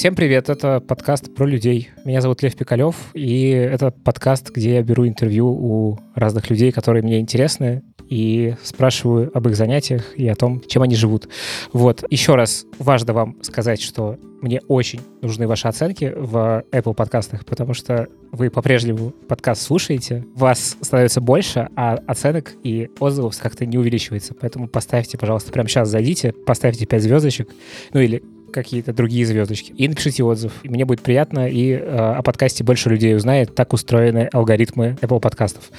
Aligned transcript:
Всем 0.00 0.14
привет, 0.14 0.48
это 0.48 0.80
подкаст 0.80 1.34
про 1.34 1.44
людей. 1.44 1.90
Меня 2.06 2.22
зовут 2.22 2.42
Лев 2.42 2.56
Пикалев, 2.56 2.96
и 3.12 3.50
это 3.50 3.90
подкаст, 3.90 4.50
где 4.50 4.76
я 4.76 4.82
беру 4.82 5.06
интервью 5.06 5.48
у 5.48 5.98
разных 6.14 6.48
людей, 6.48 6.72
которые 6.72 7.02
мне 7.02 7.20
интересны, 7.20 7.82
и 8.08 8.54
спрашиваю 8.62 9.30
об 9.36 9.46
их 9.46 9.56
занятиях 9.56 10.18
и 10.18 10.26
о 10.26 10.34
том, 10.36 10.62
чем 10.66 10.80
они 10.80 10.96
живут. 10.96 11.28
Вот, 11.74 12.02
еще 12.08 12.34
раз 12.34 12.64
важно 12.78 13.12
вам 13.12 13.42
сказать, 13.42 13.82
что 13.82 14.16
мне 14.40 14.62
очень 14.68 15.00
нужны 15.20 15.46
ваши 15.46 15.68
оценки 15.68 16.10
в 16.16 16.64
Apple 16.72 16.94
подкастах, 16.94 17.44
потому 17.44 17.74
что 17.74 18.08
вы 18.32 18.48
по-прежнему 18.48 19.10
подкаст 19.28 19.60
слушаете, 19.60 20.24
вас 20.34 20.78
становится 20.80 21.20
больше, 21.20 21.68
а 21.76 21.98
оценок 22.06 22.54
и 22.64 22.88
отзывов 23.00 23.38
как-то 23.38 23.66
не 23.66 23.76
увеличивается. 23.76 24.32
Поэтому 24.32 24.66
поставьте, 24.66 25.18
пожалуйста, 25.18 25.52
прямо 25.52 25.68
сейчас 25.68 25.90
зайдите, 25.90 26.32
поставьте 26.32 26.86
5 26.86 27.02
звездочек, 27.02 27.50
ну 27.92 28.00
или 28.00 28.22
какие-то 28.50 28.92
другие 28.92 29.26
звездочки. 29.26 29.72
И 29.72 29.88
напишите 29.88 30.22
отзыв. 30.22 30.52
Мне 30.64 30.84
будет 30.84 31.00
приятно, 31.00 31.48
и 31.48 31.72
э, 31.72 31.80
о 31.80 32.22
подкасте 32.22 32.64
больше 32.64 32.88
людей 32.88 33.16
узнает. 33.16 33.54
Так 33.54 33.72
устроены 33.72 34.28
алгоритмы 34.32 34.96
Apple 35.00 35.20
подкастов. 35.20 35.70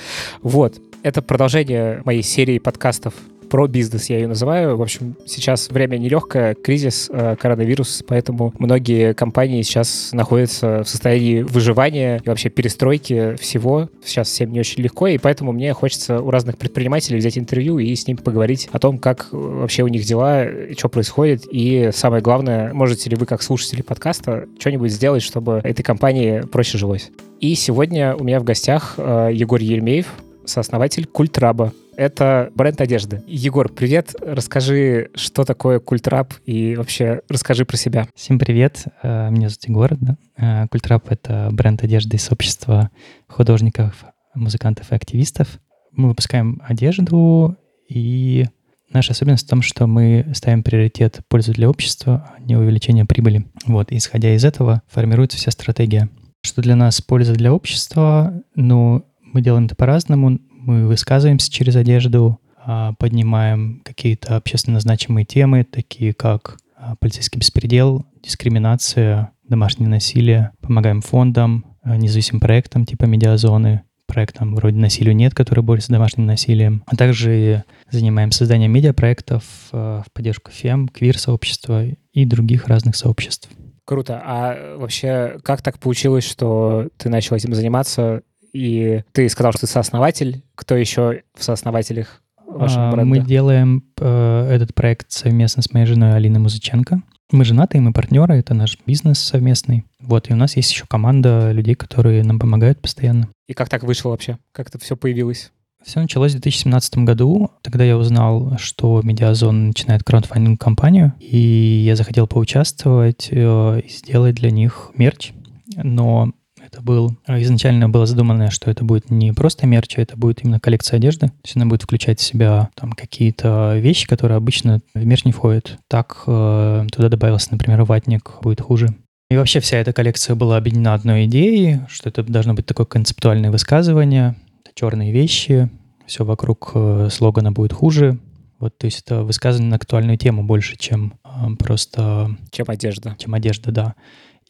Вот. 0.41 0.79
Это 1.03 1.21
продолжение 1.21 2.01
моей 2.05 2.21
серии 2.21 2.59
подкастов 2.59 3.13
про 3.51 3.67
бизнес, 3.67 4.09
я 4.09 4.15
ее 4.19 4.27
называю. 4.27 4.77
В 4.77 4.81
общем, 4.81 5.17
сейчас 5.25 5.69
время 5.69 5.97
нелегкое, 5.97 6.55
кризис, 6.55 7.09
э, 7.11 7.35
коронавирус, 7.35 8.01
поэтому 8.07 8.53
многие 8.57 9.13
компании 9.13 9.61
сейчас 9.61 10.11
находятся 10.13 10.83
в 10.85 10.89
состоянии 10.89 11.41
выживания 11.41 12.21
и 12.23 12.29
вообще 12.29 12.49
перестройки 12.49 13.35
всего. 13.35 13.89
Сейчас 14.05 14.29
всем 14.29 14.53
не 14.53 14.61
очень 14.61 14.81
легко, 14.81 15.07
и 15.07 15.17
поэтому 15.17 15.51
мне 15.51 15.73
хочется 15.73 16.21
у 16.21 16.31
разных 16.31 16.57
предпринимателей 16.57 17.17
взять 17.17 17.37
интервью 17.37 17.77
и 17.77 17.93
с 17.93 18.07
ними 18.07 18.17
поговорить 18.17 18.69
о 18.71 18.79
том, 18.79 18.97
как 18.97 19.27
вообще 19.31 19.83
у 19.83 19.89
них 19.89 20.05
дела, 20.05 20.45
что 20.77 20.87
происходит, 20.87 21.45
и 21.51 21.89
самое 21.93 22.23
главное, 22.23 22.73
можете 22.73 23.09
ли 23.09 23.17
вы, 23.17 23.25
как 23.25 23.41
слушатели 23.41 23.81
подкаста, 23.81 24.45
что-нибудь 24.59 24.93
сделать, 24.93 25.23
чтобы 25.23 25.59
этой 25.65 25.83
компании 25.83 26.39
проще 26.39 26.77
жилось. 26.77 27.11
И 27.41 27.53
сегодня 27.55 28.15
у 28.15 28.23
меня 28.23 28.39
в 28.39 28.45
гостях 28.45 28.93
э, 28.95 29.31
Егор 29.33 29.59
Еремеев, 29.59 30.07
сооснователь 30.45 31.05
Культраба. 31.05 31.73
Это 31.97 32.51
бренд 32.55 32.79
одежды. 32.79 33.21
Егор, 33.27 33.69
привет. 33.69 34.15
Расскажи, 34.21 35.09
что 35.13 35.43
такое 35.43 35.79
Культраб 35.79 36.33
и 36.45 36.75
вообще 36.75 37.21
расскажи 37.29 37.65
про 37.65 37.77
себя. 37.77 38.07
Всем 38.15 38.39
привет. 38.39 38.85
Э, 39.03 39.29
меня 39.29 39.49
зовут 39.49 39.67
Егор. 39.67 39.97
Да? 39.99 40.67
Культраб— 40.71 41.05
это 41.09 41.49
бренд 41.51 41.83
одежды 41.83 42.17
из 42.17 42.23
сообщества 42.23 42.89
художников, 43.27 44.05
музыкантов 44.33 44.91
и 44.91 44.95
активистов. 44.95 45.59
Мы 45.91 46.09
выпускаем 46.09 46.61
одежду, 46.65 47.57
и 47.89 48.45
наша 48.93 49.11
особенность 49.11 49.45
в 49.45 49.49
том, 49.49 49.61
что 49.61 49.87
мы 49.87 50.25
ставим 50.33 50.63
приоритет 50.63 51.19
пользу 51.27 51.51
для 51.51 51.69
общества, 51.69 52.31
а 52.33 52.41
не 52.41 52.55
увеличение 52.55 53.05
прибыли. 53.05 53.45
Вот, 53.65 53.91
исходя 53.91 54.33
из 54.33 54.45
этого 54.45 54.81
формируется 54.87 55.37
вся 55.37 55.51
стратегия. 55.51 56.09
Что 56.43 56.61
для 56.61 56.75
нас 56.75 57.01
польза 57.01 57.33
для 57.33 57.53
общества? 57.53 58.33
Ну, 58.55 59.05
мы 59.21 59.41
делаем 59.41 59.65
это 59.65 59.75
по-разному. 59.75 60.39
Мы 60.63 60.85
высказываемся 60.85 61.51
через 61.51 61.75
одежду, 61.75 62.39
а, 62.55 62.93
поднимаем 62.99 63.81
какие-то 63.83 64.35
общественно 64.35 64.79
значимые 64.79 65.25
темы, 65.25 65.63
такие 65.63 66.13
как 66.13 66.59
а, 66.77 66.95
полицейский 66.97 67.39
беспредел, 67.39 68.05
дискриминация, 68.21 69.31
домашнее 69.49 69.89
насилие, 69.89 70.51
помогаем 70.61 71.01
фондам, 71.01 71.65
а, 71.81 71.97
независимым 71.97 72.41
проектам 72.41 72.85
типа 72.85 73.05
медиазоны, 73.05 73.81
проектам 74.05 74.53
вроде 74.53 74.77
«Насилию 74.77 75.15
нет», 75.15 75.33
которые 75.33 75.63
борются 75.63 75.87
с 75.87 75.91
домашним 75.91 76.27
насилием, 76.27 76.83
а 76.85 76.95
также 76.95 77.63
занимаемся 77.89 78.39
созданием 78.39 78.71
медиапроектов 78.71 79.43
в 79.71 80.05
поддержку 80.13 80.51
ФЕМ, 80.51 80.89
квир-сообщества 80.89 81.85
и 81.85 82.25
других 82.25 82.67
разных 82.67 82.97
сообществ. 82.97 83.49
Круто. 83.85 84.21
А 84.23 84.77
вообще, 84.77 85.39
как 85.43 85.61
так 85.61 85.79
получилось, 85.79 86.25
что 86.25 86.89
ты 86.97 87.09
начал 87.09 87.35
этим 87.35 87.55
заниматься? 87.55 88.21
И 88.53 89.03
ты 89.11 89.27
сказал, 89.29 89.51
что 89.51 89.61
ты 89.61 89.67
сооснователь. 89.67 90.43
Кто 90.55 90.75
еще 90.75 91.23
в 91.35 91.43
сооснователях 91.43 92.21
вашего 92.47 92.89
а, 92.89 92.91
бренда? 92.91 93.09
Мы 93.09 93.19
делаем 93.19 93.83
э, 93.99 94.49
этот 94.51 94.73
проект 94.73 95.11
совместно 95.11 95.63
с 95.63 95.71
моей 95.71 95.85
женой 95.85 96.15
Алиной 96.15 96.39
Музыченко. 96.39 97.01
Мы 97.31 97.45
женаты, 97.45 97.79
мы 97.79 97.93
партнеры, 97.93 98.35
это 98.35 98.53
наш 98.53 98.77
бизнес 98.85 99.19
совместный. 99.19 99.85
Вот, 100.01 100.29
и 100.29 100.33
у 100.33 100.35
нас 100.35 100.57
есть 100.57 100.71
еще 100.71 100.85
команда 100.85 101.51
людей, 101.53 101.75
которые 101.75 102.23
нам 102.23 102.39
помогают 102.39 102.81
постоянно. 102.81 103.29
И 103.47 103.53
как 103.53 103.69
так 103.69 103.83
вышло 103.83 104.09
вообще? 104.09 104.37
Как 104.51 104.67
это 104.67 104.79
все 104.79 104.97
появилось? 104.97 105.51
Все 105.83 105.99
началось 105.99 106.31
в 106.31 106.35
2017 106.35 106.97
году. 106.99 107.51
Тогда 107.63 107.83
я 107.83 107.97
узнал, 107.97 108.57
что 108.57 109.01
Медиазон 109.03 109.67
начинает 109.67 110.03
краундфандинг-компанию, 110.03 111.13
и 111.19 111.37
я 111.37 111.95
захотел 111.95 112.27
поучаствовать 112.27 113.29
э, 113.31 113.79
и 113.79 113.89
сделать 113.89 114.35
для 114.35 114.51
них 114.51 114.91
мерч. 114.95 115.31
Но 115.75 116.33
это 116.71 116.81
был... 116.81 117.17
А, 117.25 117.41
изначально 117.41 117.89
было 117.89 118.05
задумано, 118.05 118.49
что 118.49 118.71
это 118.71 118.83
будет 118.83 119.09
не 119.09 119.33
просто 119.33 119.67
мерч, 119.67 119.97
а 119.97 120.01
это 120.01 120.17
будет 120.17 120.43
именно 120.43 120.59
коллекция 120.59 120.97
одежды. 120.97 121.27
То 121.27 121.33
есть 121.43 121.55
она 121.55 121.65
будет 121.65 121.83
включать 121.83 122.19
в 122.19 122.23
себя 122.23 122.69
там 122.75 122.93
какие-то 122.93 123.77
вещи, 123.77 124.07
которые 124.07 124.37
обычно 124.37 124.79
в 124.93 125.05
мерч 125.05 125.25
не 125.25 125.31
входят. 125.31 125.77
Так 125.87 126.23
э, 126.27 126.87
туда 126.91 127.09
добавился, 127.09 127.49
например, 127.51 127.83
ватник, 127.83 128.31
будет 128.41 128.61
хуже. 128.61 128.95
И 129.29 129.37
вообще 129.37 129.59
вся 129.59 129.77
эта 129.77 129.93
коллекция 129.93 130.35
была 130.35 130.57
объединена 130.57 130.93
одной 130.93 131.25
идеей, 131.25 131.81
что 131.87 132.09
это 132.09 132.23
должно 132.23 132.53
быть 132.53 132.65
такое 132.65 132.85
концептуальное 132.85 133.51
высказывание, 133.51 134.35
это 134.63 134.71
черные 134.75 135.11
вещи, 135.11 135.69
все 136.05 136.25
вокруг 136.25 136.71
э, 136.73 137.09
слогана 137.11 137.51
будет 137.51 137.73
хуже. 137.73 138.19
Вот, 138.59 138.77
то 138.77 138.85
есть 138.85 139.01
это 139.01 139.23
высказывание 139.23 139.71
на 139.71 139.77
актуальную 139.77 140.17
тему 140.17 140.43
больше, 140.43 140.77
чем 140.77 141.13
э, 141.23 141.29
просто... 141.57 142.35
Чем 142.51 142.65
одежда. 142.67 143.15
Чем 143.17 143.33
одежда, 143.33 143.71
да. 143.71 143.95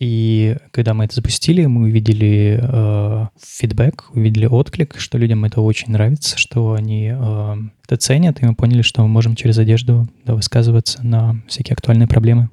И 0.01 0.57
когда 0.71 0.95
мы 0.95 1.05
это 1.05 1.13
запустили, 1.13 1.63
мы 1.67 1.83
увидели 1.83 2.59
э, 2.59 3.27
фидбэк, 3.39 4.05
увидели 4.15 4.47
отклик, 4.47 4.95
что 4.97 5.19
людям 5.19 5.45
это 5.45 5.61
очень 5.61 5.91
нравится, 5.91 6.39
что 6.39 6.73
они 6.73 7.13
э, 7.15 7.55
это 7.85 7.97
ценят, 7.97 8.41
и 8.41 8.45
мы 8.47 8.55
поняли, 8.55 8.81
что 8.81 9.03
мы 9.03 9.09
можем 9.09 9.35
через 9.35 9.59
одежду 9.59 10.07
да, 10.25 10.33
высказываться 10.33 11.05
на 11.05 11.35
всякие 11.47 11.73
актуальные 11.73 12.07
проблемы. 12.07 12.49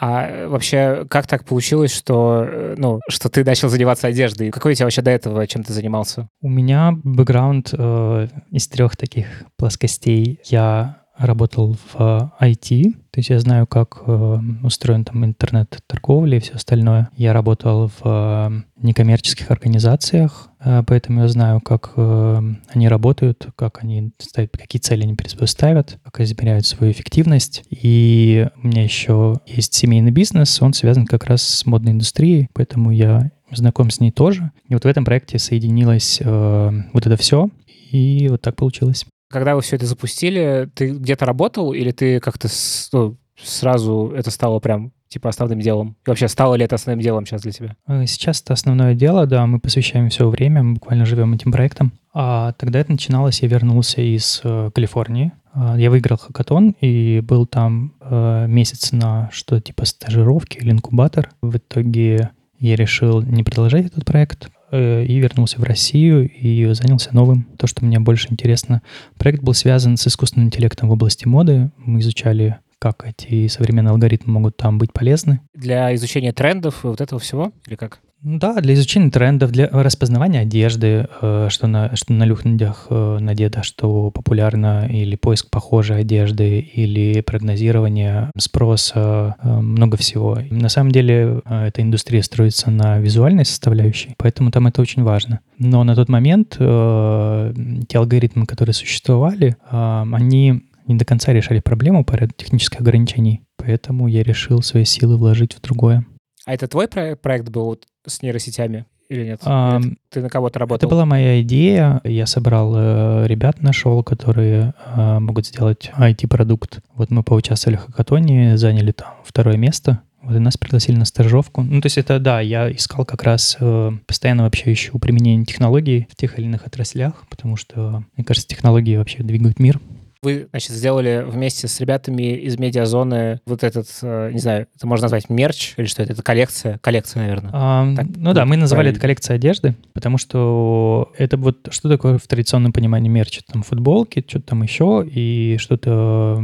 А 0.00 0.46
вообще, 0.46 1.04
как 1.10 1.26
так 1.26 1.44
получилось, 1.44 1.92
что, 1.92 2.44
э, 2.46 2.74
ну, 2.78 3.00
что 3.10 3.28
ты 3.28 3.42
начал 3.42 3.68
заниматься 3.68 4.06
одеждой? 4.06 4.52
Какой 4.52 4.70
у 4.70 4.74
тебя 4.76 4.86
вообще 4.86 5.02
до 5.02 5.10
этого, 5.10 5.44
чем 5.48 5.64
ты 5.64 5.72
занимался? 5.72 6.28
У 6.42 6.48
меня 6.48 6.92
бэкграунд 7.02 7.70
э, 7.76 8.28
из 8.52 8.68
трех 8.68 8.96
таких 8.96 9.26
плоскостей. 9.56 10.38
Я 10.44 11.03
работал 11.16 11.76
в 11.92 12.32
IT, 12.40 12.92
то 13.14 13.20
есть 13.20 13.30
я 13.30 13.38
знаю, 13.38 13.68
как 13.68 14.02
э, 14.06 14.38
устроен 14.64 15.04
там 15.04 15.24
интернет-торговля 15.24 16.38
и 16.38 16.40
все 16.40 16.54
остальное. 16.54 17.10
Я 17.16 17.32
работал 17.32 17.86
в 17.86 18.00
э, 18.04 18.62
некоммерческих 18.82 19.52
организациях, 19.52 20.48
э, 20.58 20.82
поэтому 20.84 21.20
я 21.20 21.28
знаю, 21.28 21.60
как 21.60 21.92
э, 21.94 22.42
они 22.70 22.88
работают, 22.88 23.46
как 23.54 23.84
они 23.84 24.10
ставят, 24.18 24.56
какие 24.56 24.80
цели 24.80 25.04
они 25.04 25.14
перед 25.14 25.30
собой 25.30 25.46
ставят, 25.46 26.00
как 26.02 26.20
измеряют 26.22 26.66
свою 26.66 26.92
эффективность. 26.92 27.62
И 27.70 28.48
у 28.60 28.66
меня 28.66 28.82
еще 28.82 29.36
есть 29.46 29.74
семейный 29.74 30.10
бизнес, 30.10 30.60
он 30.60 30.72
связан 30.72 31.06
как 31.06 31.26
раз 31.26 31.42
с 31.42 31.66
модной 31.66 31.92
индустрией, 31.92 32.48
поэтому 32.52 32.90
я 32.90 33.30
знаком 33.52 33.90
с 33.90 34.00
ней 34.00 34.10
тоже. 34.10 34.50
И 34.68 34.74
вот 34.74 34.82
в 34.82 34.88
этом 34.88 35.04
проекте 35.04 35.38
соединилось 35.38 36.20
вот 36.20 37.06
это 37.06 37.16
все, 37.16 37.48
и 37.92 38.26
вот 38.28 38.40
так 38.40 38.56
получилось. 38.56 39.06
Когда 39.34 39.56
вы 39.56 39.62
все 39.62 39.74
это 39.74 39.84
запустили, 39.86 40.70
ты 40.76 40.90
где-то 40.90 41.26
работал 41.26 41.72
или 41.72 41.90
ты 41.90 42.20
как-то 42.20 42.46
ну, 42.92 43.16
сразу 43.36 44.12
это 44.16 44.30
стало 44.30 44.60
прям 44.60 44.92
типа 45.08 45.28
основным 45.28 45.60
делом? 45.60 45.96
И 46.06 46.08
вообще, 46.08 46.28
стало 46.28 46.54
ли 46.54 46.64
это 46.64 46.76
основным 46.76 47.02
делом 47.02 47.26
сейчас 47.26 47.42
для 47.42 47.50
тебя? 47.50 47.76
Э, 47.88 48.06
сейчас 48.06 48.40
это 48.42 48.52
основное 48.52 48.94
дело, 48.94 49.26
да, 49.26 49.44
мы 49.46 49.58
посвящаем 49.58 50.08
все 50.08 50.28
время, 50.28 50.62
мы 50.62 50.74
буквально 50.74 51.04
живем 51.04 51.34
этим 51.34 51.50
проектом. 51.50 51.92
А 52.12 52.52
тогда 52.52 52.78
это 52.78 52.92
начиналось, 52.92 53.42
я 53.42 53.48
вернулся 53.48 54.00
из 54.00 54.40
э, 54.44 54.70
Калифорнии, 54.72 55.32
э, 55.52 55.74
я 55.78 55.90
выиграл 55.90 56.16
хакатон 56.16 56.76
и 56.80 57.18
был 57.18 57.44
там 57.44 57.94
э, 58.02 58.46
месяц 58.46 58.92
на 58.92 59.30
что-то 59.32 59.62
типа 59.62 59.84
стажировки 59.84 60.58
или 60.58 60.70
инкубатор. 60.70 61.32
В 61.42 61.56
итоге 61.56 62.30
я 62.60 62.76
решил 62.76 63.20
не 63.20 63.42
продолжать 63.42 63.86
этот 63.86 64.04
проект, 64.04 64.48
и 64.72 65.18
вернулся 65.18 65.60
в 65.60 65.64
Россию 65.64 66.28
и 66.28 66.72
занялся 66.74 67.14
новым, 67.14 67.48
то, 67.58 67.66
что 67.66 67.84
мне 67.84 68.00
больше 68.00 68.28
интересно. 68.30 68.82
Проект 69.18 69.42
был 69.42 69.54
связан 69.54 69.96
с 69.96 70.06
искусственным 70.06 70.48
интеллектом 70.48 70.88
в 70.88 70.92
области 70.92 71.26
моды. 71.26 71.70
Мы 71.76 72.00
изучали 72.00 72.58
как 72.78 73.06
эти 73.06 73.46
современные 73.46 73.92
алгоритмы 73.92 74.34
могут 74.34 74.58
там 74.58 74.76
быть 74.76 74.92
полезны. 74.92 75.40
Для 75.54 75.94
изучения 75.94 76.32
трендов 76.32 76.84
вот 76.84 77.00
этого 77.00 77.18
всего 77.18 77.52
или 77.66 77.76
как? 77.76 78.00
Да, 78.22 78.58
для 78.60 78.72
изучения 78.72 79.10
трендов, 79.10 79.52
для 79.52 79.68
распознавания 79.68 80.40
одежды, 80.40 81.06
э, 81.20 81.48
что 81.50 81.66
на, 81.66 81.94
что 81.94 82.14
на 82.14 82.24
людях 82.24 82.86
э, 82.88 83.18
надето, 83.20 83.62
что 83.62 84.10
популярно, 84.10 84.88
или 84.90 85.14
поиск 85.14 85.50
похожей 85.50 86.00
одежды, 86.00 86.58
или 86.60 87.20
прогнозирование 87.20 88.30
спроса, 88.38 89.36
э, 89.42 89.60
много 89.60 89.98
всего. 89.98 90.38
на 90.50 90.70
самом 90.70 90.90
деле 90.90 91.42
эта 91.44 91.82
индустрия 91.82 92.22
строится 92.22 92.70
на 92.70 92.98
визуальной 92.98 93.44
составляющей, 93.44 94.14
поэтому 94.16 94.50
там 94.50 94.66
это 94.68 94.80
очень 94.80 95.02
важно. 95.02 95.40
Но 95.58 95.84
на 95.84 95.94
тот 95.94 96.08
момент 96.08 96.56
те 96.56 97.98
алгоритмы, 97.98 98.46
которые 98.46 98.72
существовали, 98.72 99.56
они 99.70 100.62
не 100.86 100.94
до 100.96 101.04
конца 101.04 101.32
решали 101.32 101.60
проблему 101.60 102.04
по 102.04 102.14
ряду 102.14 102.32
технических 102.36 102.80
ограничений, 102.80 103.42
поэтому 103.56 104.08
я 104.08 104.22
решил 104.22 104.62
свои 104.62 104.84
силы 104.84 105.16
вложить 105.16 105.54
в 105.54 105.60
другое. 105.60 106.06
А 106.46 106.54
это 106.54 106.68
твой 106.68 106.88
про- 106.88 107.16
проект 107.16 107.48
был 107.48 107.78
с 108.06 108.22
нейросетями 108.22 108.86
или 109.08 109.24
нет? 109.24 109.40
А, 109.44 109.78
Или 109.80 109.96
ты 110.10 110.20
на 110.20 110.28
кого-то 110.28 110.58
работал? 110.58 110.86
Это 110.86 110.94
была 110.94 111.04
моя 111.04 111.40
идея. 111.42 112.00
Я 112.04 112.26
собрал 112.26 112.74
э, 112.76 113.26
ребят, 113.26 113.62
нашел, 113.62 114.02
которые 114.02 114.74
э, 114.96 115.18
могут 115.18 115.46
сделать 115.46 115.90
IT-продукт. 115.96 116.80
Вот 116.94 117.10
мы 117.10 117.22
поучаствовали 117.22 117.76
в 117.76 117.86
хакатоне, 117.86 118.56
заняли 118.56 118.92
там 118.92 119.14
второе 119.24 119.56
место. 119.56 120.00
Вот 120.22 120.36
и 120.36 120.38
нас 120.38 120.56
пригласили 120.56 120.96
на 120.96 121.04
стажировку. 121.04 121.62
Ну, 121.62 121.82
то 121.82 121.86
есть 121.86 121.98
это, 121.98 122.18
да, 122.18 122.40
я 122.40 122.70
искал 122.72 123.04
как 123.04 123.22
раз, 123.24 123.58
э, 123.60 123.90
постоянно 124.06 124.44
вообще 124.44 124.72
ищу 124.72 124.98
применение 124.98 125.44
технологий 125.44 126.08
в 126.10 126.16
тех 126.16 126.38
или 126.38 126.46
иных 126.46 126.66
отраслях, 126.66 127.26
потому 127.28 127.56
что, 127.56 128.04
мне 128.16 128.24
кажется, 128.24 128.48
технологии 128.48 128.96
вообще 128.96 129.22
двигают 129.22 129.58
мир. 129.58 129.80
Вы, 130.24 130.48
значит, 130.50 130.70
сделали 130.72 131.24
вместе 131.26 131.68
с 131.68 131.78
ребятами 131.80 132.34
из 132.36 132.58
медиазоны 132.58 133.40
вот 133.46 133.62
этот, 133.62 133.86
э, 134.02 134.30
не 134.32 134.38
знаю, 134.38 134.66
это 134.74 134.86
можно 134.86 135.04
назвать 135.04 135.28
мерч 135.28 135.74
или 135.76 135.86
что 135.86 136.02
это? 136.02 136.14
Это 136.14 136.22
коллекция? 136.22 136.78
Коллекция, 136.78 137.22
наверное. 137.22 137.50
А, 137.52 137.94
Так, 137.94 138.06
ну 138.16 138.32
да, 138.32 138.44
мы 138.46 138.56
называли 138.56 138.84
правильно. 138.86 138.96
это 138.96 139.00
коллекция 139.00 139.34
одежды, 139.36 139.76
потому 139.92 140.18
что 140.18 141.12
это 141.18 141.36
вот 141.36 141.68
что 141.70 141.88
такое 141.88 142.18
в 142.18 142.26
традиционном 142.26 142.72
понимании 142.72 143.08
мерч? 143.08 143.38
Это 143.38 143.52
Там 143.52 143.62
футболки, 143.62 144.24
что-то 144.26 144.46
там 144.46 144.62
еще, 144.62 145.06
и 145.06 145.56
что-то 145.58 146.42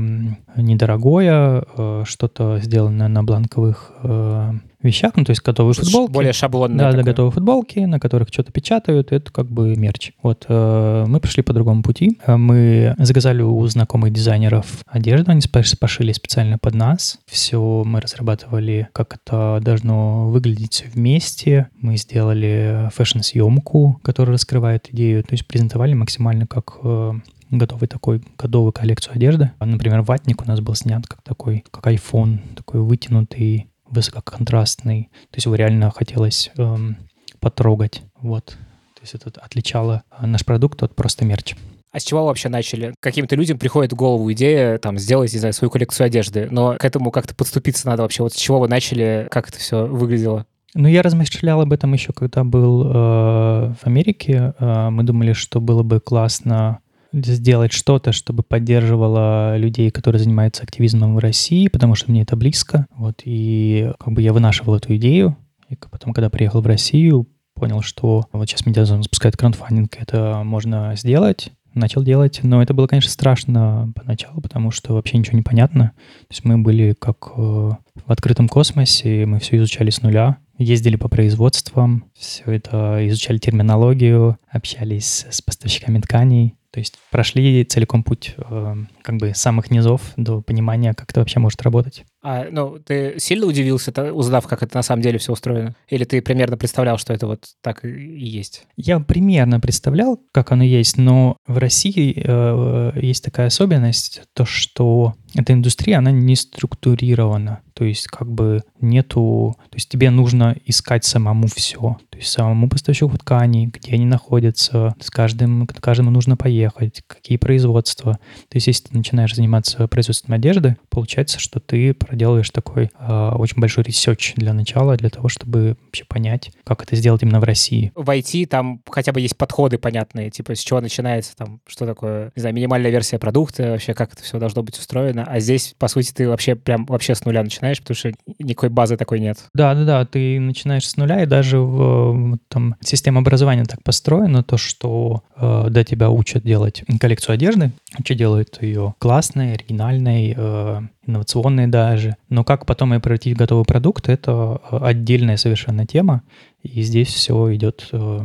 недорогое, 0.57 1.65
э, 1.77 2.05
что-то 2.07 2.59
сделанное 2.63 3.09
на 3.09 3.23
бланковых 3.25 3.93
э, 4.03 4.53
вещах, 4.83 5.13
ну 5.17 5.25
то 5.25 5.31
есть 5.31 5.43
готовые 5.43 5.75
Что-то 5.75 5.91
футболки. 5.91 6.13
Более 6.13 6.33
шаблонное. 6.33 6.79
Да, 6.79 6.85
да, 6.85 6.99
такое. 6.99 7.05
готовые 7.05 7.33
футболки, 7.33 7.79
на 7.81 8.01
которых 8.01 8.29
что-то 8.29 8.53
печатают, 8.53 9.13
это 9.13 9.31
как 9.33 9.47
бы 9.47 9.75
мерч. 9.77 10.13
Вот, 10.23 10.47
э, 10.49 11.05
мы 11.07 11.21
пошли 11.21 11.43
по 11.43 11.53
другому 11.53 11.83
пути. 11.83 12.19
Э, 12.27 12.37
Мы 12.37 12.95
заказали 12.99 13.43
у 13.43 13.67
знакомых 13.67 14.13
дизайнеров 14.13 14.67
одежду, 14.87 15.31
они 15.31 15.41
пошили 15.81 16.13
специально 16.13 16.59
под 16.59 16.75
нас. 16.75 17.19
Все 17.27 17.83
мы 17.85 18.01
разрабатывали, 18.01 18.89
как 18.93 19.17
это 19.17 19.61
должно 19.63 20.29
выглядеть 20.29 20.85
вместе. 20.93 21.69
Мы 21.81 21.97
сделали 21.97 22.89
фэшн-съемку, 22.95 24.01
которая 24.03 24.35
раскрывает 24.35 24.89
идею, 24.93 25.23
то 25.23 25.33
есть 25.33 25.47
презентовали 25.47 25.95
максимально 25.95 26.47
как 26.47 26.79
э, 26.83 27.13
готовый 27.51 27.89
такой 27.89 28.23
годовую 28.39 28.73
коллекцию 28.73 29.15
одежды. 29.17 29.51
Например, 29.61 30.03
ватник 30.03 30.43
у 30.43 30.47
нас 30.47 30.61
был 30.61 30.75
снят 30.75 31.07
как 31.07 31.23
такой, 31.23 31.65
как 31.71 31.87
iPhone, 31.87 32.39
такой 32.55 32.81
вытянутый, 32.81 33.67
высококонтрастный. 33.91 35.11
То 35.31 35.37
есть 35.37 35.47
его 35.47 35.55
реально 35.55 35.91
хотелось 35.91 36.51
эм, 36.57 36.97
потрогать. 37.41 38.03
Вот. 38.21 38.47
То 38.47 39.03
есть 39.03 39.15
это 39.15 39.41
отличало 39.41 40.05
э, 40.11 40.27
наш 40.27 40.45
продукт 40.45 40.83
от 40.83 40.95
просто 40.95 41.25
мерч. 41.25 41.55
А 41.93 41.99
с 41.99 42.05
чего 42.05 42.21
вы 42.21 42.27
вообще 42.27 42.49
начали? 42.49 42.95
Каким-то 43.01 43.35
людям 43.35 43.59
приходит 43.59 43.93
в 43.93 43.97
голову 43.97 44.33
идея 44.33 44.79
там 44.79 44.97
сделать, 44.99 45.33
не 45.33 45.41
знаю, 45.41 45.53
свою 45.53 45.71
коллекцию 45.71 46.07
одежды, 46.07 46.47
но 46.51 46.77
к 46.77 46.85
этому 46.85 47.11
как-то 47.11 47.35
подступиться 47.35 47.87
надо 47.89 48.03
вообще. 48.03 48.23
Вот 48.23 48.33
с 48.33 48.37
чего 48.37 48.61
вы 48.61 48.69
начали, 48.69 49.27
как 49.31 49.49
это 49.49 49.59
все 49.59 49.87
выглядело? 49.87 50.47
Ну, 50.75 50.87
я 50.87 51.03
размышлял 51.03 51.61
об 51.61 51.73
этом 51.73 51.93
еще, 51.93 52.13
когда 52.13 52.45
был 52.45 52.85
э, 52.85 52.93
в 52.93 53.81
Америке. 53.83 54.55
Э, 54.61 54.91
мы 54.91 55.03
думали, 55.03 55.33
что 55.33 55.61
было 55.61 55.83
бы 55.83 55.99
классно 55.99 56.79
сделать 57.13 57.73
что-то, 57.73 58.13
чтобы 58.13 58.43
поддерживало 58.43 59.57
людей, 59.57 59.91
которые 59.91 60.21
занимаются 60.21 60.63
активизмом 60.63 61.17
в 61.17 61.19
России, 61.19 61.69
потому 61.69 61.95
что 61.95 62.11
мне 62.11 62.23
это 62.23 62.37
близко. 62.37 62.87
Вот, 62.97 63.23
и 63.25 63.93
как 63.99 64.13
бы 64.13 64.23
я 64.23 64.33
вынашивал 64.33 64.77
эту 64.77 64.97
идею. 64.97 65.37
И 65.69 65.77
потом, 65.77 66.13
когда 66.13 66.31
приехал 66.31 66.61
в 66.61 66.67
Россию, 66.67 67.29
понял, 67.55 67.83
что 67.83 68.27
вот 68.33 68.49
сейчас 68.49 68.67
Медиазон 68.67 69.03
запускает 69.03 69.37
краундфандинг, 69.37 69.97
это 69.99 70.43
можно 70.45 70.95
сделать. 70.97 71.53
Начал 71.73 72.03
делать, 72.03 72.41
но 72.43 72.61
это 72.61 72.75
было, 72.75 72.89
конечно, 72.89 73.11
страшно 73.11 73.93
поначалу, 73.95 74.41
потому 74.41 74.73
что 74.73 74.95
вообще 74.95 75.19
ничего 75.19 75.37
не 75.37 75.45
понятно. 75.45 75.93
То 76.23 76.27
есть 76.31 76.45
мы 76.45 76.59
были 76.59 76.97
как 76.99 77.31
э, 77.37 77.41
в 77.41 78.11
открытом 78.11 78.49
космосе, 78.49 79.25
мы 79.25 79.39
все 79.39 79.57
изучали 79.59 79.91
с 79.91 80.03
нуля, 80.03 80.39
ездили 80.59 80.97
по 80.97 81.09
производствам, 81.09 82.07
все 82.19 82.51
это 82.51 83.07
изучали 83.09 83.39
терминологию, 83.39 84.37
общались 84.51 85.27
с 85.31 85.41
поставщиками 85.43 86.01
тканей. 86.01 86.57
То 86.73 86.79
есть 86.79 86.99
прошли 87.11 87.65
целиком 87.65 88.03
путь 88.05 88.35
э, 88.37 88.75
как 89.03 89.17
бы 89.17 89.33
самых 89.35 89.71
низов 89.71 90.13
до 90.17 90.41
понимания, 90.41 90.95
как 90.95 91.11
это 91.11 91.21
вообще 91.21 91.41
может 91.41 91.63
работать. 91.63 92.05
А, 92.23 92.47
ну, 92.51 92.79
ты 92.79 93.15
сильно 93.19 93.47
удивился, 93.47 93.91
узнав, 94.13 94.47
как 94.47 94.63
это 94.63 94.77
на 94.77 94.83
самом 94.83 95.03
деле 95.03 95.19
все 95.19 95.33
устроено? 95.33 95.75
Или 95.89 96.05
ты 96.05 96.21
примерно 96.23 96.57
представлял, 96.57 96.99
что 96.99 97.13
это 97.13 97.27
вот 97.27 97.47
так 97.63 97.85
и 97.85 97.89
и 97.91 98.27
есть? 98.27 98.67
Я 98.77 99.01
примерно 99.01 99.59
представлял, 99.59 100.21
как 100.33 100.53
оно 100.53 100.63
есть, 100.63 100.97
но 100.97 101.37
в 101.47 101.59
России 101.59 102.15
э, 102.17 102.93
есть 103.01 103.25
такая 103.25 103.47
особенность, 103.49 104.23
то 104.35 104.45
что 104.45 105.15
эта 105.35 105.53
индустрия, 105.53 105.99
она 105.99 106.11
не 106.11 106.37
структурирована. 106.37 107.61
То 107.75 107.85
есть 107.85 108.09
как 108.09 108.31
бы 108.31 108.63
нету... 108.81 109.57
То 109.71 109.77
есть 109.77 109.89
тебе 109.89 110.11
нужно 110.11 110.55
искать 110.67 111.05
самому 111.05 111.47
все. 111.47 111.97
То 112.11 112.19
есть 112.19 112.29
самому 112.31 112.69
поставщику 112.69 113.17
тканей, 113.17 113.67
где 113.67 113.95
они 113.95 114.05
находятся, 114.05 114.95
с 115.01 115.09
каждым, 115.11 115.67
к 115.67 115.81
каждому 115.81 116.11
нужно 116.11 116.37
поехать, 116.37 117.03
какие 117.07 117.39
производства. 117.39 118.19
То 118.49 118.57
есть 118.57 118.67
если 118.67 118.89
ты 118.89 118.97
начинаешь 118.99 119.35
заниматься 119.35 119.89
производством 119.89 120.35
одежды, 120.35 120.77
получается, 120.91 121.39
что 121.39 121.59
ты 121.59 121.95
проделываешь 121.95 122.51
такой 122.51 122.91
э, 122.99 123.31
очень 123.31 123.61
большой 123.61 123.85
research 123.85 124.35
для 124.37 124.53
начала, 124.53 124.97
для 124.97 125.09
того, 125.09 125.29
чтобы 125.29 125.79
вообще 125.87 126.05
понять, 126.05 126.51
как 126.65 126.83
это 126.83 126.97
сделать 126.97 127.23
именно 127.23 127.41
в 127.41 127.45
России. 127.45 127.93
В 127.95 128.11
IT 128.11 128.47
там 128.47 128.83
хотя 128.91 129.13
бы 129.13 129.21
есть 129.21 129.39
подходы 129.39 129.79
понятные, 129.79 130.31
типа 130.31 130.55
с 130.55 130.61
чего 130.61 130.83
начинается, 130.83 131.35
там, 131.35 131.61
что 131.67 131.87
такое, 131.87 132.33
не 132.37 132.41
знаю, 132.41 132.55
минимальная 132.55 132.91
версия 132.91 133.19
продукта, 133.19 133.71
вообще 133.71 133.95
как 133.95 134.13
это 134.13 134.23
все 134.23 134.39
должно 134.39 134.63
быть 134.63 134.79
устроено. 134.79 135.20
А 135.27 135.41
здесь, 135.41 135.75
по 135.79 135.89
сути, 135.89 136.13
ты 136.13 136.29
вообще 136.29 136.55
прям 136.55 136.85
вообще 136.87 137.15
с 137.15 137.25
нуля 137.25 137.43
начинаешь, 137.43 137.81
потому 137.81 137.97
что 137.97 138.13
никакой 138.39 138.69
базы 138.69 138.97
такой 138.97 139.21
нет. 139.21 139.39
Да, 139.55 139.75
да, 139.75 139.85
да, 139.85 140.05
ты 140.05 140.39
начинаешь 140.41 140.89
с 140.89 140.97
нуля, 140.97 141.23
и 141.23 141.27
даже 141.27 141.59
в, 141.59 142.39
там 142.49 142.77
система 142.81 143.21
образования 143.21 143.65
так 143.65 143.83
построена, 143.83 144.43
то, 144.43 144.57
что 144.57 145.23
э, 145.37 145.67
да, 145.71 145.85
тебя 145.85 146.11
учат 146.11 146.45
делать 146.45 146.83
коллекцию 147.01 147.35
одежды, 147.35 147.73
учат 147.99 148.17
делают 148.17 148.63
ее 148.63 148.95
классной, 148.99 149.55
оригинальной, 149.55 150.35
э, 150.37 150.81
инновационной 151.07 151.67
даже. 151.67 152.17
Но 152.29 152.45
как 152.45 152.67
потом 152.67 152.93
ее 152.93 153.01
превратить 153.01 153.35
в 153.35 153.39
готовый 153.39 153.65
продукт, 153.65 154.09
это 154.09 154.61
э, 154.71 154.79
отдельная 154.83 155.37
совершенно 155.37 155.87
тема, 155.87 156.23
и 156.63 156.83
здесь 156.83 157.09
все 157.09 157.55
идет 157.55 157.89
э, 157.93 158.21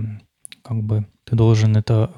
как 0.61 0.83
бы 0.83 1.05
ты 1.25 1.35
должен 1.35 1.75
это 1.75 2.13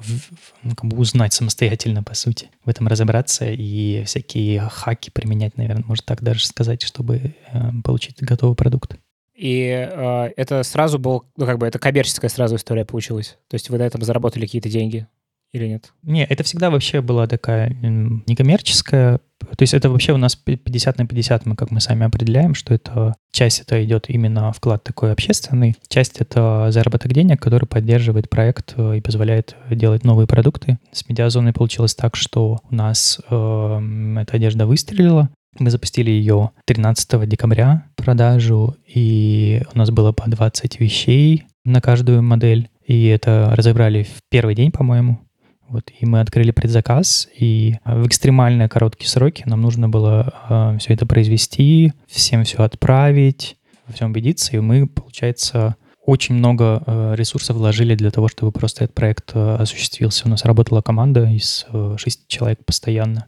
ну, 0.62 0.74
как 0.74 0.84
бы 0.84 0.98
узнать 0.98 1.32
самостоятельно, 1.32 2.02
по 2.02 2.14
сути, 2.14 2.50
в 2.64 2.68
этом 2.68 2.88
разобраться 2.88 3.46
и 3.46 4.04
всякие 4.04 4.60
хаки 4.60 5.10
применять, 5.10 5.56
наверное, 5.56 5.84
можно 5.84 6.04
так 6.06 6.22
даже 6.22 6.46
сказать, 6.46 6.82
чтобы 6.82 7.34
э, 7.52 7.70
получить 7.82 8.20
готовый 8.20 8.54
продукт. 8.54 8.96
И 9.34 9.68
э, 9.68 10.32
это 10.36 10.62
сразу 10.62 10.98
был, 10.98 11.24
ну, 11.36 11.46
как 11.46 11.58
бы, 11.58 11.66
это 11.66 11.78
коммерческая 11.78 12.28
сразу 12.28 12.56
история 12.56 12.84
получилась. 12.84 13.38
То 13.48 13.54
есть 13.54 13.70
вы 13.70 13.78
на 13.78 13.82
этом 13.82 14.02
заработали 14.02 14.44
какие-то 14.44 14.68
деньги 14.68 15.06
или 15.52 15.66
нет? 15.66 15.92
Не, 16.02 16.24
это 16.24 16.42
всегда 16.42 16.70
вообще 16.70 17.00
была 17.00 17.26
такая 17.26 17.70
некоммерческая, 17.70 19.20
то 19.40 19.62
есть 19.62 19.74
это 19.74 19.88
вообще 19.88 20.12
у 20.12 20.16
нас 20.16 20.36
пи- 20.36 20.56
50 20.56 20.98
на 20.98 21.06
50, 21.06 21.46
мы 21.46 21.56
как 21.56 21.70
мы 21.70 21.80
сами 21.80 22.04
определяем, 22.04 22.54
что 22.54 22.74
это 22.74 23.14
часть 23.32 23.60
это 23.60 23.82
идет 23.84 24.06
именно 24.08 24.52
вклад 24.52 24.84
такой 24.84 25.12
общественный, 25.12 25.76
часть 25.88 26.20
это 26.20 26.68
заработок 26.70 27.12
денег, 27.12 27.40
который 27.40 27.66
поддерживает 27.66 28.28
проект 28.28 28.74
э, 28.76 28.98
и 28.98 29.00
позволяет 29.00 29.56
делать 29.70 30.04
новые 30.04 30.26
продукты. 30.26 30.78
С 30.92 31.08
медиазоной 31.08 31.52
получилось 31.52 31.94
так, 31.94 32.16
что 32.16 32.58
у 32.68 32.74
нас 32.74 33.20
эм, 33.30 34.18
эта 34.18 34.36
одежда 34.36 34.66
выстрелила, 34.66 35.30
мы 35.58 35.70
запустили 35.70 36.10
ее 36.10 36.50
13 36.66 37.28
декабря 37.28 37.86
продажу, 37.96 38.76
и 38.86 39.62
у 39.74 39.78
нас 39.78 39.90
было 39.90 40.12
по 40.12 40.28
20 40.28 40.80
вещей 40.80 41.44
на 41.64 41.80
каждую 41.80 42.22
модель, 42.22 42.68
и 42.86 43.06
это 43.06 43.52
разобрали 43.54 44.04
в 44.04 44.22
первый 44.30 44.54
день, 44.54 44.70
по-моему. 44.70 45.20
Вот, 45.68 45.90
и 45.98 46.06
мы 46.06 46.20
открыли 46.20 46.50
предзаказ, 46.50 47.28
и 47.38 47.76
в 47.84 48.06
экстремально 48.06 48.68
короткие 48.68 49.08
сроки 49.10 49.42
нам 49.46 49.60
нужно 49.60 49.88
было 49.88 50.76
все 50.80 50.94
это 50.94 51.04
произвести, 51.04 51.92
всем 52.06 52.44
все 52.44 52.62
отправить, 52.62 53.58
во 53.86 53.92
всем 53.92 54.10
убедиться, 54.10 54.56
и 54.56 54.60
мы, 54.60 54.86
получается, 54.86 55.76
очень 56.08 56.36
много 56.36 56.82
э, 56.86 57.14
ресурсов 57.16 57.56
вложили 57.56 57.94
для 57.94 58.10
того, 58.10 58.28
чтобы 58.28 58.50
просто 58.50 58.84
этот 58.84 58.94
проект 58.94 59.32
э, 59.34 59.56
осуществился. 59.56 60.26
У 60.26 60.30
нас 60.30 60.42
работала 60.46 60.80
команда 60.80 61.24
из 61.24 61.66
э, 61.70 61.96
шести 61.98 62.24
человек 62.28 62.64
постоянно, 62.64 63.26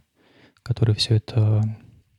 которые 0.62 0.97
все 0.97 1.16
это 1.16 1.62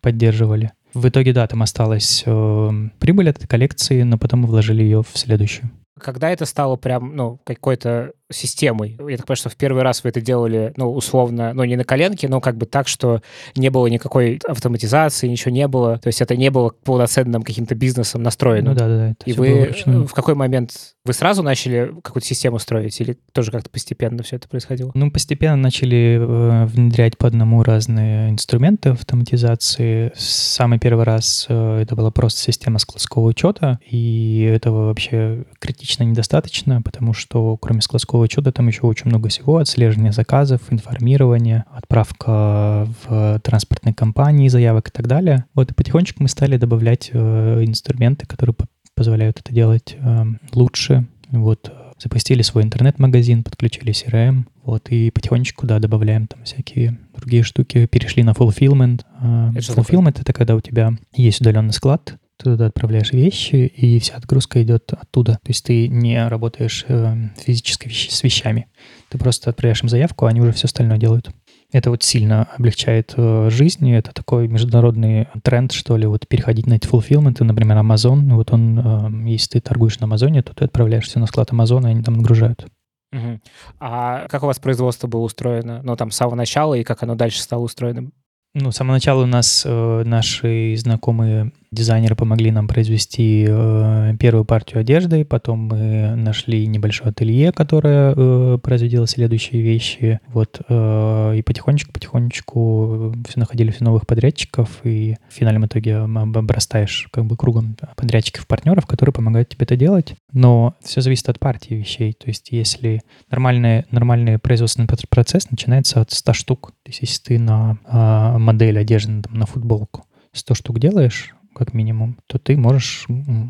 поддерживали. 0.01 0.71
В 0.93 1.07
итоге, 1.07 1.33
да, 1.33 1.47
там 1.47 1.63
осталась 1.63 2.21
э, 2.27 2.69
прибыль 2.99 3.31
от 3.31 3.37
этой 3.37 3.47
коллекции, 3.47 4.03
но 4.03 4.19
потом 4.19 4.41
мы 4.41 4.47
вложили 4.49 4.83
ее 4.83 5.01
в 5.01 5.17
следующую. 5.17 5.71
Когда 5.99 6.29
это 6.29 6.45
стало 6.45 6.75
прям, 6.75 7.15
ну, 7.15 7.39
какой-то 7.43 8.11
системой. 8.31 8.97
Я 9.07 9.17
так 9.17 9.25
понимаю, 9.25 9.37
что 9.37 9.49
в 9.49 9.55
первый 9.55 9.83
раз 9.83 10.03
вы 10.03 10.09
это 10.09 10.21
делали, 10.21 10.73
ну, 10.77 10.91
условно, 10.91 11.53
ну, 11.53 11.63
не 11.63 11.75
на 11.75 11.83
коленке, 11.83 12.27
но 12.27 12.41
как 12.41 12.57
бы 12.57 12.65
так, 12.65 12.87
что 12.87 13.21
не 13.55 13.69
было 13.69 13.87
никакой 13.87 14.39
автоматизации, 14.47 15.27
ничего 15.27 15.51
не 15.51 15.67
было. 15.67 15.97
То 15.99 16.07
есть 16.07 16.21
это 16.21 16.35
не 16.35 16.49
было 16.49 16.73
полноценным 16.83 17.43
каким-то 17.43 17.75
бизнесом 17.75 18.23
настроено. 18.23 18.71
Ну 18.71 18.77
да, 18.77 18.87
да, 18.87 18.97
да. 19.09 19.15
И 19.25 19.33
вы 19.33 19.73
в 20.05 20.13
какой 20.13 20.35
момент 20.35 20.71
вы 21.03 21.13
сразу 21.13 21.41
начали 21.41 21.91
какую-то 22.03 22.27
систему 22.27 22.59
строить 22.59 22.99
или 23.01 23.17
тоже 23.31 23.51
как-то 23.51 23.69
постепенно 23.69 24.21
все 24.21 24.35
это 24.35 24.47
происходило? 24.47 24.91
Ну, 24.93 25.09
постепенно 25.09 25.55
начали 25.55 26.19
э, 26.19 26.65
внедрять 26.65 27.17
по 27.17 27.27
одному 27.27 27.63
разные 27.63 28.29
инструменты 28.29 28.89
автоматизации. 28.89 30.11
Самый 30.15 30.77
первый 30.77 31.05
раз 31.05 31.47
э, 31.49 31.79
это 31.81 31.95
была 31.95 32.11
просто 32.11 32.41
система 32.41 32.77
складского 32.77 33.23
учета, 33.23 33.79
и 33.89 34.47
этого 34.53 34.87
вообще 34.87 35.45
критично 35.59 36.03
недостаточно, 36.03 36.81
потому 36.83 37.13
что 37.13 37.57
кроме 37.57 37.81
складского 37.81 38.20
учета 38.21 38.51
там 38.51 38.67
еще 38.67 38.81
очень 38.83 39.07
много 39.07 39.29
всего. 39.29 39.57
Отслеживание 39.57 40.11
заказов, 40.11 40.61
информирование, 40.69 41.65
отправка 41.71 42.87
в 43.03 43.39
транспортные 43.43 43.93
компании 43.93 44.47
заявок 44.47 44.89
и 44.89 44.91
так 44.91 45.07
далее. 45.07 45.45
Вот 45.53 45.71
и 45.71 45.73
потихонечку 45.73 46.23
мы 46.23 46.29
стали 46.29 46.57
добавлять 46.57 47.09
э, 47.13 47.63
инструменты, 47.65 48.25
которые 48.25 48.55
позволяют 48.95 49.39
это 49.39 49.53
делать 49.53 49.95
э, 49.97 50.25
лучше. 50.53 51.07
Вот 51.29 51.71
запустили 52.01 52.41
свой 52.41 52.63
интернет-магазин, 52.63 53.43
подключили 53.43 53.93
CRM, 53.93 54.45
вот, 54.63 54.89
и 54.89 55.11
потихонечку, 55.11 55.67
да, 55.67 55.79
добавляем 55.79 56.27
там 56.27 56.43
всякие 56.43 56.97
другие 57.15 57.43
штуки, 57.43 57.85
перешли 57.85 58.23
на 58.23 58.31
fulfillment. 58.31 59.01
Э, 59.21 59.51
это 59.55 59.73
fulfillment— 59.73 60.19
это 60.21 60.33
когда 60.33 60.55
у 60.55 60.61
тебя 60.61 60.93
есть 61.13 61.41
удаленный 61.41 61.73
склад, 61.73 62.15
ты 62.41 62.51
туда 62.51 62.65
отправляешь 62.67 63.11
вещи, 63.11 63.55
и 63.55 63.99
вся 63.99 64.15
отгрузка 64.15 64.61
идет 64.63 64.91
оттуда. 64.93 65.33
То 65.43 65.49
есть 65.49 65.65
ты 65.65 65.87
не 65.87 66.27
работаешь 66.27 66.85
э, 66.87 67.15
физически 67.37 67.89
с 67.89 68.23
вещами. 68.23 68.67
Ты 69.09 69.17
просто 69.17 69.49
отправляешь 69.49 69.83
им 69.83 69.89
заявку, 69.89 70.25
а 70.25 70.29
они 70.29 70.41
уже 70.41 70.51
все 70.51 70.65
остальное 70.65 70.97
делают. 70.97 71.29
Это 71.71 71.89
вот 71.89 72.03
сильно 72.03 72.49
облегчает 72.57 73.13
э, 73.15 73.49
жизнь, 73.49 73.87
и 73.87 73.93
это 73.93 74.11
такой 74.13 74.47
международный 74.47 75.27
тренд, 75.43 75.71
что 75.71 75.95
ли, 75.95 76.05
вот 76.05 76.27
переходить 76.27 76.67
на 76.67 76.73
эти 76.73 76.87
fulfillment, 76.87 77.41
например, 77.43 77.77
Amazon, 77.77 78.33
вот 78.33 78.51
он, 78.51 78.79
э, 78.79 79.29
если 79.29 79.51
ты 79.51 79.61
торгуешь 79.61 79.99
на 79.99 80.05
Амазоне, 80.05 80.41
то 80.41 80.53
ты 80.53 80.65
отправляешь 80.65 81.05
все 81.05 81.19
на 81.19 81.27
склад 81.27 81.51
Амазона, 81.51 81.87
и 81.87 81.91
они 81.91 82.03
там 82.03 82.15
отгружают. 82.15 82.65
Угу. 83.13 83.39
А 83.79 84.27
как 84.27 84.43
у 84.43 84.47
вас 84.47 84.59
производство 84.59 85.07
было 85.07 85.21
устроено? 85.21 85.81
Ну, 85.83 85.95
там, 85.95 86.11
с 86.11 86.15
самого 86.15 86.35
начала, 86.35 86.73
и 86.73 86.83
как 86.83 87.03
оно 87.03 87.15
дальше 87.15 87.39
стало 87.41 87.61
устроено? 87.61 88.11
Ну, 88.53 88.71
с 88.71 88.75
самого 88.75 88.95
начала 88.95 89.23
у 89.23 89.27
нас 89.27 89.63
э, 89.65 90.03
наши 90.05 90.75
знакомые 90.77 91.51
дизайнеры 91.71 92.15
помогли 92.15 92.51
нам 92.51 92.67
произвести 92.67 93.45
э, 93.47 94.15
первую 94.19 94.43
партию 94.43 94.81
одежды, 94.81 95.23
потом 95.23 95.67
мы 95.67 96.15
нашли 96.15 96.67
небольшое 96.67 97.11
ателье, 97.11 97.53
которое 97.53 98.13
э, 98.15 98.57
производило 98.61 99.07
следующие 99.07 99.61
вещи, 99.61 100.19
вот, 100.27 100.59
э, 100.67 101.35
и 101.37 101.41
потихонечку-потихонечку 101.41 103.15
все 103.27 103.39
находили 103.39 103.71
все 103.71 103.85
новых 103.85 104.05
подрядчиков, 104.05 104.81
и 104.83 105.15
в 105.29 105.33
финальном 105.33 105.65
итоге 105.65 105.97
обрастаешь 105.97 107.07
как 107.11 107.25
бы 107.25 107.37
кругом 107.37 107.77
подрядчиков-партнеров, 107.95 108.85
которые 108.85 109.13
помогают 109.13 109.47
тебе 109.49 109.63
это 109.63 109.77
делать, 109.77 110.15
но 110.33 110.75
все 110.83 110.99
зависит 110.99 111.29
от 111.29 111.39
партии 111.39 111.75
вещей, 111.75 112.11
то 112.11 112.27
есть 112.27 112.51
если 112.51 113.01
нормальный, 113.29 113.85
нормальный 113.91 114.39
производственный 114.39 114.89
процесс 115.09 115.49
начинается 115.49 116.01
от 116.01 116.11
100 116.11 116.33
штук, 116.33 116.73
то 116.83 116.89
есть 116.89 116.99
если 117.01 117.21
ты 117.23 117.39
на 117.39 117.77
э, 117.87 118.37
модель 118.37 118.77
одежды 118.77 119.21
там, 119.21 119.35
на 119.35 119.45
футболку 119.45 120.03
100 120.33 120.53
штук 120.53 120.79
делаешь, 120.79 121.33
как 121.55 121.73
минимум, 121.73 122.17
то 122.27 122.37
ты 122.37 122.57
можешь 122.57 123.07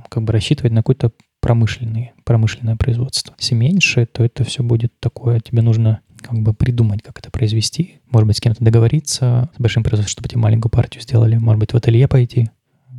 как 0.10 0.24
бы 0.24 0.34
рассчитывать 0.34 0.74
на 0.74 0.80
какое-то 0.80 1.12
промышленное, 1.42 2.14
промышленное 2.24 2.76
производство. 2.76 3.36
Если 3.40 3.56
меньше, 3.56 4.06
то 4.06 4.24
это 4.24 4.44
все 4.44 4.64
будет 4.64 4.94
такое, 5.00 5.40
тебе 5.40 5.62
нужно 5.62 6.02
как 6.22 6.40
бы 6.40 6.54
придумать, 6.54 7.02
как 7.02 7.20
это 7.20 7.32
произвести. 7.32 8.00
Может 8.12 8.28
быть, 8.28 8.38
с 8.38 8.42
кем-то 8.42 8.64
договориться, 8.64 9.50
с 9.58 9.60
большим 9.60 9.84
производством, 9.84 10.12
чтобы 10.12 10.30
тебе 10.30 10.42
маленькую 10.42 10.72
партию 10.72 11.02
сделали. 11.02 11.38
Может 11.38 11.60
быть, 11.60 11.74
в 11.74 11.76
ателье 11.76 12.08
пойти. 12.08 12.50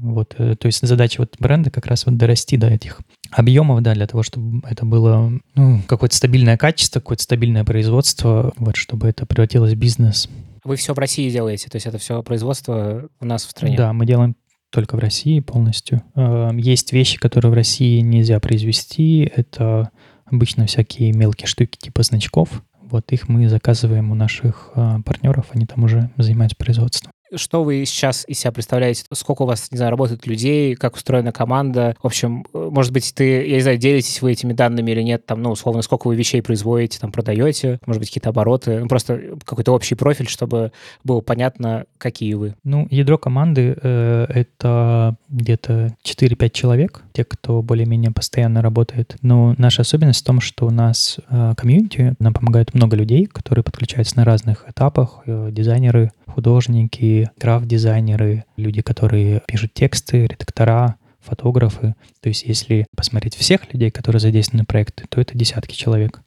Вот, 0.02 0.34
э, 0.38 0.56
то 0.56 0.66
есть 0.66 0.84
задача 0.84 1.20
вот 1.20 1.36
бренда 1.38 1.70
как 1.70 1.86
раз 1.86 2.06
вот 2.06 2.16
дорасти 2.16 2.56
до 2.56 2.66
этих 2.66 3.00
объемов, 3.30 3.82
да, 3.82 3.94
для 3.94 4.08
того, 4.08 4.24
чтобы 4.24 4.60
это 4.68 4.84
было 4.84 5.32
ну, 5.54 5.80
какое-то 5.86 6.16
стабильное 6.16 6.56
качество, 6.56 6.98
какое-то 6.98 7.22
стабильное 7.22 7.64
производство, 7.64 8.52
вот, 8.56 8.74
чтобы 8.74 9.06
это 9.06 9.26
превратилось 9.26 9.74
в 9.74 9.76
бизнес. 9.76 10.28
Вы 10.64 10.74
все 10.74 10.92
в 10.92 10.98
России 10.98 11.30
делаете, 11.30 11.68
то 11.68 11.76
есть 11.76 11.86
это 11.86 11.98
все 11.98 12.20
производство 12.24 13.08
у 13.20 13.24
нас 13.24 13.44
в 13.44 13.50
стране? 13.50 13.76
Да, 13.76 13.92
мы 13.92 14.04
делаем 14.04 14.34
только 14.72 14.96
в 14.96 14.98
России 14.98 15.40
полностью. 15.40 16.02
Эм, 16.14 16.56
есть 16.56 16.92
вещи, 16.92 17.18
которые 17.18 17.52
в 17.52 17.54
России 17.54 18.00
нельзя 18.00 18.40
произвести. 18.40 19.30
Это 19.34 19.90
обычно 20.24 20.66
всякие 20.66 21.12
мелкие 21.12 21.46
штуки 21.46 21.76
типа 21.76 22.02
значков. 22.02 22.62
Вот 22.80 23.12
их 23.12 23.28
мы 23.28 23.48
заказываем 23.48 24.10
у 24.10 24.14
наших 24.14 24.72
э, 24.74 24.98
партнеров, 25.04 25.46
они 25.52 25.66
там 25.66 25.84
уже 25.84 26.10
занимаются 26.16 26.56
производством 26.56 27.12
что 27.36 27.64
вы 27.64 27.84
сейчас 27.84 28.24
из 28.26 28.38
себя 28.38 28.52
представляете? 28.52 29.04
Сколько 29.12 29.42
у 29.42 29.46
вас, 29.46 29.70
не 29.70 29.78
знаю, 29.78 29.90
работает 29.90 30.26
людей, 30.26 30.74
как 30.74 30.96
устроена 30.96 31.32
команда? 31.32 31.96
В 32.02 32.06
общем, 32.06 32.44
э, 32.52 32.68
может 32.70 32.92
быть, 32.92 33.12
ты, 33.14 33.46
я 33.46 33.56
не 33.56 33.60
знаю, 33.60 33.78
делитесь 33.78 34.22
вы 34.22 34.32
этими 34.32 34.52
данными 34.52 34.90
или 34.90 35.02
нет, 35.02 35.26
там, 35.26 35.42
ну, 35.42 35.50
условно, 35.50 35.82
сколько 35.82 36.08
вы 36.08 36.16
вещей 36.16 36.42
производите, 36.42 36.98
там, 36.98 37.12
продаете, 37.12 37.78
может 37.86 38.00
быть, 38.00 38.08
какие-то 38.08 38.30
обороты, 38.30 38.80
ну, 38.80 38.88
просто 38.88 39.20
какой-то 39.44 39.72
общий 39.72 39.94
профиль, 39.94 40.28
чтобы 40.28 40.72
было 41.04 41.20
понятно, 41.20 41.84
какие 41.98 42.34
вы. 42.34 42.54
Ну, 42.64 42.86
ядро 42.90 43.18
команды 43.18 43.76
э,— 43.80 44.26
это 44.28 45.16
где-то 45.28 45.94
4-5 46.04 46.50
человек, 46.50 47.02
те, 47.12 47.24
кто 47.24 47.62
более-менее 47.62 48.10
постоянно 48.10 48.62
работает. 48.62 49.16
Но 49.22 49.54
наша 49.58 49.82
особенность 49.82 50.20
в 50.20 50.24
том, 50.24 50.40
что 50.40 50.66
у 50.66 50.70
нас 50.70 51.18
э, 51.28 51.54
комьюнити, 51.56 52.14
нам 52.18 52.34
помогает 52.34 52.74
много 52.74 52.96
людей, 52.96 53.26
которые 53.26 53.64
подключаются 53.64 54.16
на 54.16 54.24
разных 54.24 54.64
этапах, 54.68 55.20
э, 55.26 55.48
дизайнеры, 55.50 56.12
художники, 56.32 57.30
граф-дизайнеры, 57.38 58.44
люди, 58.56 58.82
которые 58.82 59.42
пишут 59.46 59.72
тексты, 59.74 60.26
редактора, 60.26 60.96
фотографы. 61.20 61.94
То 62.20 62.28
есть 62.28 62.44
если 62.44 62.86
посмотреть 62.96 63.36
всех 63.36 63.72
людей, 63.72 63.90
которые 63.90 64.20
задействованы 64.20 64.64
в 64.64 64.66
проекты, 64.66 65.04
то 65.08 65.20
это 65.20 65.36
десятки 65.36 65.74
человек. 65.74 66.20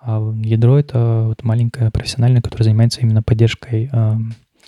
А 0.00 0.32
ядро— 0.42 0.78
это 0.80 1.24
вот 1.28 1.42
маленькое 1.44 1.90
профессиональное, 1.90 2.40
которое 2.40 2.64
занимается 2.64 3.00
именно 3.02 3.22
поддержкой 3.22 3.90
э, 3.92 4.12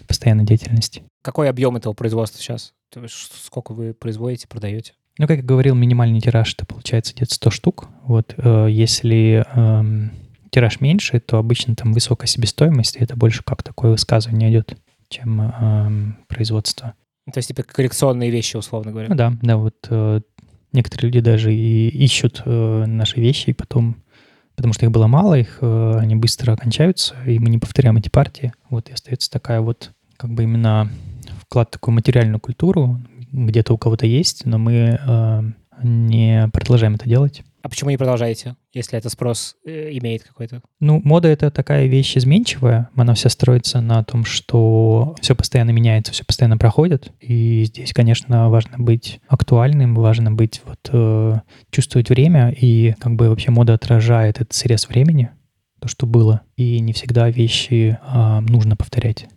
постоянной 0.07 0.45
деятельности. 0.45 1.05
Какой 1.23 1.49
объем 1.49 1.77
этого 1.77 1.95
производства 1.95 2.41
сейчас? 2.41 2.75
Сколько 3.09 3.73
вы 3.73 3.95
производите, 3.95 4.47
продаете? 4.47 4.93
Ну, 5.19 5.27
как 5.27 5.39
я 5.39 5.43
говорил, 5.43 5.75
минимальный 5.75 6.21
тираж 6.21 6.55
это 6.55 6.67
получается 6.67 7.15
где-то 7.15 7.35
100 7.35 7.51
штук. 7.51 7.89
Вот 8.03 8.35
э, 8.37 8.67
если 8.71 9.45
э, 9.55 10.11
тираж 10.53 10.81
меньше, 10.81 11.19
то 11.19 11.39
обычно 11.39 11.75
там 11.75 11.93
высокая 11.93 12.29
себестоимость, 12.29 12.97
и 12.97 13.01
это 13.03 13.17
больше 13.17 13.43
как 13.43 13.63
такое 13.63 13.93
высказывание 13.93 14.51
идет, 14.51 14.77
чем 15.09 15.41
э, 15.41 16.15
производство. 16.29 16.95
То 17.33 17.39
есть 17.39 17.49
типа 17.49 17.63
коррекционные 17.63 18.31
вещи, 18.31 18.57
условно 18.57 18.93
говоря. 18.93 19.09
Ну 19.09 19.15
да, 19.15 19.33
да, 19.41 19.57
вот 19.57 19.75
э, 19.89 20.21
некоторые 20.73 21.07
люди 21.07 21.21
даже 21.21 21.55
и 21.55 21.89
ищут 21.89 22.43
э, 22.45 22.85
наши 22.87 23.19
вещи, 23.19 23.51
и 23.51 23.55
потом, 23.55 23.97
потому 24.55 24.75
что 24.75 24.85
их 24.85 24.93
было 24.93 25.07
мало, 25.07 25.39
их 25.39 25.59
э, 25.63 25.99
они 25.99 26.17
быстро 26.17 26.53
окончаются, 26.53 27.15
и 27.27 27.39
мы 27.39 27.49
не 27.49 27.59
повторяем 27.59 27.97
эти 27.97 28.11
партии. 28.11 28.53
Вот 28.69 28.91
и 28.91 28.93
остается 28.93 29.31
такая 29.31 29.63
вот 29.63 29.93
как 30.19 30.31
бы 30.31 30.43
именно 30.43 30.91
вклад 31.41 31.69
в 31.69 31.73
такую 31.73 31.95
материальную 31.95 32.41
культуру, 32.41 33.01
где-то 33.33 33.73
у 33.73 33.79
кого-то 33.79 34.05
есть, 34.07 34.45
но 34.45 34.59
мы 34.59 34.99
э, 35.01 35.43
не 35.83 36.49
продолжаем 36.53 36.97
это 36.97 37.09
делать. 37.09 37.43
А 37.63 37.71
почему 37.71 37.89
не 37.89 37.97
продолжаете, 37.97 38.57
если 38.73 38.99
это 38.99 39.09
спрос 39.11 39.57
э, 39.65 39.91
имеет 39.93 40.23
какой-то? 40.23 40.63
Ну, 40.81 41.01
мода— 41.05 41.29
это 41.31 41.51
такая 41.51 41.87
вещь 41.87 42.17
изменчивая. 42.17 42.89
Она 42.97 43.15
вся 43.15 43.29
строится 43.29 43.81
на 43.81 44.03
том, 44.05 44.25
что 44.25 45.15
все 45.21 45.35
постоянно 45.35 45.71
меняется, 45.71 46.13
все 46.13 46.25
постоянно 46.25 46.59
проходит. 46.59 47.13
И 47.21 47.65
здесь, 47.65 47.93
конечно, 47.93 48.51
важно 48.51 48.79
быть 48.79 49.21
актуальным, 49.29 49.95
важно 49.95 50.33
быть 50.33 50.63
вот 50.65 50.91
э, 50.93 51.41
чувствовать 51.71 52.09
время. 52.09 52.51
И 52.51 52.95
как 52.99 53.15
бы 53.17 53.29
вообще 53.29 53.51
мода 53.51 53.75
отражает 53.75 54.37
этот 54.41 54.53
срез 54.53 54.89
времени, 54.89 55.31
то, 55.81 55.89
что 55.89 56.07
было. 56.07 56.43
И 56.57 56.81
не 56.81 56.93
всегда 56.93 57.29
вещи 57.31 57.99
э, 58.01 58.41
нужно 58.41 58.77
повторять. 58.77 59.29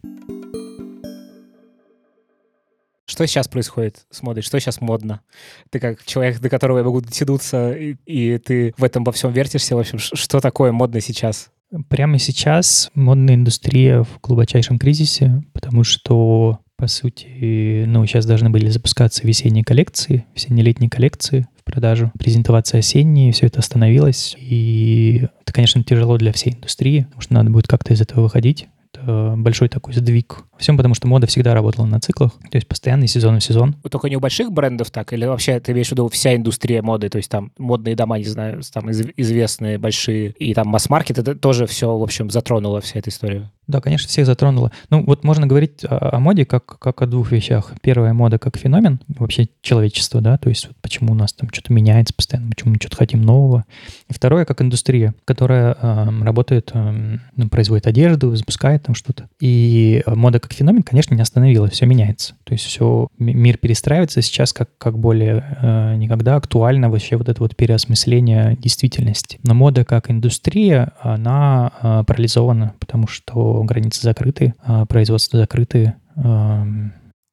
Что 3.05 3.27
сейчас 3.27 3.47
происходит 3.47 4.05
с 4.09 4.23
модой? 4.23 4.41
Что 4.41 4.59
сейчас 4.59 4.81
модно? 4.81 5.21
Ты 5.69 5.79
как 5.79 6.03
человек, 6.05 6.39
до 6.39 6.49
которого 6.49 6.79
я 6.79 6.83
могу 6.83 7.01
дотянуться, 7.01 7.71
и, 7.73 7.95
и 8.05 8.37
ты 8.39 8.73
в 8.77 8.83
этом 8.83 9.03
во 9.03 9.11
всем 9.11 9.31
вертишься. 9.31 9.75
В 9.75 9.79
общем, 9.79 9.99
что 9.99 10.39
такое 10.39 10.71
модно 10.71 10.99
сейчас? 11.01 11.49
Прямо 11.89 12.17
сейчас 12.17 12.89
модная 12.95 13.35
индустрия 13.35 14.03
в 14.03 14.19
глубочайшем 14.21 14.79
кризисе, 14.79 15.43
потому 15.53 15.83
что, 15.83 16.59
по 16.77 16.87
сути, 16.87 17.85
ну, 17.85 18.05
сейчас 18.05 18.25
должны 18.25 18.49
были 18.49 18.69
запускаться 18.69 19.25
весенние 19.27 19.63
коллекции, 19.63 20.25
весенне-летние 20.35 20.89
коллекции 20.89 21.47
в 21.59 21.63
продажу, 21.63 22.11
презентоваться 22.17 22.77
осенние, 22.77 23.33
все 23.33 23.47
это 23.47 23.59
остановилось. 23.59 24.35
И 24.39 25.27
это, 25.41 25.53
конечно, 25.53 25.83
тяжело 25.83 26.17
для 26.17 26.31
всей 26.31 26.53
индустрии, 26.53 27.03
потому 27.03 27.21
что 27.21 27.33
надо 27.33 27.51
будет 27.51 27.67
как-то 27.67 27.93
из 27.93 28.01
этого 28.01 28.21
выходить. 28.23 28.67
Э, 29.07 29.35
большой 29.37 29.69
такой 29.69 29.93
сдвиг. 29.93 30.43
Всем 30.57 30.77
потому, 30.77 30.95
что 30.95 31.07
мода 31.07 31.27
всегда 31.27 31.53
работала 31.53 31.85
на 31.85 31.99
циклах, 31.99 32.31
то 32.49 32.55
есть 32.55 32.67
постоянный 32.67 33.07
сезон 33.07 33.39
в 33.39 33.43
сезон. 33.43 33.75
Только 33.89 34.09
не 34.09 34.15
у 34.15 34.19
больших 34.19 34.51
брендов 34.51 34.89
так? 34.89 35.13
Или 35.13 35.25
вообще 35.25 35.59
ты 35.59 35.73
имеешь 35.73 35.89
в 35.89 35.91
виду 35.91 36.07
вся 36.09 36.35
индустрия 36.35 36.81
моды? 36.81 37.09
То 37.09 37.17
есть 37.17 37.29
там 37.29 37.51
модные 37.57 37.95
дома, 37.95 38.17
не 38.17 38.23
знаю, 38.23 38.61
там 38.73 38.89
известные, 38.91 39.77
большие, 39.77 40.31
и 40.31 40.53
там 40.53 40.67
масс-маркет, 40.67 41.19
это 41.19 41.35
тоже 41.35 41.67
все, 41.67 41.95
в 41.95 42.01
общем, 42.01 42.29
затронуло 42.29 42.81
вся 42.81 42.99
эта 42.99 43.09
история? 43.09 43.51
Да, 43.67 43.81
конечно, 43.81 44.07
всех 44.07 44.25
затронуло. 44.25 44.71
Ну, 44.89 45.03
вот 45.05 45.23
можно 45.23 45.47
говорить 45.47 45.83
о, 45.83 46.15
о 46.15 46.19
моде 46.19 46.45
как, 46.45 46.79
как 46.79 47.01
о 47.01 47.07
двух 47.07 47.31
вещах. 47.31 47.73
Первая 47.81 48.13
мода 48.13 48.37
как 48.37 48.57
феномен 48.57 48.99
вообще 49.07 49.47
человечества, 49.61 50.21
да, 50.21 50.37
то 50.37 50.49
есть 50.49 50.67
вот 50.67 50.75
почему 50.81 51.13
у 51.13 51.15
нас 51.15 51.33
там 51.33 51.49
что-то 51.51 51.73
меняется 51.73 52.13
постоянно, 52.13 52.49
почему 52.49 52.71
мы 52.71 52.77
что-то 52.79 52.97
хотим 52.97 53.21
нового. 53.21 53.65
И 54.07 54.13
второе 54.13 54.45
как 54.45 54.61
индустрия, 54.61 55.15
которая 55.25 55.75
э, 55.79 56.23
работает, 56.23 56.71
э, 56.73 57.17
производит 57.49 57.87
одежду, 57.87 58.35
запускает 58.35 58.83
там 58.83 58.93
что-то. 58.95 59.27
И 59.39 60.03
мода 60.05 60.39
как 60.39 60.53
феномен, 60.53 60.83
конечно, 60.83 61.15
не 61.15 61.21
остановилась, 61.21 61.73
все 61.73 61.85
меняется. 61.85 62.35
То 62.43 62.53
есть 62.53 62.65
все, 62.65 63.07
мир 63.17 63.57
перестраивается 63.57 64.21
сейчас 64.21 64.53
как, 64.53 64.69
как 64.77 64.99
более 64.99 65.43
э, 65.61 65.95
никогда 65.95 66.35
актуально 66.35 66.89
вообще 66.89 67.17
вот 67.17 67.29
это 67.29 67.41
вот 67.41 67.55
переосмысление 67.55 68.57
действительности. 68.57 69.39
Но 69.43 69.53
мода 69.53 69.85
как 69.85 70.11
индустрия, 70.11 70.93
она 70.99 71.71
э, 71.81 72.03
парализована, 72.05 72.73
потому 72.79 73.07
что 73.07 73.54
границы 73.63 74.01
закрыты, 74.01 74.53
а 74.63 74.85
производства 74.85 75.39
закрыты. 75.39 75.95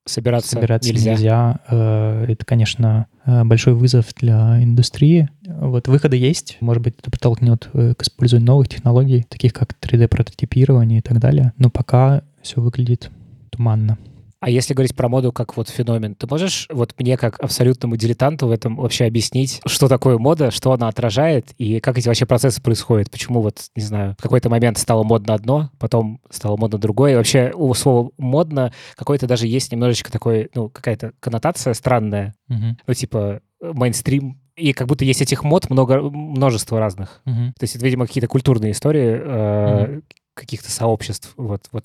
Собираться, 0.04 0.50
собираться 0.50 0.90
нельзя. 0.90 1.12
нельзя. 1.12 1.60
Э, 1.68 2.24
это, 2.28 2.44
конечно, 2.44 3.06
э, 3.24 3.44
большой 3.44 3.74
вызов 3.74 4.06
для 4.16 4.60
индустрии. 4.60 5.28
Вот 5.46 5.86
выходы 5.86 6.16
есть. 6.16 6.56
Может 6.60 6.82
быть, 6.82 6.94
это 6.98 7.08
подтолкнет 7.08 7.68
э, 7.72 7.94
к 7.96 8.02
использованию 8.02 8.48
новых 8.48 8.68
технологий, 8.68 9.24
таких 9.28 9.52
как 9.52 9.74
3D-прототипирование 9.80 10.98
и 10.98 11.02
так 11.02 11.20
далее. 11.20 11.52
Но 11.56 11.70
пока 11.70 12.22
все 12.42 12.60
выглядит 12.60 13.12
туманно. 13.50 13.96
А 14.42 14.50
если 14.50 14.74
говорить 14.74 14.96
про 14.96 15.08
моду 15.08 15.30
как 15.30 15.56
вот 15.56 15.68
феномен, 15.68 16.16
ты 16.16 16.26
можешь 16.26 16.66
вот 16.68 16.94
мне 16.98 17.16
как 17.16 17.38
абсолютному 17.38 17.96
дилетанту 17.96 18.48
в 18.48 18.50
этом 18.50 18.74
вообще 18.74 19.04
объяснить, 19.04 19.60
что 19.66 19.86
такое 19.86 20.18
мода, 20.18 20.50
что 20.50 20.72
она 20.72 20.88
отражает 20.88 21.52
и 21.58 21.78
как 21.78 21.96
эти 21.96 22.08
вообще 22.08 22.26
процессы 22.26 22.60
происходят? 22.60 23.08
Почему 23.08 23.40
вот, 23.40 23.60
не 23.76 23.84
знаю, 23.84 24.16
в 24.18 24.22
какой-то 24.22 24.50
момент 24.50 24.78
стало 24.78 25.04
модно 25.04 25.34
одно, 25.34 25.70
потом 25.78 26.20
стало 26.28 26.56
модно 26.56 26.78
другое? 26.78 27.12
И 27.12 27.14
вообще 27.14 27.52
у 27.54 27.72
слова 27.74 28.10
«модно» 28.18 28.72
какой-то 28.96 29.28
даже 29.28 29.46
есть 29.46 29.70
немножечко 29.70 30.10
такой, 30.10 30.50
ну, 30.56 30.68
какая-то 30.68 31.12
коннотация 31.20 31.72
странная. 31.72 32.34
Uh-huh. 32.50 32.74
Ну, 32.84 32.94
типа 32.94 33.42
мейнстрим 33.60 34.40
и 34.56 34.72
как 34.72 34.88
будто 34.88 35.04
есть 35.04 35.22
этих 35.22 35.44
мод 35.44 35.70
много, 35.70 36.02
множество 36.02 36.80
разных. 36.80 37.22
Uh-huh. 37.26 37.52
То 37.56 37.62
есть 37.62 37.76
это, 37.76 37.84
видимо, 37.84 38.08
какие-то 38.08 38.26
культурные 38.26 38.72
истории, 38.72 39.20
э, 39.22 39.86
uh-huh 39.86 40.02
каких-то 40.42 40.70
сообществ. 40.70 41.32
Вот, 41.36 41.62
вот 41.70 41.84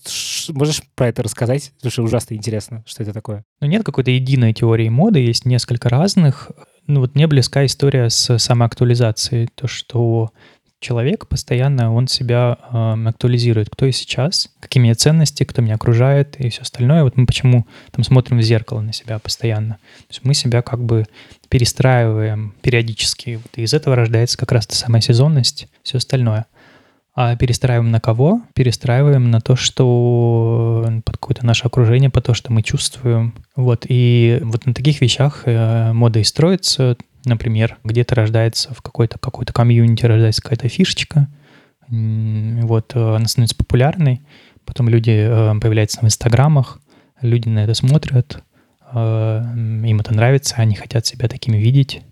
можешь 0.50 0.82
про 0.96 1.10
это 1.10 1.24
рассказать? 1.24 1.72
Потому 1.78 1.92
что 1.92 2.04
ужасно 2.04 2.34
интересно, 2.34 2.84
что 2.88 3.04
это 3.04 3.14
такое. 3.14 3.44
Ну, 3.62 3.68
нет 3.68 3.84
какой-то 3.84 4.12
единой 4.12 4.54
теории 4.54 4.90
моды, 4.90 5.20
есть 5.20 5.46
несколько 5.46 5.90
разных. 5.90 6.52
Ну, 6.88 7.02
вот 7.02 7.16
мне 7.16 7.28
близка 7.28 7.66
история 7.66 8.10
с 8.10 8.38
самоактуализацией. 8.38 9.50
То, 9.56 9.68
что 9.68 10.32
человек 10.80 11.28
постоянно, 11.28 11.94
он 11.94 12.08
себя 12.08 12.58
э, 12.72 13.08
актуализирует. 13.08 13.70
Кто 13.70 13.86
я 13.86 13.92
сейчас, 13.92 14.50
какие 14.60 14.82
у 14.82 14.84
меня 14.86 14.96
ценности, 14.96 15.44
кто 15.44 15.62
меня 15.62 15.76
окружает 15.76 16.40
и 16.40 16.50
все 16.50 16.62
остальное. 16.62 17.04
Вот 17.04 17.18
мы 17.18 17.26
почему 17.26 17.68
там 17.92 18.04
смотрим 18.04 18.40
в 18.40 18.42
зеркало 18.42 18.82
на 18.82 18.94
себя 18.94 19.20
постоянно. 19.20 19.76
То 19.76 20.10
есть 20.10 20.24
мы 20.24 20.34
себя 20.34 20.62
как 20.62 20.84
бы 20.84 21.06
перестраиваем 21.50 22.56
периодически. 22.62 23.40
Вот, 23.44 23.58
и 23.58 23.64
из 23.64 23.74
этого 23.74 23.96
рождается 23.96 24.38
как 24.38 24.52
раз 24.52 24.68
та 24.68 24.76
самая 24.76 25.02
сезонность, 25.02 25.68
все 25.84 25.98
остальное. 25.98 26.46
А 27.20 27.36
перестраиваем 27.36 27.90
на 27.90 28.00
кого? 28.00 28.44
Перестраиваем 28.54 29.32
на 29.32 29.42
то, 29.42 29.56
что 29.56 30.86
э, 30.88 31.02
под 31.02 31.18
какое-то 31.18 31.44
наше 31.48 31.66
окружение, 31.66 32.12
по 32.12 32.22
то, 32.22 32.36
что 32.36 32.54
мы 32.54 32.62
чувствуем. 32.62 33.34
Вот, 33.56 33.88
и 33.90 34.38
вот 34.44 34.68
на 34.68 34.76
таких 34.76 35.02
вещах 35.02 35.42
э, 35.46 35.94
мода 35.94 36.20
и 36.20 36.24
строится. 36.24 36.96
Например, 37.26 37.80
где-то 37.84 38.14
рождается 38.14 38.72
в 38.76 38.84
какой-то 38.84 39.18
какой-то 39.18 39.52
комьюнити, 39.52 40.06
рождается 40.06 40.44
какая-то 40.44 40.70
фишечка, 40.70 41.28
вот, 41.90 42.92
э, 42.94 43.16
она 43.16 43.28
становится 43.28 43.56
популярной, 43.56 44.22
потом 44.64 44.88
люди 44.88 45.28
появляются 45.60 46.02
в 46.02 46.04
инстаграмах, 46.04 46.80
люди 47.22 47.50
на 47.50 47.64
это 47.64 47.74
смотрят, 47.74 48.44
им 48.94 50.00
это 50.00 50.14
нравится, 50.14 50.58
они 50.58 50.76
хотят 50.76 51.08
себя 51.08 51.28
такими 51.28 51.58
видеть, 51.58 52.04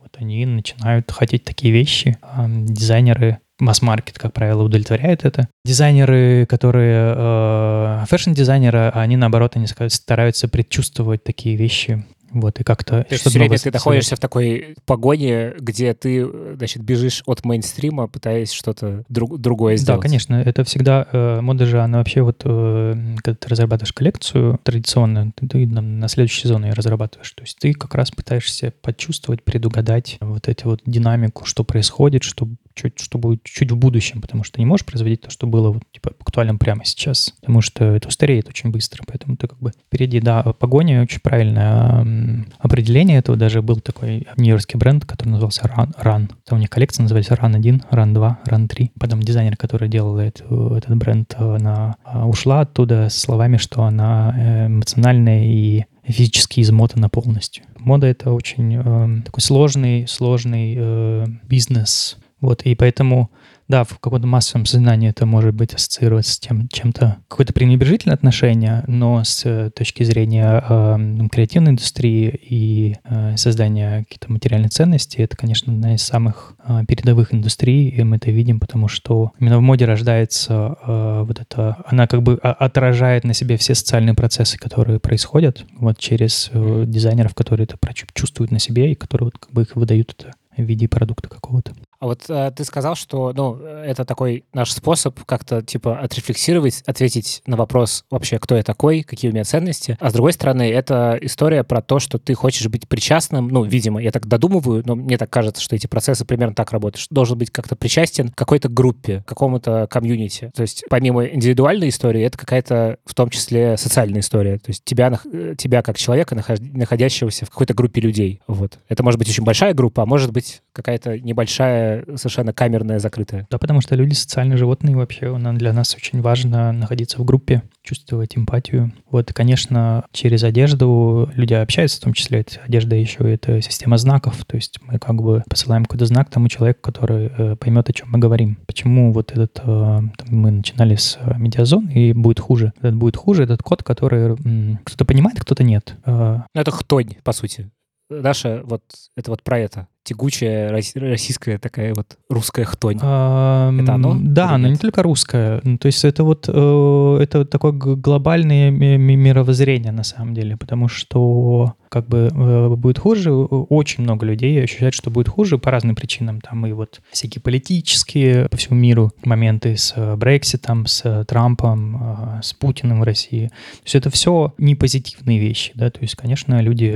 вот 0.00 0.16
они 0.20 0.46
начинают 0.46 1.10
хотеть 1.10 1.42
такие 1.42 1.74
вещи. 1.74 2.16
Дизайнеры 2.46 3.40
масс-маркет, 3.62 4.18
как 4.18 4.32
правило, 4.32 4.62
удовлетворяет 4.62 5.24
это. 5.24 5.48
Дизайнеры, 5.64 6.46
которые... 6.46 7.14
Э, 7.16 8.04
fashion 8.08 8.40
-дизайнеры, 8.40 8.90
они, 8.90 9.16
наоборот, 9.16 9.56
они 9.56 9.66
стараются 9.66 10.48
предчувствовать 10.48 11.24
такие 11.24 11.56
вещи 11.56 12.04
вот, 12.32 12.60
и 12.60 12.64
как-то... 12.64 13.04
То 13.04 13.06
есть 13.10 13.26
все 13.26 13.38
время 13.38 13.58
ты 13.58 13.70
находишься 13.70 14.16
в 14.16 14.18
такой 14.18 14.74
погоне, 14.86 15.52
где 15.58 15.92
ты, 15.92 16.26
значит, 16.56 16.82
бежишь 16.82 17.22
от 17.26 17.44
мейнстрима, 17.44 18.08
пытаясь 18.08 18.52
что-то 18.52 19.04
друг, 19.08 19.38
другое 19.38 19.76
сделать. 19.76 20.00
Да, 20.00 20.02
конечно, 20.02 20.34
это 20.36 20.64
всегда... 20.64 21.06
Э, 21.12 21.40
мода 21.42 21.66
же, 21.66 21.80
она 21.80 21.98
вообще 21.98 22.22
вот, 22.22 22.42
э, 22.44 22.94
когда 23.22 23.36
ты 23.36 23.48
разрабатываешь 23.48 23.92
коллекцию 23.92 24.58
традиционную, 24.62 25.32
ты, 25.34 25.46
ты 25.46 25.66
на, 25.66 25.82
на 25.82 26.08
следующий 26.08 26.42
сезон 26.42 26.64
ее 26.64 26.72
разрабатываешь. 26.72 27.30
То 27.32 27.42
есть 27.42 27.58
ты 27.58 27.74
как 27.74 27.94
раз 27.94 28.10
пытаешься 28.10 28.72
почувствовать, 28.80 29.42
предугадать 29.42 30.16
вот 30.20 30.48
эти 30.48 30.64
вот 30.64 30.80
динамику, 30.86 31.44
что 31.44 31.64
происходит, 31.64 32.22
что 32.22 32.48
чуть, 32.74 32.98
что 32.98 33.18
будет 33.18 33.42
чуть 33.44 33.70
в 33.70 33.76
будущем, 33.76 34.20
потому 34.20 34.44
что 34.44 34.60
не 34.60 34.66
можешь 34.66 34.86
производить 34.86 35.22
то, 35.22 35.30
что 35.30 35.46
было 35.46 35.70
вот, 35.70 35.82
типа, 35.92 36.12
актуальным 36.20 36.58
прямо 36.58 36.84
сейчас, 36.84 37.34
потому 37.40 37.60
что 37.60 37.84
это 37.84 38.08
устареет 38.08 38.48
очень 38.48 38.70
быстро, 38.70 39.04
поэтому 39.06 39.36
ты 39.36 39.48
как 39.48 39.58
бы 39.58 39.72
впереди, 39.86 40.20
да, 40.20 40.42
погоня 40.42 41.02
очень 41.02 41.20
правильное 41.20 42.46
определение 42.58 43.18
этого, 43.18 43.36
даже 43.36 43.62
был 43.62 43.76
такой 43.80 44.26
нью-йоркский 44.36 44.78
бренд, 44.78 45.04
который 45.04 45.30
назывался 45.30 45.62
Run, 45.62 45.94
Run. 46.02 46.30
Там 46.44 46.58
у 46.58 46.60
них 46.60 46.70
коллекция 46.70 47.02
называется 47.02 47.34
Run 47.34 47.56
1, 47.56 47.82
Run 47.90 48.14
2, 48.14 48.40
Run 48.46 48.68
3. 48.68 48.92
Потом 48.98 49.22
дизайнер, 49.22 49.56
который 49.56 49.88
делал 49.88 50.18
эту, 50.18 50.74
этот 50.74 50.96
бренд, 50.96 51.34
она 51.38 51.96
а, 52.04 52.26
ушла 52.26 52.60
оттуда 52.60 53.08
с 53.08 53.18
словами, 53.18 53.56
что 53.56 53.84
она 53.84 54.34
э, 54.36 54.66
эмоциональная 54.66 55.44
и 55.44 55.84
физически 56.04 56.60
измотана 56.60 57.08
полностью. 57.08 57.64
Мода— 57.78 58.06
это 58.08 58.32
очень 58.32 58.76
э, 58.76 59.22
такой 59.24 59.40
сложный, 59.40 60.06
сложный 60.06 60.74
э, 60.76 61.26
бизнес, 61.44 62.18
вот, 62.42 62.62
и 62.62 62.74
поэтому, 62.74 63.30
да, 63.68 63.84
в 63.84 64.00
каком-то 64.00 64.26
массовом 64.26 64.66
сознании 64.66 65.08
это 65.08 65.26
может 65.26 65.54
быть 65.54 65.74
ассоциироваться 65.74 66.32
с 66.32 66.38
тем, 66.40 66.68
чем-то, 66.68 67.18
какое-то 67.28 67.52
пренебрежительное 67.52 68.16
отношение, 68.16 68.82
но 68.88 69.22
с 69.22 69.46
э, 69.46 69.70
точки 69.70 70.02
зрения 70.02 70.62
э, 70.68 71.28
креативной 71.30 71.70
индустрии 71.70 72.28
и 72.42 72.96
э, 73.04 73.36
создания 73.36 74.00
каких-то 74.00 74.32
материальных 74.32 74.72
ценностей, 74.72 75.22
это, 75.22 75.36
конечно, 75.36 75.72
одна 75.72 75.94
из 75.94 76.02
самых 76.02 76.56
э, 76.66 76.80
передовых 76.88 77.32
индустрий, 77.32 77.88
и 77.90 78.02
мы 78.02 78.16
это 78.16 78.32
видим, 78.32 78.58
потому 78.58 78.88
что 78.88 79.30
именно 79.38 79.58
в 79.58 79.62
моде 79.62 79.84
рождается 79.84 80.76
э, 80.84 81.22
вот 81.24 81.40
это, 81.40 81.76
она 81.86 82.08
как 82.08 82.24
бы 82.24 82.34
отражает 82.42 83.22
на 83.22 83.34
себе 83.34 83.56
все 83.56 83.76
социальные 83.76 84.14
процессы, 84.14 84.58
которые 84.58 84.98
происходят, 84.98 85.64
вот 85.78 85.96
через 85.96 86.50
э, 86.52 86.84
дизайнеров, 86.88 87.36
которые 87.36 87.68
это 87.70 87.78
чувствуют 88.14 88.50
на 88.50 88.58
себе 88.58 88.90
и 88.90 88.96
которые 88.96 89.26
вот 89.26 89.38
как 89.38 89.52
бы 89.52 89.62
их 89.62 89.76
выдают 89.76 90.16
это 90.18 90.32
в 90.56 90.62
виде 90.62 90.88
продукта 90.88 91.28
какого-то. 91.28 91.72
А 92.02 92.06
вот 92.06 92.24
э, 92.28 92.50
ты 92.56 92.64
сказал, 92.64 92.96
что, 92.96 93.32
ну, 93.32 93.58
это 93.58 94.04
такой 94.04 94.44
наш 94.52 94.72
способ 94.72 95.22
как-то, 95.22 95.62
типа, 95.62 96.00
отрефлексировать, 96.00 96.82
ответить 96.84 97.42
на 97.46 97.56
вопрос 97.56 98.04
вообще, 98.10 98.40
кто 98.40 98.56
я 98.56 98.64
такой, 98.64 99.04
какие 99.04 99.30
у 99.30 99.32
меня 99.32 99.44
ценности. 99.44 99.96
А 100.00 100.10
с 100.10 100.12
другой 100.12 100.32
стороны, 100.32 100.68
это 100.68 101.16
история 101.22 101.62
про 101.62 101.80
то, 101.80 102.00
что 102.00 102.18
ты 102.18 102.34
хочешь 102.34 102.66
быть 102.66 102.88
причастным, 102.88 103.46
ну, 103.46 103.62
видимо, 103.62 104.02
я 104.02 104.10
так 104.10 104.26
додумываю, 104.26 104.82
но 104.84 104.96
мне 104.96 105.16
так 105.16 105.30
кажется, 105.30 105.62
что 105.62 105.76
эти 105.76 105.86
процессы 105.86 106.24
примерно 106.24 106.56
так 106.56 106.72
работают, 106.72 107.06
должен 107.10 107.38
быть 107.38 107.52
как-то 107.52 107.76
причастен 107.76 108.30
к 108.30 108.34
какой-то 108.34 108.68
группе, 108.68 109.22
какому-то 109.24 109.86
комьюнити. 109.88 110.50
То 110.56 110.62
есть 110.62 110.82
помимо 110.90 111.24
индивидуальной 111.26 111.90
истории, 111.90 112.24
это 112.24 112.36
какая-то 112.36 112.96
в 113.04 113.14
том 113.14 113.30
числе 113.30 113.76
социальная 113.76 114.22
история. 114.22 114.58
То 114.58 114.70
есть 114.70 114.82
тебя, 114.84 115.20
э, 115.32 115.54
тебя 115.56 115.82
как 115.82 115.98
человека, 115.98 116.34
находящегося 116.34 117.46
в 117.46 117.50
какой-то 117.50 117.74
группе 117.74 118.00
людей. 118.00 118.40
Вот. 118.48 118.80
Это 118.88 119.04
может 119.04 119.20
быть 119.20 119.28
очень 119.28 119.44
большая 119.44 119.72
группа, 119.72 120.02
а 120.02 120.06
может 120.06 120.32
быть 120.32 120.62
какая-то 120.72 121.20
небольшая 121.20 121.91
совершенно 122.16 122.52
камерная, 122.52 122.98
закрытая. 122.98 123.46
Да, 123.50 123.58
потому 123.58 123.80
что 123.80 123.94
люди 123.94 124.14
социальные 124.14 124.56
животные 124.56 124.96
вообще. 124.96 125.36
Для 125.54 125.72
нас 125.72 125.94
очень 125.94 126.20
важно 126.20 126.72
находиться 126.72 127.18
в 127.18 127.24
группе, 127.24 127.62
чувствовать 127.82 128.36
эмпатию. 128.36 128.92
Вот, 129.10 129.32
конечно, 129.32 130.04
через 130.12 130.44
одежду 130.44 131.30
люди 131.34 131.54
общаются, 131.54 131.98
в 131.98 132.04
том 132.04 132.12
числе 132.12 132.44
одежда 132.64 132.96
еще 132.96 133.32
это 133.32 133.60
система 133.60 133.98
знаков. 133.98 134.44
То 134.46 134.56
есть 134.56 134.78
мы 134.82 134.98
как 134.98 135.16
бы 135.22 135.42
посылаем 135.48 135.84
какой-то 135.84 136.06
знак 136.06 136.30
тому 136.30 136.48
человеку, 136.48 136.80
который 136.82 137.30
э, 137.36 137.56
поймет, 137.56 137.88
о 137.88 137.92
чем 137.92 138.10
мы 138.10 138.18
говорим. 138.18 138.58
Почему 138.66 139.12
вот 139.12 139.32
этот... 139.32 139.60
Э, 139.64 140.00
мы 140.28 140.50
начинали 140.50 140.96
с 140.96 141.18
э, 141.20 141.34
медиазон, 141.38 141.88
и 141.88 142.12
будет 142.12 142.40
хуже. 142.40 142.72
Этот 142.78 142.96
будет 142.96 143.16
хуже, 143.16 143.44
этот 143.44 143.62
код, 143.62 143.82
который 143.82 144.36
м, 144.44 144.78
кто-то 144.84 145.04
понимает, 145.04 145.40
кто-то 145.40 145.62
нет. 145.62 145.96
Э, 146.04 146.40
ну, 146.54 146.60
это 146.60 146.70
хтонь, 146.70 147.16
по 147.22 147.32
сути. 147.32 147.70
Даша, 148.10 148.62
вот 148.64 148.82
это 149.16 149.30
вот 149.30 149.42
про 149.42 149.58
это. 149.58 149.88
Тягучая 150.04 150.70
российская 150.70 151.58
такая 151.58 151.94
вот 151.94 152.18
русская 152.28 152.64
хтонь. 152.64 152.98
А, 153.02 153.72
это 153.72 153.94
оно? 153.94 154.16
Да, 154.20 154.58
но 154.58 154.68
не 154.68 154.76
только 154.76 155.02
русская. 155.02 155.60
Ну, 155.62 155.78
то 155.78 155.86
есть 155.86 156.04
это 156.04 156.24
вот 156.24 156.48
э, 156.48 157.18
это 157.20 157.44
такое 157.44 157.72
глобальное 157.72 158.70
мировоззрение 158.70 159.92
на 159.92 160.02
самом 160.02 160.34
деле, 160.34 160.56
потому 160.56 160.88
что 160.88 161.74
как 161.88 162.08
бы 162.08 162.30
э, 162.32 162.68
будет 162.70 162.98
хуже. 162.98 163.32
Очень 163.32 164.04
много 164.04 164.26
людей 164.26 164.62
ощущают, 164.62 164.94
что 164.94 165.10
будет 165.10 165.28
хуже 165.28 165.58
по 165.58 165.70
разным 165.70 165.94
причинам. 165.94 166.40
Там 166.40 166.66
и 166.66 166.72
вот 166.72 167.00
всякие 167.10 167.42
политические 167.42 168.48
по 168.48 168.56
всему 168.56 168.78
миру 168.78 169.12
моменты 169.24 169.76
с 169.76 169.92
э, 169.94 170.16
Брекситом, 170.16 170.86
с 170.86 171.24
Трампом, 171.26 172.40
с 172.42 172.54
Путиным 172.54 173.00
в 173.00 173.04
России. 173.04 173.48
То 173.48 173.84
есть 173.84 173.94
это 173.94 174.10
все 174.10 174.54
не 174.58 174.74
позитивные 174.74 175.38
вещи, 175.38 175.72
да. 175.74 175.90
То 175.90 176.00
есть, 176.00 176.16
конечно, 176.16 176.60
люди 176.60 176.92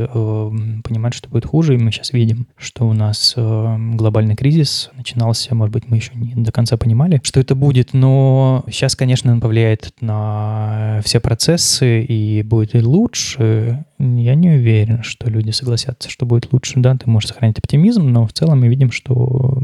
понимают, 0.82 1.14
что 1.14 1.28
будет 1.28 1.46
хуже, 1.46 1.74
и 1.74 1.78
мы 1.78 1.92
сейчас 1.92 2.12
видим, 2.12 2.46
что 2.56 2.88
у 2.88 2.94
нас 2.96 3.34
глобальный 3.36 4.36
кризис 4.36 4.90
начинался, 4.94 5.54
может 5.54 5.72
быть, 5.72 5.88
мы 5.88 5.96
еще 5.96 6.12
не 6.14 6.34
до 6.34 6.52
конца 6.52 6.76
понимали, 6.76 7.20
что 7.22 7.40
это 7.40 7.54
будет, 7.54 7.92
но 7.92 8.64
сейчас, 8.68 8.96
конечно, 8.96 9.32
он 9.32 9.40
повлияет 9.40 9.92
на 10.00 11.00
все 11.04 11.20
процессы 11.20 12.02
и 12.02 12.42
будет 12.42 12.74
и 12.74 12.80
лучше, 12.80 13.84
я 13.98 14.34
не 14.34 14.50
уверен, 14.50 15.02
что 15.02 15.30
люди 15.30 15.50
согласятся, 15.50 16.10
что 16.10 16.26
будет 16.26 16.52
лучше. 16.52 16.74
Да, 16.76 16.96
ты 16.96 17.08
можешь 17.08 17.30
сохранить 17.30 17.58
оптимизм, 17.58 18.02
но 18.10 18.26
в 18.26 18.32
целом 18.32 18.60
мы 18.60 18.68
видим, 18.68 18.90
что 18.90 19.58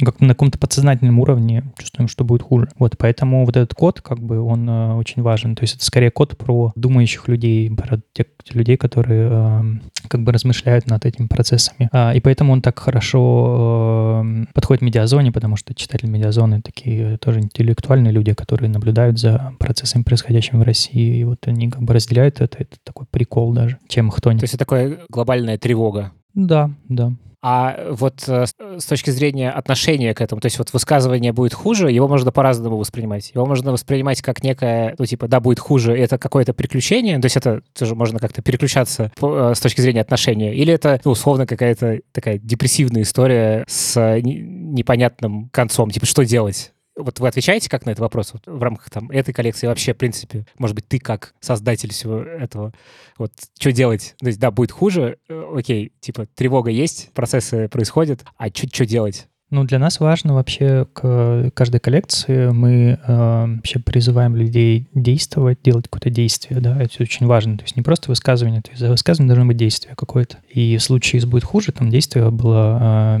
как 0.00 0.20
на 0.20 0.28
каком-то 0.28 0.58
подсознательном 0.58 1.18
уровне 1.18 1.64
чувствуем, 1.78 2.08
что 2.08 2.24
будет 2.24 2.42
хуже. 2.42 2.68
Вот, 2.78 2.96
поэтому 2.96 3.44
вот 3.44 3.56
этот 3.56 3.74
код, 3.74 4.00
как 4.00 4.20
бы, 4.20 4.40
он 4.40 4.68
э, 4.68 4.94
очень 4.94 5.22
важен. 5.22 5.54
То 5.54 5.64
есть 5.64 5.76
это 5.76 5.84
скорее 5.84 6.10
код 6.10 6.38
про 6.38 6.72
думающих 6.74 7.28
людей, 7.28 7.70
про 7.70 8.00
тех 8.12 8.26
людей, 8.50 8.76
которые 8.76 9.28
э, 9.30 9.62
как 10.08 10.22
бы 10.22 10.32
размышляют 10.32 10.86
над 10.86 11.04
этими 11.04 11.26
процессами. 11.26 11.88
А, 11.92 12.12
и 12.14 12.20
поэтому 12.20 12.52
он 12.52 12.62
так 12.66 12.80
хорошо 12.80 14.24
э, 14.24 14.44
подходит 14.52 14.82
медиазоне, 14.82 15.30
потому 15.30 15.54
что 15.54 15.72
читатели 15.72 16.10
медиазоны 16.10 16.62
такие 16.62 17.16
тоже 17.18 17.38
интеллектуальные 17.38 18.12
люди, 18.12 18.34
которые 18.34 18.68
наблюдают 18.68 19.20
за 19.20 19.52
процессами, 19.60 20.02
происходящими 20.02 20.58
в 20.58 20.62
России. 20.62 21.18
И 21.18 21.22
вот 21.22 21.46
они 21.46 21.70
как 21.70 21.82
бы 21.82 21.94
разделяют 21.94 22.40
это. 22.40 22.58
Это 22.58 22.76
такой 22.82 23.06
прикол 23.08 23.52
даже, 23.52 23.78
чем 23.86 24.10
кто-нибудь. 24.10 24.40
То 24.40 24.44
есть 24.44 24.54
это 24.54 24.64
такая 24.64 24.98
глобальная 25.08 25.58
тревога. 25.58 26.10
Да, 26.36 26.70
да. 26.88 27.12
А 27.42 27.92
вот 27.92 28.24
э, 28.28 28.44
с 28.46 28.84
точки 28.86 29.10
зрения 29.10 29.50
отношения 29.50 30.14
к 30.14 30.20
этому, 30.20 30.40
то 30.40 30.46
есть 30.46 30.58
вот 30.58 30.72
высказывание 30.72 31.32
будет 31.32 31.54
хуже, 31.54 31.92
его 31.92 32.08
можно 32.08 32.32
по-разному 32.32 32.76
воспринимать. 32.76 33.30
Его 33.34 33.46
можно 33.46 33.72
воспринимать 33.72 34.20
как 34.20 34.42
некое, 34.42 34.96
ну 34.98 35.06
типа, 35.06 35.28
да, 35.28 35.38
будет 35.38 35.60
хуже, 35.60 35.96
это 35.96 36.18
какое-то 36.18 36.54
приключение, 36.54 37.18
то 37.20 37.26
есть 37.26 37.36
это 37.36 37.62
тоже 37.78 37.94
можно 37.94 38.18
как-то 38.18 38.42
переключаться 38.42 39.12
э, 39.20 39.52
с 39.54 39.60
точки 39.60 39.80
зрения 39.80 40.00
отношения. 40.00 40.54
Или 40.54 40.72
это, 40.74 41.00
ну, 41.04 41.12
условно, 41.12 41.46
какая-то 41.46 42.00
такая 42.12 42.38
депрессивная 42.38 43.02
история 43.02 43.64
с 43.68 44.18
непонятным 44.20 45.48
концом, 45.50 45.90
типа, 45.90 46.06
что 46.06 46.24
делать? 46.24 46.72
Вот 46.96 47.20
вы 47.20 47.28
отвечаете 47.28 47.68
как 47.68 47.84
на 47.84 47.90
этот 47.90 48.00
вопрос 48.00 48.32
вот, 48.32 48.42
в 48.46 48.62
рамках 48.62 48.90
там 48.90 49.10
этой 49.10 49.34
коллекции 49.34 49.66
вообще, 49.66 49.92
в 49.92 49.98
принципе, 49.98 50.46
может 50.58 50.74
быть, 50.74 50.88
ты 50.88 50.98
как 50.98 51.34
создатель 51.40 51.90
всего 51.92 52.20
этого, 52.20 52.72
вот 53.18 53.32
что 53.58 53.72
делать? 53.72 54.14
То 54.18 54.26
есть, 54.26 54.40
да, 54.40 54.50
будет 54.50 54.72
хуже, 54.72 55.18
э, 55.28 55.52
окей, 55.54 55.92
типа 56.00 56.26
тревога 56.34 56.70
есть, 56.70 57.10
процессы 57.12 57.68
происходят, 57.68 58.24
а 58.38 58.48
что 58.48 58.86
делать? 58.86 59.28
Ну, 59.48 59.62
для 59.62 59.78
нас 59.78 60.00
важно 60.00 60.34
вообще 60.34 60.86
к 60.92 61.52
каждой 61.54 61.78
коллекции 61.78 62.50
мы 62.50 62.98
э, 63.00 63.56
вообще 63.56 63.78
призываем 63.78 64.34
людей 64.34 64.88
действовать, 64.92 65.62
делать 65.62 65.84
какое-то 65.84 66.10
действие, 66.10 66.60
да, 66.60 66.76
это 66.82 67.00
очень 67.00 67.26
важно. 67.26 67.56
То 67.56 67.62
есть 67.62 67.76
не 67.76 67.82
просто 67.82 68.10
высказывание, 68.10 68.60
то 68.60 68.70
есть 68.70 68.80
за 68.80 68.90
высказыванием 68.90 69.28
должно 69.28 69.46
быть 69.46 69.56
действие 69.56 69.94
какое-то. 69.94 70.38
И 70.48 70.76
в 70.76 70.82
случае, 70.82 71.18
если 71.18 71.28
будет 71.28 71.44
хуже, 71.44 71.70
там 71.70 71.90
действие 71.90 72.28
было 72.32 73.18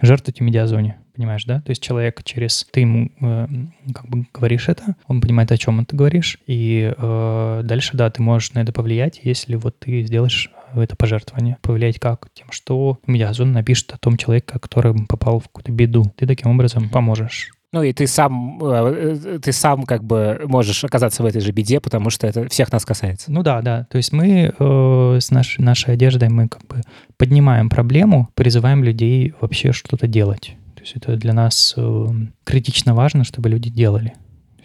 жертвовать 0.00 0.38
в 0.38 0.42
медиазоне 0.42 0.96
понимаешь, 1.22 1.44
да? 1.44 1.60
То 1.60 1.70
есть 1.70 1.82
человек 1.82 2.22
через... 2.24 2.66
Ты 2.72 2.80
ему 2.80 3.10
э, 3.20 3.46
как 3.94 4.08
бы 4.08 4.26
говоришь 4.34 4.68
это, 4.68 4.96
он 5.06 5.20
понимает, 5.20 5.52
о 5.52 5.56
чем 5.56 5.84
ты 5.84 5.96
говоришь, 5.96 6.38
и 6.46 6.92
э, 6.96 7.60
дальше, 7.64 7.96
да, 7.96 8.10
ты 8.10 8.22
можешь 8.22 8.52
на 8.54 8.58
это 8.58 8.72
повлиять, 8.72 9.20
если 9.22 9.54
вот 9.54 9.78
ты 9.78 10.02
сделаешь 10.02 10.50
это 10.74 10.96
пожертвование. 10.96 11.58
Повлиять 11.62 12.00
как? 12.00 12.28
Тем, 12.34 12.48
что 12.50 12.98
медиазон 13.06 13.52
напишет 13.52 13.92
о 13.92 13.98
том 13.98 14.16
человеке, 14.16 14.58
который 14.58 14.94
попал 15.06 15.38
в 15.38 15.44
какую-то 15.44 15.70
беду. 15.70 16.04
Ты 16.16 16.26
таким 16.26 16.50
образом 16.50 16.88
поможешь. 16.88 17.52
Ну 17.72 17.82
и 17.82 17.94
ты 17.94 18.06
сам, 18.06 18.58
э, 18.62 19.38
ты 19.42 19.50
сам 19.52 19.84
как 19.84 20.04
бы 20.04 20.42
можешь 20.44 20.84
оказаться 20.84 21.22
в 21.22 21.26
этой 21.26 21.40
же 21.40 21.52
беде, 21.52 21.80
потому 21.80 22.10
что 22.10 22.26
это 22.26 22.46
всех 22.48 22.70
нас 22.70 22.84
касается. 22.84 23.32
Ну 23.32 23.42
да, 23.42 23.62
да. 23.62 23.86
То 23.90 23.96
есть 23.96 24.12
мы 24.12 24.52
э, 24.58 25.18
с 25.20 25.30
нашей, 25.30 25.62
нашей 25.62 25.94
одеждой 25.94 26.28
мы 26.28 26.48
как 26.48 26.66
бы 26.66 26.82
поднимаем 27.16 27.70
проблему, 27.70 28.28
призываем 28.34 28.84
людей 28.84 29.34
вообще 29.40 29.72
что-то 29.72 30.06
делать. 30.06 30.56
То 30.82 30.86
есть 30.86 30.96
это 30.96 31.16
для 31.16 31.32
нас 31.32 31.74
э, 31.76 32.06
критично 32.42 32.92
важно, 32.92 33.22
чтобы 33.22 33.48
люди 33.48 33.70
делали. 33.70 34.14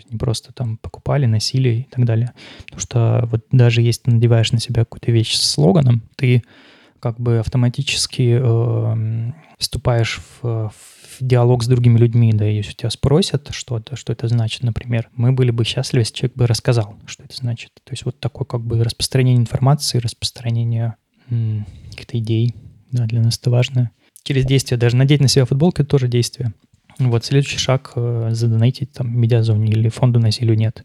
Не 0.09 0.17
просто 0.17 0.51
там 0.51 0.77
покупали, 0.77 1.27
носили 1.27 1.69
и 1.69 1.83
так 1.91 2.05
далее. 2.05 2.33
Потому 2.63 2.79
что 2.79 3.29
вот 3.31 3.45
даже 3.51 3.83
если 3.83 4.03
ты 4.03 4.11
надеваешь 4.11 4.51
на 4.51 4.59
себя 4.59 4.83
какую-то 4.83 5.11
вещь 5.11 5.35
с 5.35 5.51
слоганом, 5.51 6.01
ты 6.15 6.41
как 6.99 7.19
бы 7.19 7.37
автоматически 7.37 8.39
э, 8.41 9.31
вступаешь 9.59 10.19
в, 10.41 10.71
в 10.71 11.17
диалог 11.19 11.63
с 11.63 11.67
другими 11.67 11.99
людьми, 11.99 12.31
да, 12.33 12.45
если 12.45 12.73
тебя 12.73 12.89
спросят 12.89 13.49
что-то, 13.51 13.95
что 13.95 14.11
это 14.11 14.27
значит, 14.27 14.63
например, 14.63 15.09
мы 15.15 15.33
были 15.33 15.51
бы 15.51 15.65
счастливы, 15.65 16.01
если 16.01 16.15
человек 16.15 16.35
бы 16.35 16.47
рассказал, 16.47 16.97
что 17.05 17.21
это 17.21 17.35
значит. 17.35 17.73
То 17.83 17.91
есть 17.91 18.05
вот 18.05 18.19
такое 18.19 18.45
как 18.45 18.61
бы 18.61 18.83
распространение 18.83 19.39
информации, 19.39 19.99
распространение 19.99 20.95
каких-то 21.29 22.17
идей, 22.17 22.55
да, 22.91 23.05
для 23.05 23.21
нас 23.21 23.37
это 23.37 23.51
важно 23.51 23.91
через 24.23 24.45
действие. 24.45 24.77
Даже 24.77 24.95
надеть 24.95 25.21
на 25.21 25.27
себя 25.27 25.45
футболку— 25.45 25.81
это 25.83 25.89
тоже 25.89 26.07
действие. 26.07 26.53
Вот 26.99 27.25
следующий 27.25 27.59
шаг 27.59 27.93
э,— 27.95 28.29
задонатить 28.31 28.91
там 28.91 29.15
медиазоне 29.15 29.71
или 29.71 29.89
фонду 29.89 30.19
насилию 30.19 30.57
нет. 30.57 30.83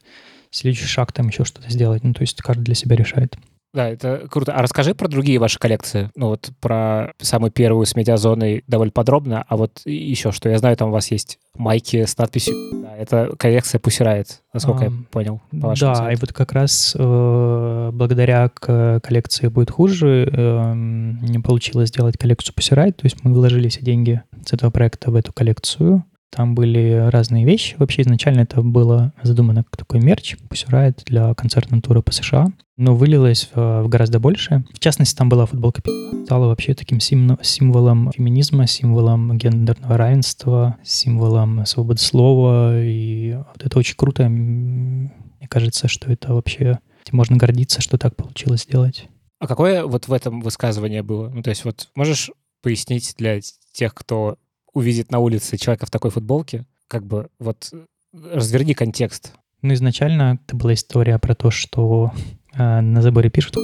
Следующий 0.51 0.87
шаг— 0.87 1.13
там 1.13 1.29
еще 1.29 1.45
что-то 1.45 1.71
сделать. 1.71 2.05
Ну, 2.05 2.13
то 2.13 2.23
есть 2.23 2.41
каждый 2.43 2.65
для 2.65 2.75
себя 2.75 2.97
решает. 2.97 3.37
Да, 3.73 3.89
это 3.89 4.27
круто. 4.31 4.53
А 4.53 4.61
расскажи 4.61 4.95
про 4.95 5.09
другие 5.09 5.39
ваши 5.39 5.59
коллекции. 5.59 6.11
Ну 6.15 6.29
вот 6.29 6.51
про 6.61 7.15
самую 7.19 7.51
первую 7.51 7.87
с 7.87 7.97
медиазоной 7.97 8.65
довольно 8.67 8.93
подробно, 8.93 9.45
а 9.49 9.57
вот 9.57 9.81
еще 9.87 10.31
что. 10.31 10.51
Я 10.51 10.59
знаю, 10.59 10.77
там 10.77 10.91
у 10.91 10.93
вас 10.93 11.11
есть 11.11 11.39
майки 11.57 12.05
с 12.05 12.19
надписью. 12.19 12.55
Да, 12.83 12.95
это 12.97 13.35
коллекция 13.39 13.79
Пусирает, 13.79 14.43
насколько 14.53 14.85
а, 14.85 14.85
я 14.85 14.93
понял. 15.11 15.41
По 15.51 15.75
да, 15.75 15.95
сайту. 15.95 16.13
и 16.13 16.21
вот 16.21 16.33
как 16.35 16.53
раз 16.53 16.95
э, 16.99 17.91
благодаря 17.93 18.51
к 18.51 19.01
коллекции 19.03 19.49
«Будет 19.49 19.71
хуже» 19.71 20.29
э, 20.31 20.73
не 20.75 21.39
получилось 21.39 21.89
сделать 21.89 22.19
коллекцию 22.19 22.55
Пусирает, 22.55 22.99
то 22.99 23.07
есть 23.07 23.25
мы 23.25 23.33
вложили 23.33 23.69
все 23.69 23.81
деньги 23.81 24.23
с 24.45 24.53
этого 24.53 24.71
проекта 24.71 25.11
в 25.11 25.15
эту 25.15 25.33
коллекцию. 25.33 26.05
Там 26.35 26.55
были 26.55 27.09
разные 27.11 27.45
вещи. 27.45 27.77
Вообще 27.77 28.03
изначально 28.03 28.41
это 28.41 28.63
было 28.63 29.13
задумано 29.23 29.65
как 29.65 29.77
такой 29.77 30.01
мерч, 30.01 30.37
Пусирает 30.49 31.03
для 31.05 31.35
концертной 31.35 31.83
туры 31.83 32.01
по 32.01 32.11
США, 32.11 32.47
но 32.79 32.97
вылилось 32.97 33.51
в, 33.55 33.83
в 33.83 33.89
гораздо 33.89 34.19
больше. 34.19 34.65
В 34.73 34.79
частности, 34.79 35.15
там 35.15 35.29
была 35.29 35.45
футболка 35.45 35.83
стала 36.25 36.47
вообще 36.47 36.75
таким 36.75 37.01
символом 37.01 38.11
феминизма, 38.13 38.67
символом 38.67 39.37
гендерного 39.37 39.99
равенства, 39.99 40.79
символом 40.83 41.67
свободы 41.67 42.01
слова. 42.01 42.83
И 42.83 43.35
вот 43.35 43.63
это 43.63 43.79
очень 43.79 43.97
круто. 43.97 44.29
Мне 44.29 45.49
кажется, 45.49 45.87
что 45.87 46.11
это 46.11 46.33
вообще 46.33 46.79
можно 47.11 47.37
гордиться, 47.37 47.83
что 47.83 47.99
так 47.99 48.17
получилось 48.17 48.63
сделать. 48.63 49.09
А 49.39 49.47
какое 49.47 49.85
вот 49.85 50.09
в 50.09 50.13
этом 50.13 50.41
высказывание 50.41 51.03
было? 51.03 51.29
Ну, 51.29 51.43
то 51.43 51.51
есть 51.51 51.67
вот 51.67 51.91
можешь 51.95 52.31
пояснить 52.63 53.15
для 53.19 53.41
тех, 53.73 53.95
кто 53.95 54.39
увидит 54.73 55.11
на 55.11 55.19
улице 55.19 55.57
человека 55.57 55.87
в 55.87 55.91
такой 55.91 56.11
футболке, 56.11 56.65
как 56.89 57.05
бы 57.05 57.29
вот 57.39 57.73
разверни 58.13 58.75
контекст. 58.75 59.35
Ну, 59.63 59.75
изначально 59.75 60.39
это 60.45 60.57
была 60.57 60.75
история 60.75 61.19
про 61.19 61.35
то, 61.35 61.51
что 61.51 62.13
э, 62.55 62.81
на 62.81 63.03
заборе 63.03 63.31
пишут 63.31 63.57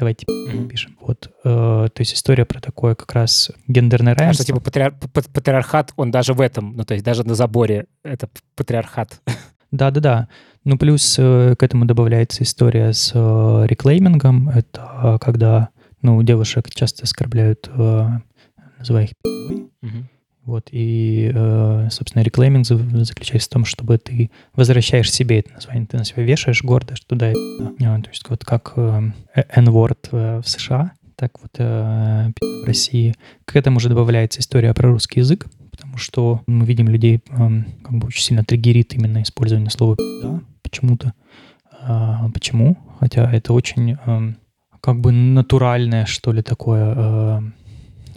давайте 0.00 0.26
пишем. 0.68 0.96
Вот, 1.00 1.30
э, 1.44 1.88
то 1.92 2.00
есть 2.00 2.14
история 2.14 2.46
про 2.46 2.60
такое 2.60 2.94
как 2.94 3.12
раз 3.12 3.50
гендерное 3.68 4.14
равенство. 4.14 4.42
А 4.42 4.44
что, 4.44 4.52
типа, 4.52 4.60
патриар- 4.60 4.94
патриархат, 5.32 5.92
он 5.96 6.10
даже 6.10 6.32
в 6.32 6.40
этом, 6.40 6.74
ну, 6.74 6.84
то 6.84 6.94
есть 6.94 7.04
даже 7.04 7.22
на 7.24 7.34
заборе 7.34 7.86
это 8.02 8.28
патриархат. 8.56 9.20
Да-да-да. 9.70 10.28
Ну, 10.64 10.78
плюс 10.78 11.16
э, 11.18 11.54
к 11.56 11.62
этому 11.62 11.84
добавляется 11.84 12.42
история 12.42 12.92
с 12.92 13.12
э, 13.14 13.66
реклеймингом. 13.66 14.48
Это 14.48 15.18
когда, 15.20 15.68
ну, 16.02 16.22
девушек 16.22 16.68
часто 16.70 17.04
оскорбляют 17.04 17.70
э, 17.72 18.08
называя 18.80 19.04
их 19.04 19.10
угу. 19.82 20.04
Вот, 20.44 20.68
и, 20.72 21.30
э, 21.32 21.88
собственно, 21.90 22.22
реклейминг 22.22 22.66
заключается 22.66 23.48
в 23.48 23.52
том, 23.52 23.64
чтобы 23.64 23.98
ты 23.98 24.30
возвращаешь 24.54 25.12
себе 25.12 25.40
это 25.40 25.52
название, 25.52 25.86
ты 25.86 25.98
на 25.98 26.04
себя 26.04 26.22
вешаешь 26.22 26.64
гордо, 26.64 26.96
что 26.96 27.14
да, 27.14 27.28
это, 27.28 27.38
то 27.78 28.08
есть 28.08 28.28
вот 28.28 28.44
как 28.44 28.72
э, 28.76 29.12
N-word 29.54 30.40
в 30.40 30.48
США, 30.48 30.92
так 31.14 31.32
вот 31.42 31.58
в 31.58 32.64
России. 32.66 33.14
К 33.44 33.56
этому 33.56 33.76
уже 33.76 33.90
добавляется 33.90 34.40
история 34.40 34.72
про 34.72 34.88
русский 34.88 35.20
язык, 35.20 35.46
потому 35.70 35.98
что 35.98 36.40
мы 36.46 36.64
видим 36.64 36.88
людей, 36.88 37.20
как 37.28 37.92
бы 37.98 38.06
очень 38.06 38.22
сильно 38.22 38.42
триггерит 38.42 38.94
именно 38.94 39.20
использование 39.20 39.70
слова 39.70 39.96
«да» 40.22 40.40
почему-то. 40.62 41.12
А, 41.82 42.28
почему? 42.30 42.78
Хотя 42.98 43.30
это 43.30 43.52
очень 43.52 43.98
как 44.80 45.00
бы 45.00 45.12
натуральное, 45.12 46.06
что 46.06 46.32
ли, 46.32 46.42
такое 46.42 47.52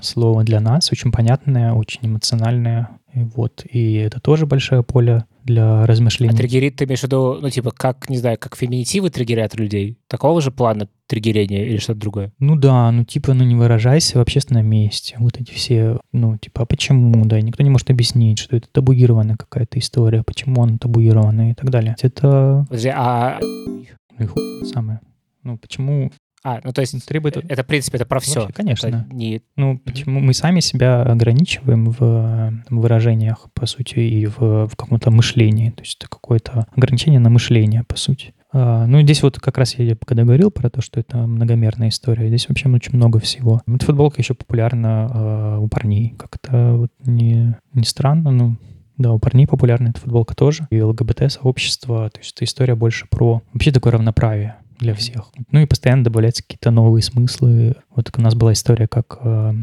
слово 0.04 0.44
для 0.44 0.60
нас, 0.60 0.92
очень 0.92 1.12
понятное, 1.12 1.74
очень 1.74 2.00
эмоциональное. 2.04 2.89
И 3.13 3.20
вот, 3.20 3.63
и 3.70 3.94
это 3.96 4.20
тоже 4.20 4.48
большое 4.48 4.82
поле 4.82 5.26
для 5.44 5.86
размышлений. 5.86 6.34
А 6.34 6.38
триггерит 6.38 6.78
ты 6.78 6.86
имеешь 6.86 7.02
в 7.02 7.04
виду, 7.04 7.38
ну, 7.39 7.50
типа, 7.50 7.72
как, 7.72 8.10
не 8.10 8.18
знаю, 8.18 8.38
как 8.39 8.56
феминитивы 8.56 9.10
триггерят 9.10 9.56
людей? 9.56 10.00
Такого 10.08 10.42
же 10.42 10.50
плана 10.52 10.88
триггерения 11.08 11.66
или 11.66 11.78
что-то 11.78 12.00
другое? 12.00 12.32
Ну 12.39 12.56
да, 12.56 12.92
ну 12.92 13.04
типа, 13.04 13.34
ну 13.34 13.44
не 13.44 13.56
выражайся 13.56 14.18
в 14.18 14.22
общественном 14.22 14.66
месте. 14.66 15.16
Вот 15.20 15.39
эти 15.39 15.52
все, 15.52 16.00
ну 16.12 16.38
типа, 16.38 16.63
а 16.63 16.66
почему, 16.66 17.26
да, 17.26 17.39
никто 17.42 17.62
не 17.62 17.70
может 17.70 17.89
объяснить, 17.92 18.39
что 18.39 18.56
это 18.56 18.68
табуированная 18.72 19.36
какая-то 19.36 19.78
история, 19.78 20.24
почему 20.24 20.63
она 20.63 20.78
табуированная 20.80 21.52
и 21.52 21.54
так 21.54 21.70
далее. 21.70 21.96
Это... 22.02 22.66
Подожди, 22.68 22.89
а... 22.89 23.39
Ну, 23.42 24.24
и 24.24 24.26
хуй 24.26 24.66
самое. 24.66 25.02
Ну, 25.44 25.58
почему 25.58 26.12
а, 26.43 26.60
ну 26.63 26.73
то 26.73 26.82
есть 26.82 27.06
требует... 27.06 27.38
это, 27.38 27.63
в 27.63 27.65
принципе, 27.65 27.97
это 27.97 28.06
про 28.06 28.19
все. 28.19 28.41
Вообще, 28.41 28.53
конечно. 28.53 28.88
Это 28.88 29.06
не... 29.12 29.41
Ну, 29.56 29.77
почему 29.77 30.19
мы 30.19 30.34
сами 30.34 30.60
себя 30.60 31.01
ограничиваем 31.03 31.86
в 31.89 32.53
выражениях, 32.69 33.47
по 33.53 33.65
сути, 33.65 33.99
и 33.99 34.25
в, 34.25 34.67
в 34.67 34.75
каком-то 34.75 35.10
мышлении. 35.10 35.69
То 35.69 35.82
есть 35.84 35.97
это 35.99 36.10
какое-то 36.10 36.67
ограничение 36.75 37.21
на 37.21 37.29
мышление, 37.29 37.84
по 37.84 37.97
сути. 37.97 38.34
А, 38.51 38.86
ну, 38.88 39.01
здесь 39.01 39.23
вот 39.23 39.39
как 39.39 39.58
раз 39.58 39.75
я 39.75 39.95
когда 40.06 40.23
говорил 40.23 40.51
про 40.51 40.69
то, 40.69 40.82
что 40.82 40.99
это 40.99 41.17
многомерная 41.17 41.89
история, 41.89 42.27
здесь 42.27 42.49
вообще 42.49 42.69
очень 42.69 42.95
много 42.95 43.19
всего. 43.19 43.62
Эта 43.65 43.86
футболка 43.86 44.19
еще 44.19 44.34
популярна 44.34 45.10
а, 45.10 45.60
у 45.60 45.69
парней. 45.69 46.13
Как-то 46.17 46.73
вот 46.75 46.91
не, 47.06 47.56
не 47.73 47.86
странно, 47.86 48.32
но 48.32 48.58
да, 48.97 49.13
у 49.13 49.19
парней 49.19 49.47
популярна 49.47 49.89
эта 49.89 50.01
футболка 50.01 50.36
тоже. 50.36 50.67
И 50.71 50.82
ЛГБТ-сообщество, 50.82 52.10
то 52.10 52.19
есть 52.19 52.36
это 52.36 52.43
история 52.43 52.75
больше 52.75 53.08
про 53.10 53.41
вообще 53.53 53.71
такое 53.71 53.93
равноправие 53.93 54.58
для 54.80 54.94
всех. 54.94 55.32
Ну 55.52 55.60
и 55.60 55.66
постоянно 55.66 56.04
добавляются 56.04 56.44
какие-то 56.44 56.72
новые 56.72 57.04
смыслы. 57.04 57.76
Вот 57.96 58.12
у 58.16 58.22
нас 58.22 58.36
была 58.36 58.54
история, 58.54 58.88
как 58.88 59.20
э, 59.22 59.54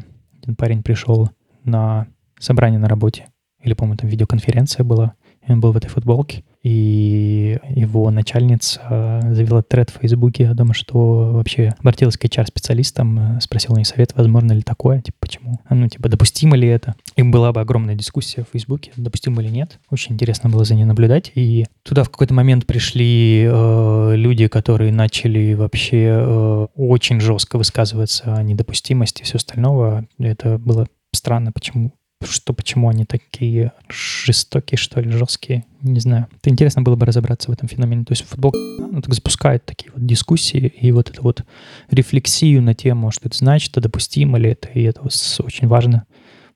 один 0.42 0.56
парень 0.56 0.82
пришел 0.82 1.30
на 1.64 2.06
собрание 2.38 2.78
на 2.78 2.88
работе, 2.88 3.28
или, 3.62 3.74
по-моему, 3.74 3.98
там 3.98 4.08
видеоконференция 4.10 4.84
была, 4.84 5.14
и 5.46 5.52
он 5.52 5.60
был 5.60 5.72
в 5.72 5.76
этой 5.76 5.88
футболке, 5.88 6.44
и 6.62 7.58
его 7.68 8.10
начальница 8.10 9.20
завела 9.30 9.62
тред 9.62 9.90
в 9.90 10.00
Фейсбуке 10.00 10.48
о 10.48 10.54
том, 10.54 10.72
что 10.72 11.30
вообще 11.32 11.74
обратилась 11.78 12.16
к 12.16 12.24
HR-специалистам, 12.24 13.38
спросила 13.40 13.74
у 13.74 13.78
них 13.78 13.86
совет, 13.86 14.12
возможно 14.14 14.52
ли 14.52 14.62
такое, 14.62 15.00
типа, 15.00 15.16
почему, 15.20 15.60
ну, 15.70 15.88
типа, 15.88 16.08
допустимо 16.08 16.56
ли 16.56 16.68
это. 16.68 16.94
И 17.16 17.22
была 17.22 17.52
бы 17.52 17.60
огромная 17.60 17.94
дискуссия 17.94 18.44
в 18.44 18.52
Фейсбуке, 18.52 18.92
допустимо 18.96 19.42
или 19.42 19.48
нет. 19.48 19.78
Очень 19.90 20.14
интересно 20.14 20.50
было 20.50 20.64
за 20.64 20.74
ней 20.74 20.84
наблюдать. 20.84 21.32
И 21.34 21.66
туда 21.82 22.04
в 22.04 22.10
какой-то 22.10 22.34
момент 22.34 22.66
пришли 22.66 23.46
э, 23.50 24.12
люди, 24.16 24.46
которые 24.48 24.92
начали 24.92 25.54
вообще 25.54 26.06
э, 26.10 26.66
очень 26.74 27.20
жестко 27.20 27.58
высказываться 27.58 28.34
о 28.34 28.42
недопустимости 28.42 29.22
и 29.22 29.24
все 29.24 29.36
остального. 29.36 30.06
Это 30.18 30.58
было 30.58 30.86
странно, 31.12 31.52
почему 31.52 31.92
что 32.22 32.52
почему 32.52 32.88
они 32.88 33.04
такие 33.04 33.72
жестокие, 33.88 34.76
что 34.76 35.00
ли, 35.00 35.10
жесткие, 35.10 35.64
не 35.82 36.00
знаю. 36.00 36.26
Это 36.40 36.50
интересно 36.50 36.82
было 36.82 36.96
бы 36.96 37.06
разобраться 37.06 37.50
в 37.50 37.54
этом 37.54 37.68
феномене. 37.68 38.04
То 38.04 38.12
есть 38.12 38.24
футбол 38.24 38.52
ну, 38.54 39.00
так 39.00 39.14
запускает 39.14 39.64
такие 39.64 39.90
вот 39.92 40.04
дискуссии 40.04 40.66
и 40.66 40.92
вот 40.92 41.10
эту 41.10 41.22
вот 41.22 41.44
рефлексию 41.90 42.62
на 42.62 42.74
тему, 42.74 43.10
что 43.10 43.28
это 43.28 43.38
значит, 43.38 43.76
а 43.78 43.80
допустимо 43.80 44.38
ли 44.38 44.50
это, 44.50 44.68
и 44.68 44.82
это 44.82 45.00
очень 45.02 45.68
важно. 45.68 46.06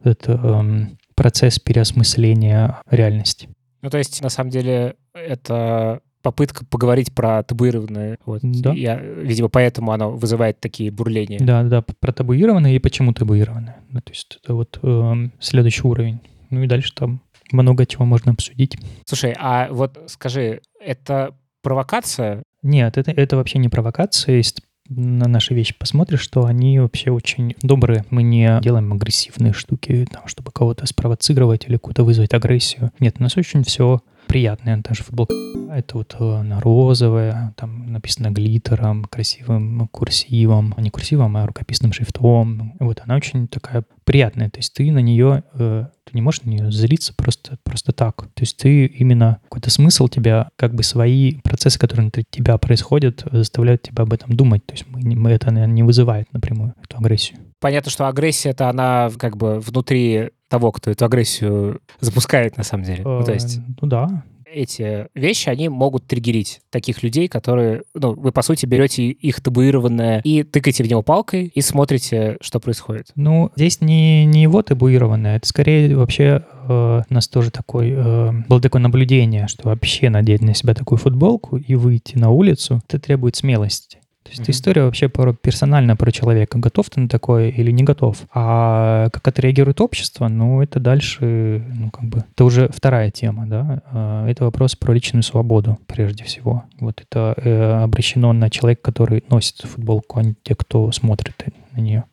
Это 0.03 0.33
эм, 0.33 0.99
процесс 1.15 1.59
переосмысления 1.59 2.83
реальности. 2.91 3.49
Ну, 3.81 3.91
то 3.91 3.99
есть, 3.99 4.23
на 4.23 4.29
самом 4.29 4.51
деле, 4.51 4.97
это 5.13 6.01
попытка 6.25 6.65
поговорить 6.65 7.15
про 7.15 7.43
табуированное. 7.43 8.19
Вот. 8.25 8.41
Да. 8.43 8.73
Я, 8.73 8.99
видимо, 8.99 9.51
поэтому 9.51 9.93
оно 9.93 10.11
вызывает 10.11 10.59
такие 10.59 10.91
бурления. 10.91 11.39
Да, 11.39 11.63
да, 11.63 11.83
про 11.83 12.13
табуированное 12.13 12.73
и 12.73 12.79
почему 12.79 13.13
табуированное. 13.13 13.77
Ну, 13.91 14.01
то 14.01 14.11
есть 14.11 14.39
это 14.43 14.55
вот 14.55 14.79
э, 14.83 15.15
следующий 15.39 15.87
уровень. 15.87 16.21
Ну 16.49 16.63
и 16.63 16.67
дальше 16.67 16.95
там 16.95 17.21
много 17.53 17.85
чего 17.85 18.07
можно 18.07 18.33
обсудить. 18.33 18.79
Слушай, 19.05 19.35
а 19.39 19.69
вот 19.71 19.99
скажи, 20.07 20.63
это 20.81 21.35
провокация? 21.63 22.43
Нет, 22.63 22.97
это, 22.97 23.11
это 23.11 23.37
вообще 23.37 23.59
не 23.59 23.69
провокация. 23.69 24.37
Если 24.37 24.63
на 24.89 25.29
наши 25.29 25.55
вещи 25.55 25.75
посмотришь, 25.79 26.21
что 26.21 26.47
они 26.47 26.79
вообще 26.79 27.11
очень 27.11 27.55
добрые. 27.63 28.05
Мы 28.09 28.23
не 28.23 28.61
делаем 28.63 28.93
агрессивные 28.93 29.53
штуки, 29.53 30.07
там, 30.11 30.27
чтобы 30.27 30.53
кого-то 30.53 30.87
спровоцировать 30.87 31.67
или 31.69 31.77
куда-то 31.77 32.05
вызвать 32.05 32.33
агрессию. 32.33 32.93
Нет, 32.99 33.17
у 33.19 33.23
нас 33.23 33.37
очень 33.37 33.63
все 33.63 34.01
приятная 34.27 34.79
даже 34.79 35.03
футболка. 35.03 35.35
Это 35.73 35.99
вот 35.99 36.17
э, 36.19 36.25
она 36.25 36.61
розовая, 36.61 37.55
там 37.57 37.93
написано 37.93 38.31
глиттером, 38.31 39.05
красивым 39.05 39.89
курсивом, 39.89 40.75
а 40.77 40.81
не 40.81 40.91
курсивом, 40.91 41.37
а 41.37 41.47
рукописным 41.47 41.93
шрифтом. 41.93 42.75
Вот 42.79 43.01
она 43.05 43.17
очень 43.17 43.49
такая 43.49 43.85
приятная. 44.05 44.51
То 44.51 44.59
есть 44.59 44.73
ты 44.75 44.91
на 44.91 44.99
нее, 44.99 45.43
э, 45.55 45.87
ты 46.05 46.11
не 46.13 46.23
можешь 46.23 46.43
на 46.43 46.51
нее 46.51 46.71
злиться 46.71 47.15
просто, 47.15 47.59
просто 47.65 47.93
так. 47.93 48.23
То 48.35 48.43
есть 48.43 48.57
ты 48.57 48.87
именно 48.87 49.39
какой-то 49.45 49.71
смысл 49.71 50.09
тебя, 50.09 50.49
как 50.57 50.75
бы 50.75 50.83
свои 50.83 51.37
процессы, 51.43 51.79
которые 51.79 52.05
внутри 52.05 52.25
тебя 52.31 52.59
происходят, 52.59 53.25
заставляют 53.31 53.83
тебя 53.83 54.03
об 54.03 54.13
этом 54.13 54.35
думать. 54.37 54.65
То 54.67 54.75
есть 54.75 54.87
мы, 54.89 55.01
мы 55.17 55.31
это 55.31 55.51
не 55.51 55.83
вызывает 55.83 56.33
напрямую, 56.33 56.75
эту 56.83 56.99
агрессию. 56.99 57.39
Понятно, 57.65 57.91
что 57.91 58.09
агрессия 58.09 58.51
это 58.51 58.69
она 58.69 59.11
как 59.17 59.39
бы 59.39 59.59
внутри 59.59 60.33
того, 60.49 60.71
кто 60.71 60.91
эту 60.91 61.07
агрессию 61.07 61.81
запускает 61.99 62.59
на 62.59 62.63
самом 62.63 62.85
деле. 62.85 63.03
Ну, 63.03 63.25
то 63.25 63.33
есть... 63.33 63.57
Э, 63.57 63.61
ну 63.81 63.89
да, 63.89 64.23
эти 64.45 65.07
вещи, 65.15 65.49
они 65.49 65.71
могут 65.71 66.07
триггерить 66.07 66.61
таких 66.69 67.03
людей, 67.03 67.27
которые, 67.27 67.85
ну, 67.95 68.13
вы, 68.13 68.33
по 68.33 68.43
сути, 68.43 68.67
берете 68.67 69.05
их 69.07 69.41
табуированное 69.41 70.21
и 70.25 70.43
тыкаете 70.43 70.85
в 70.85 70.89
него 70.89 71.01
палкой 71.01 71.47
и 71.47 71.63
смотрите, 71.63 72.37
что 72.43 72.61
происходит. 72.61 73.13
Ну, 73.17 73.51
здесь 73.57 73.81
не, 73.81 74.27
не 74.27 74.43
его 74.43 74.63
табуированное, 74.63 75.39
это 75.39 75.49
скорее 75.49 75.97
вообще 75.97 76.45
э, 76.69 77.03
у 77.09 77.15
нас 77.15 77.29
тоже 77.29 77.51
такой, 77.51 77.93
э, 77.97 78.31
было 78.47 78.61
такое 78.61 78.83
наблюдение, 78.83 79.49
что 79.49 79.71
вообще 79.71 80.11
надеть 80.11 80.43
на 80.43 80.55
себя 80.55 80.75
такую 80.75 80.99
футболку 80.99 81.57
и 81.57 81.75
выйти 81.77 82.19
на 82.19 82.29
улицу, 82.29 82.83
это 82.87 82.99
требует 82.99 83.37
смелости. 83.37 84.01
То 84.25 84.31
есть 84.31 84.41
mm-hmm. 84.41 84.51
история 84.53 84.83
вообще 84.85 85.09
про, 85.11 85.35
персонально 85.35 85.97
про 85.97 86.11
человека. 86.11 86.59
Готов 86.59 86.89
ты 86.89 87.01
на 87.01 87.09
такое 87.11 87.51
или 87.51 87.71
не 87.71 87.83
готов. 87.83 88.23
А 88.33 89.11
как 89.11 89.29
отреагирует 89.29 89.83
общество, 89.83 90.29
ну, 90.29 90.63
это 90.63 90.81
дальше, 90.81 91.63
ну, 91.75 91.91
как 91.91 92.05
бы, 92.05 92.25
это 92.33 92.45
уже 92.47 92.71
вторая 92.75 93.11
тема, 93.11 93.47
да. 93.47 93.83
А, 93.93 94.27
это 94.27 94.45
вопрос 94.45 94.77
про 94.77 94.95
личную 94.95 95.23
свободу, 95.23 95.79
прежде 95.87 96.25
всего. 96.25 96.65
Вот 96.81 97.03
это 97.03 97.35
э, 97.37 97.83
обращено 97.83 98.33
на 98.33 98.49
человека, 98.49 98.81
который 98.83 99.25
носит 99.29 99.61
футболку, 99.61 100.19
а 100.19 100.23
не 100.23 100.35
те, 100.43 100.55
кто 100.55 100.91
смотрит 100.91 101.45
на 101.73 101.81
нее. 101.83 102.05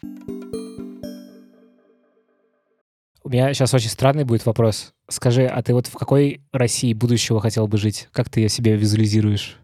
У 3.23 3.29
меня 3.29 3.53
сейчас 3.53 3.73
очень 3.73 3.89
странный 3.89 4.25
будет 4.25 4.45
вопрос. 4.45 4.93
Скажи, 5.07 5.45
а 5.45 5.61
ты 5.61 5.73
вот 5.73 5.87
в 5.87 5.93
какой 5.93 6.41
России 6.51 6.93
будущего 6.93 7.39
хотел 7.39 7.67
бы 7.67 7.77
жить? 7.77 8.09
Как 8.11 8.29
ты 8.29 8.49
себе 8.49 8.75
визуализируешь? 8.75 9.57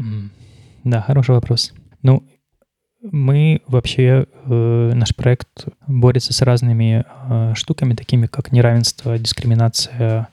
Mm. 0.00 0.30
Да, 0.84 1.02
хороший 1.02 1.34
вопрос. 1.34 1.72
Ну, 2.02 2.26
мы 3.00 3.62
вообще, 3.66 4.26
э, 4.44 4.92
наш 4.94 5.14
проект 5.14 5.66
борется 5.88 6.32
с 6.32 6.42
разными 6.42 7.04
э, 7.06 7.54
штуками, 7.54 7.94
такими 7.94 8.26
как 8.26 8.52
неравенство, 8.52 9.18
дискриминация, 9.18 10.28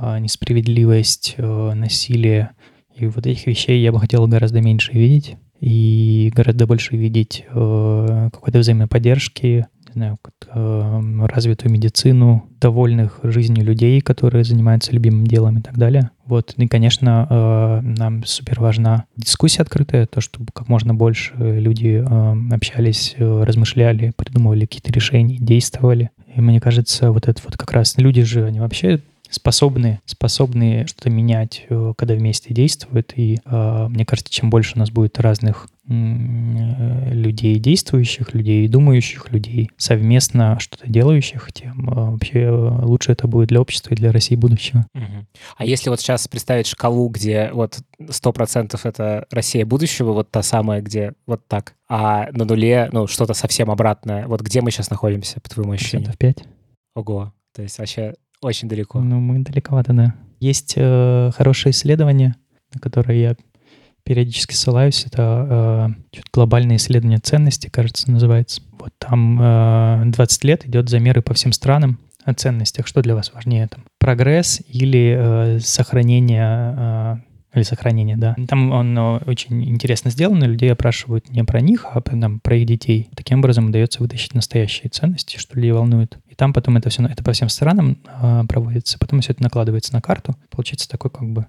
э, 0.00 0.18
несправедливость, 0.18 1.34
э, 1.36 1.72
насилие. 1.74 2.50
И 2.94 3.06
вот 3.06 3.26
этих 3.26 3.46
вещей 3.46 3.82
я 3.82 3.92
бы 3.92 4.00
хотел 4.00 4.26
гораздо 4.26 4.60
меньше 4.60 4.92
видеть 4.92 5.36
и 5.60 6.32
гораздо 6.34 6.66
больше 6.66 6.96
видеть 6.96 7.44
э, 7.48 8.28
какой-то 8.32 8.58
взаимоподдержки, 8.58 9.66
не 9.81 9.81
знаю, 9.92 10.18
э, 10.48 11.26
развитую 11.26 11.72
медицину, 11.72 12.48
довольных 12.60 13.20
жизнью 13.22 13.64
людей, 13.64 14.00
которые 14.00 14.44
занимаются 14.44 14.92
любимым 14.92 15.26
делом 15.26 15.58
и 15.58 15.62
так 15.62 15.76
далее. 15.76 16.10
Вот, 16.24 16.54
и, 16.56 16.68
конечно, 16.68 17.26
э, 17.28 17.80
нам 17.82 18.24
супер 18.24 18.60
важна 18.60 19.04
дискуссия 19.16 19.62
открытая, 19.62 20.06
то, 20.06 20.20
чтобы 20.20 20.46
как 20.52 20.68
можно 20.68 20.94
больше 20.94 21.34
люди 21.36 22.04
э, 22.04 22.54
общались, 22.54 23.14
размышляли, 23.18 24.12
придумывали 24.16 24.66
какие-то 24.66 24.92
решения, 24.92 25.38
действовали. 25.38 26.10
И 26.34 26.40
мне 26.40 26.60
кажется, 26.60 27.12
вот 27.12 27.28
это 27.28 27.40
вот 27.44 27.56
как 27.56 27.72
раз 27.72 27.96
люди 27.98 28.22
же, 28.22 28.44
они 28.44 28.60
вообще 28.60 29.00
способны, 29.32 30.00
способны 30.04 30.86
что-то 30.86 31.10
менять, 31.10 31.66
когда 31.96 32.14
вместе 32.14 32.54
действуют. 32.54 33.12
И 33.16 33.38
мне 33.44 34.06
кажется, 34.06 34.32
чем 34.32 34.50
больше 34.50 34.76
у 34.76 34.78
нас 34.78 34.90
будет 34.90 35.18
разных 35.18 35.68
людей 35.84 37.58
действующих, 37.58 38.34
людей 38.34 38.68
думающих, 38.68 39.32
людей 39.32 39.70
совместно 39.76 40.56
что-то 40.60 40.88
делающих, 40.88 41.52
тем 41.52 41.86
вообще 41.86 42.50
лучше 42.50 43.10
это 43.10 43.26
будет 43.26 43.48
для 43.48 43.60
общества 43.60 43.92
и 43.92 43.96
для 43.96 44.12
России 44.12 44.36
будущего. 44.36 44.86
Угу. 44.94 45.26
А 45.56 45.64
если 45.64 45.90
вот 45.90 46.00
сейчас 46.00 46.28
представить 46.28 46.68
шкалу, 46.68 47.08
где 47.08 47.50
вот 47.52 47.80
100% 48.00 48.78
это 48.84 49.26
Россия 49.32 49.66
будущего, 49.66 50.12
вот 50.12 50.30
та 50.30 50.42
самая, 50.42 50.82
где 50.82 51.14
вот 51.26 51.46
так, 51.48 51.74
а 51.88 52.28
на 52.30 52.44
нуле, 52.44 52.88
ну, 52.92 53.08
что-то 53.08 53.34
совсем 53.34 53.68
обратное, 53.68 54.28
вот 54.28 54.40
где 54.40 54.60
мы 54.60 54.70
сейчас 54.70 54.88
находимся, 54.88 55.40
по 55.40 55.50
твоему 55.50 55.72
ощущению? 55.72 56.12
5. 56.16 56.44
Ого, 56.94 57.32
то 57.54 57.62
есть 57.62 57.78
вообще 57.78 58.14
очень 58.42 58.68
далеко. 58.68 59.00
Ну, 59.00 59.20
мы 59.20 59.38
далековато, 59.38 59.92
да. 59.92 60.14
Есть 60.40 60.74
э, 60.76 61.30
хорошее 61.34 61.70
исследование, 61.70 62.34
на 62.74 62.80
которое 62.80 63.18
я 63.18 63.36
периодически 64.04 64.54
ссылаюсь, 64.54 65.04
это 65.06 65.94
э, 66.12 66.20
глобальное 66.32 66.76
исследование 66.76 67.20
ценностей, 67.20 67.70
кажется, 67.70 68.10
называется. 68.10 68.62
Вот 68.72 68.92
там 68.98 69.38
э, 69.40 70.02
20 70.06 70.44
лет 70.44 70.66
идет 70.66 70.88
замеры 70.88 71.22
по 71.22 71.34
всем 71.34 71.52
странам 71.52 72.00
о 72.24 72.34
ценностях. 72.34 72.86
Что 72.86 73.02
для 73.02 73.14
вас 73.14 73.32
важнее 73.32 73.68
там? 73.68 73.84
Прогресс 73.98 74.60
или 74.66 75.16
э, 75.16 75.58
сохранение 75.60 76.74
э, 76.76 77.16
или 77.54 77.62
сохранение, 77.62 78.16
да. 78.16 78.34
Там 78.48 78.72
он 78.72 78.96
очень 78.98 79.68
интересно 79.68 80.10
сделан, 80.10 80.42
людей 80.42 80.72
опрашивают 80.72 81.28
не 81.28 81.44
про 81.44 81.60
них, 81.60 81.86
а 81.92 82.00
там, 82.00 82.40
про 82.40 82.56
их 82.56 82.66
детей. 82.66 83.08
Таким 83.14 83.40
образом 83.40 83.66
удается 83.66 84.00
вытащить 84.02 84.34
настоящие 84.34 84.88
ценности, 84.90 85.36
что 85.36 85.56
людей 85.56 85.72
волнует. 85.72 86.18
И 86.28 86.34
там 86.34 86.52
потом 86.52 86.76
это 86.78 86.88
все, 86.88 87.02
это 87.04 87.22
по 87.22 87.32
всем 87.32 87.48
странам 87.48 87.98
э, 88.06 88.44
проводится, 88.48 88.98
потом 88.98 89.20
все 89.20 89.32
это 89.32 89.42
накладывается 89.42 89.92
на 89.92 90.00
карту. 90.00 90.34
Получается 90.50 90.88
такой 90.88 91.10
как 91.10 91.30
бы 91.30 91.46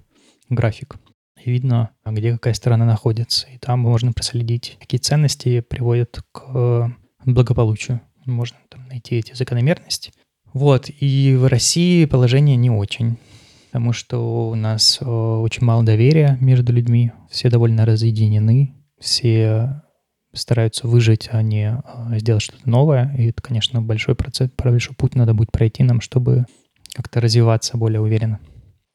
график. 0.50 0.96
И 1.42 1.50
видно, 1.50 1.90
где 2.06 2.32
какая 2.32 2.54
страна 2.54 2.84
находится. 2.84 3.46
И 3.48 3.58
там 3.58 3.80
можно 3.80 4.12
проследить, 4.12 4.76
какие 4.80 4.98
ценности 4.98 5.60
приводят 5.60 6.20
к 6.32 6.94
благополучию. 7.24 8.00
Можно 8.26 8.58
там 8.68 8.86
найти 8.88 9.16
эти 9.16 9.34
закономерности. 9.34 10.12
Вот, 10.52 10.88
и 10.88 11.34
в 11.34 11.48
России 11.48 12.04
положение 12.04 12.56
не 12.56 12.70
очень 12.70 13.18
потому 13.74 13.92
что 13.92 14.50
у 14.50 14.54
нас 14.54 14.98
э, 15.00 15.04
очень 15.04 15.64
мало 15.64 15.82
доверия 15.82 16.38
между 16.40 16.72
людьми, 16.72 17.10
все 17.28 17.50
довольно 17.50 17.84
разъединены, 17.84 18.72
все 19.00 19.82
стараются 20.32 20.86
выжить, 20.86 21.28
а 21.32 21.42
не 21.42 21.82
э, 21.82 22.18
сделать 22.20 22.44
что-то 22.44 22.70
новое. 22.70 23.12
И 23.18 23.30
это, 23.30 23.42
конечно, 23.42 23.82
большой 23.82 24.14
процесс, 24.14 24.48
большой 24.56 24.94
путь 24.94 25.16
надо 25.16 25.34
будет 25.34 25.50
пройти 25.50 25.82
нам, 25.82 26.00
чтобы 26.00 26.46
как-то 26.94 27.20
развиваться 27.20 27.76
более 27.76 28.00
уверенно. 28.00 28.38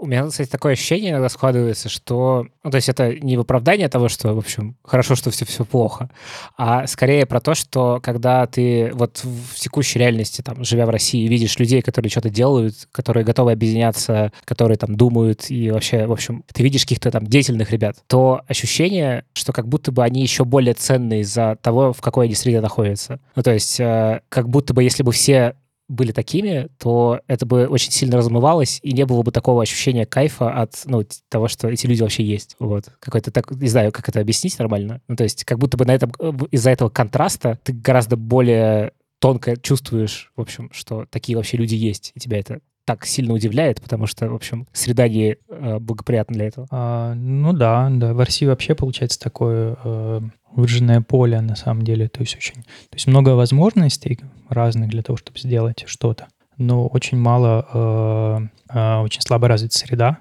У 0.01 0.05
меня, 0.05 0.25
кстати, 0.25 0.49
такое 0.49 0.73
ощущение 0.73 1.11
иногда 1.11 1.27
складывается, 1.27 1.89
что... 1.89 2.47
Ну, 2.63 2.71
то 2.71 2.77
есть 2.77 2.87
это 2.87 3.13
не 3.19 3.35
в 3.35 3.41
оправдание 3.41 3.89
того, 3.89 4.07
что, 4.07 4.33
в 4.33 4.37
общем, 4.37 4.77
хорошо, 4.81 5.15
что 5.15 5.29
все, 5.29 5.43
все 5.43 5.65
плохо, 5.65 6.09
а 6.57 6.87
скорее 6.87 7.25
про 7.25 7.41
то, 7.41 7.53
что 7.53 7.99
когда 8.01 8.47
ты 8.47 8.91
вот 8.93 9.21
в 9.25 9.55
текущей 9.55 9.99
реальности, 9.99 10.41
там, 10.41 10.63
живя 10.63 10.85
в 10.85 10.89
России, 10.89 11.27
видишь 11.27 11.59
людей, 11.59 11.81
которые 11.81 12.09
что-то 12.09 12.29
делают, 12.29 12.87
которые 12.93 13.25
готовы 13.25 13.51
объединяться, 13.51 14.31
которые 14.45 14.77
там 14.77 14.95
думают, 14.95 15.51
и 15.51 15.69
вообще, 15.69 16.05
в 16.05 16.13
общем, 16.13 16.45
ты 16.53 16.63
видишь 16.63 16.83
каких-то 16.83 17.11
там 17.11 17.27
деятельных 17.27 17.71
ребят, 17.71 17.97
то 18.07 18.41
ощущение, 18.47 19.25
что 19.33 19.51
как 19.51 19.67
будто 19.67 19.91
бы 19.91 20.05
они 20.05 20.21
еще 20.21 20.45
более 20.45 20.75
ценны 20.75 21.19
из-за 21.19 21.57
того, 21.61 21.91
в 21.91 21.99
какой 21.99 22.27
они 22.27 22.35
среде 22.35 22.61
находятся. 22.61 23.19
Ну, 23.35 23.43
то 23.43 23.51
есть 23.51 23.77
э, 23.81 24.21
как 24.29 24.47
будто 24.47 24.73
бы 24.73 24.81
если 24.81 25.03
бы 25.03 25.11
все 25.11 25.55
были 25.89 26.11
такими, 26.11 26.69
то 26.77 27.19
это 27.27 27.45
бы 27.45 27.67
очень 27.67 27.91
сильно 27.91 28.17
размывалось, 28.17 28.79
и 28.83 28.93
не 28.93 29.05
было 29.05 29.23
бы 29.23 29.31
такого 29.31 29.61
ощущения 29.61 30.05
кайфа 30.05 30.51
от 30.51 30.81
ну, 30.85 31.03
того, 31.27 31.47
что 31.47 31.67
эти 31.67 31.87
люди 31.87 32.01
вообще 32.01 32.23
есть. 32.23 32.55
Вот. 32.59 32.85
Какой-то 32.99 33.31
так, 33.31 33.51
не 33.51 33.67
знаю, 33.67 33.91
как 33.91 34.07
это 34.07 34.21
объяснить 34.21 34.57
нормально. 34.59 35.01
Ну, 35.07 35.15
то 35.15 35.23
есть 35.23 35.43
как 35.43 35.57
будто 35.57 35.75
бы 35.75 35.85
на 35.85 35.93
этом, 35.93 36.13
э, 36.19 36.31
из-за 36.51 36.69
этого 36.69 36.89
контраста 36.89 37.59
ты 37.63 37.73
гораздо 37.73 38.15
более 38.15 38.93
тонко 39.19 39.57
чувствуешь, 39.57 40.31
в 40.35 40.41
общем, 40.41 40.69
что 40.71 41.05
такие 41.09 41.35
вообще 41.35 41.57
люди 41.57 41.75
есть, 41.75 42.11
и 42.15 42.19
тебя 42.19 42.39
это 42.39 42.61
так 42.89 43.05
сильно 43.05 43.35
удивляет, 43.35 43.79
потому 43.81 44.07
что, 44.07 44.27
в 44.27 44.33
общем, 44.33 44.67
среда 44.73 45.07
не 45.07 45.37
э, 45.47 45.77
благоприятна 45.77 46.33
для 46.33 46.47
этого. 46.47 46.67
А, 46.71 47.13
ну 47.13 47.53
да, 47.53 47.87
да. 47.91 48.15
В 48.15 48.19
России 48.19 48.47
вообще 48.47 48.73
получается 48.73 49.19
такое 49.19 49.77
э, 49.83 50.21
выжженное 50.53 51.01
поле 51.01 51.39
на 51.39 51.55
самом 51.55 51.83
деле. 51.83 52.09
То 52.09 52.21
есть 52.21 52.35
очень, 52.35 52.63
то 52.63 52.95
есть 52.95 53.05
много 53.05 53.29
возможностей 53.35 54.19
разных 54.49 54.89
для 54.89 55.03
того, 55.03 55.17
чтобы 55.17 55.37
сделать 55.37 55.83
что-то, 55.85 56.29
но 56.57 56.87
очень 56.87 57.19
мало, 57.19 57.67
э, 57.71 58.47
э, 58.73 58.95
очень 59.01 59.21
слабо 59.21 59.47
развита 59.47 59.77
среда, 59.77 60.17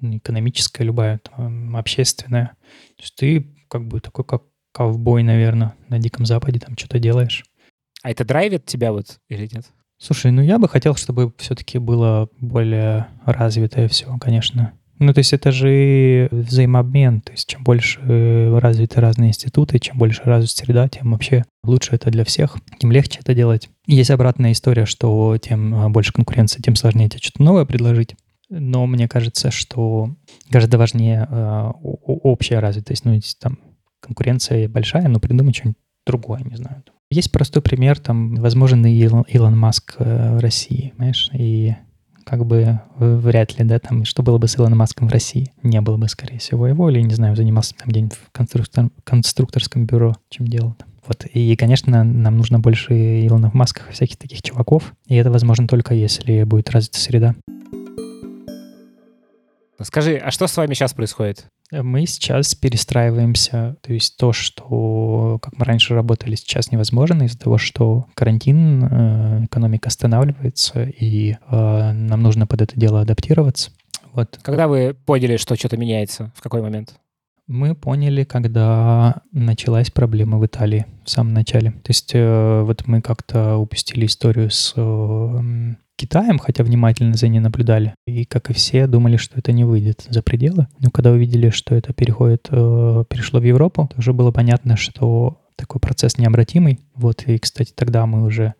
экономическая, 0.00 0.82
любая, 0.82 1.20
там, 1.20 1.76
общественная. 1.76 2.56
То 2.96 3.02
есть 3.02 3.14
ты 3.14 3.54
как 3.68 3.86
бы 3.86 4.00
такой, 4.00 4.24
как 4.24 4.42
ковбой, 4.72 5.22
наверное, 5.22 5.76
на 5.88 6.00
Диком 6.00 6.26
Западе 6.26 6.58
там 6.58 6.76
что-то 6.76 6.98
делаешь. 6.98 7.44
А 8.02 8.10
это 8.10 8.24
драйвит 8.24 8.66
тебя 8.66 8.90
вот 8.90 9.20
или 9.28 9.48
нет? 9.52 9.66
Слушай, 10.00 10.32
ну 10.32 10.40
я 10.40 10.58
бы 10.58 10.66
хотел, 10.66 10.94
чтобы 10.94 11.32
все-таки 11.36 11.78
было 11.78 12.28
более 12.40 13.08
развитое 13.26 13.86
все, 13.86 14.16
конечно. 14.18 14.72
Ну, 14.98 15.14
то 15.14 15.18
есть 15.18 15.32
это 15.32 15.52
же 15.52 16.28
взаимообмен. 16.30 17.20
То 17.20 17.32
есть 17.32 17.48
чем 17.48 17.64
больше 17.64 18.00
развиты 18.58 19.00
разные 19.00 19.30
институты, 19.30 19.78
чем 19.78 19.98
больше 19.98 20.22
развита 20.24 20.52
среда, 20.56 20.88
тем 20.88 21.12
вообще 21.12 21.44
лучше 21.64 21.94
это 21.94 22.10
для 22.10 22.24
всех, 22.24 22.56
тем 22.78 22.92
легче 22.92 23.20
это 23.20 23.34
делать. 23.34 23.68
Есть 23.86 24.10
обратная 24.10 24.52
история, 24.52 24.86
что 24.86 25.36
тем 25.38 25.74
а, 25.74 25.88
больше 25.88 26.12
конкуренции, 26.12 26.62
тем 26.62 26.76
сложнее 26.76 27.08
тебе 27.08 27.20
что-то 27.20 27.42
новое 27.42 27.64
предложить. 27.64 28.14
Но 28.50 28.86
мне 28.86 29.06
кажется, 29.06 29.50
что 29.50 30.14
гораздо 30.50 30.76
важнее 30.76 31.26
э, 31.30 31.70
общая 31.82 32.58
развитость. 32.58 33.04
Ну, 33.04 33.18
там 33.38 33.58
конкуренция 34.00 34.68
большая, 34.68 35.08
но 35.08 35.20
придумай 35.20 35.54
что-нибудь 35.54 35.78
другое, 36.06 36.40
не 36.40 36.56
знаю. 36.56 36.82
Есть 37.12 37.32
простой 37.32 37.60
пример, 37.60 37.98
там, 37.98 38.36
возможно, 38.36 38.86
Илон, 38.86 39.22
Илон 39.22 39.58
Маск 39.58 39.96
э, 39.98 40.36
в 40.36 40.38
России, 40.38 40.92
знаешь, 40.96 41.28
и 41.32 41.74
как 42.22 42.46
бы 42.46 42.78
вряд 42.98 43.58
ли, 43.58 43.64
да, 43.64 43.80
там, 43.80 44.04
что 44.04 44.22
было 44.22 44.38
бы 44.38 44.46
с 44.46 44.56
Илоном 44.56 44.78
Маском 44.78 45.08
в 45.08 45.12
России? 45.12 45.52
Не 45.64 45.80
было 45.80 45.96
бы, 45.96 46.08
скорее 46.08 46.38
всего, 46.38 46.68
его, 46.68 46.88
или, 46.88 47.00
не 47.00 47.12
знаю, 47.12 47.34
занимался 47.34 47.74
там 47.74 47.88
где-нибудь 47.88 48.14
в 48.14 48.30
конструктор, 48.30 48.90
конструкторском 49.02 49.86
бюро, 49.86 50.14
чем 50.28 50.46
делал 50.46 50.74
там. 50.74 50.88
Вот. 51.04 51.24
И, 51.24 51.56
конечно, 51.56 52.04
нам 52.04 52.36
нужно 52.36 52.60
больше 52.60 53.26
Илонов 53.26 53.54
Масков 53.54 53.90
и 53.90 53.92
всяких 53.92 54.16
таких 54.16 54.40
чуваков, 54.42 54.94
и 55.08 55.16
это 55.16 55.32
возможно 55.32 55.66
только 55.66 55.94
если 55.94 56.44
будет 56.44 56.70
развита 56.70 57.00
среда. 57.00 57.34
Скажи, 59.82 60.14
а 60.16 60.30
что 60.30 60.46
с 60.46 60.56
вами 60.56 60.74
сейчас 60.74 60.92
происходит? 60.92 61.46
Мы 61.72 62.06
сейчас 62.06 62.54
перестраиваемся. 62.54 63.76
То 63.80 63.92
есть 63.92 64.16
то, 64.16 64.32
что 64.32 65.38
как 65.40 65.56
мы 65.56 65.64
раньше 65.64 65.94
работали, 65.94 66.34
сейчас 66.34 66.72
невозможно 66.72 67.24
из-за 67.24 67.38
того, 67.38 67.58
что 67.58 68.06
карантин, 68.14 68.84
э, 68.84 69.44
экономика 69.44 69.88
останавливается, 69.88 70.84
и 70.84 71.32
э, 71.32 71.92
нам 71.92 72.22
нужно 72.22 72.46
под 72.46 72.62
это 72.62 72.78
дело 72.78 73.00
адаптироваться. 73.00 73.70
Вот. 74.12 74.38
Когда 74.42 74.66
вы 74.66 74.96
поняли, 75.06 75.36
что 75.36 75.54
что-то 75.54 75.76
меняется? 75.76 76.32
В 76.34 76.42
какой 76.42 76.62
момент? 76.62 76.94
Мы 77.46 77.74
поняли, 77.74 78.24
когда 78.24 79.22
началась 79.32 79.90
проблема 79.90 80.38
в 80.38 80.46
Италии 80.46 80.86
в 81.04 81.10
самом 81.10 81.34
начале. 81.34 81.72
То 81.72 81.90
есть 81.90 82.10
э, 82.14 82.62
вот 82.62 82.86
мы 82.86 83.00
как-то 83.00 83.56
упустили 83.56 84.06
историю 84.06 84.50
с 84.50 84.74
Китаем, 86.00 86.38
хотя 86.38 86.64
внимательно 86.64 87.14
за 87.14 87.28
ней 87.28 87.40
наблюдали. 87.40 87.94
И, 88.06 88.24
как 88.24 88.48
и 88.48 88.54
все, 88.54 88.86
думали, 88.86 89.18
что 89.18 89.38
это 89.38 89.52
не 89.52 89.64
выйдет 89.64 90.06
за 90.08 90.22
пределы. 90.22 90.66
Но 90.78 90.90
когда 90.90 91.10
увидели, 91.10 91.50
что 91.50 91.74
это 91.74 91.92
переходит, 91.92 92.48
э, 92.50 93.04
перешло 93.06 93.38
в 93.38 93.44
Европу, 93.44 93.86
то 93.92 93.98
уже 93.98 94.14
было 94.14 94.30
понятно, 94.30 94.78
что 94.78 95.42
такой 95.56 95.78
процесс 95.78 96.16
необратимый. 96.16 96.80
Вот, 96.94 97.24
и, 97.26 97.36
кстати, 97.36 97.74
тогда 97.74 98.06
мы 98.06 98.22
уже 98.24 98.54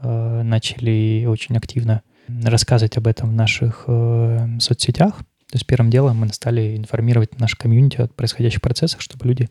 э, 0.00 0.42
начали 0.42 1.26
очень 1.28 1.58
активно 1.58 2.00
рассказывать 2.26 2.96
об 2.96 3.06
этом 3.06 3.28
в 3.28 3.34
наших 3.34 3.84
э, 3.86 4.48
соцсетях. 4.58 5.20
То 5.50 5.56
есть 5.56 5.66
первым 5.66 5.90
делом 5.90 6.18
мы 6.18 6.28
стали 6.28 6.76
информировать 6.76 7.38
наш 7.40 7.54
комьюнити 7.54 8.02
о 8.02 8.08
происходящих 8.08 8.60
процессах, 8.60 9.00
чтобы 9.00 9.26
люди 9.26 9.48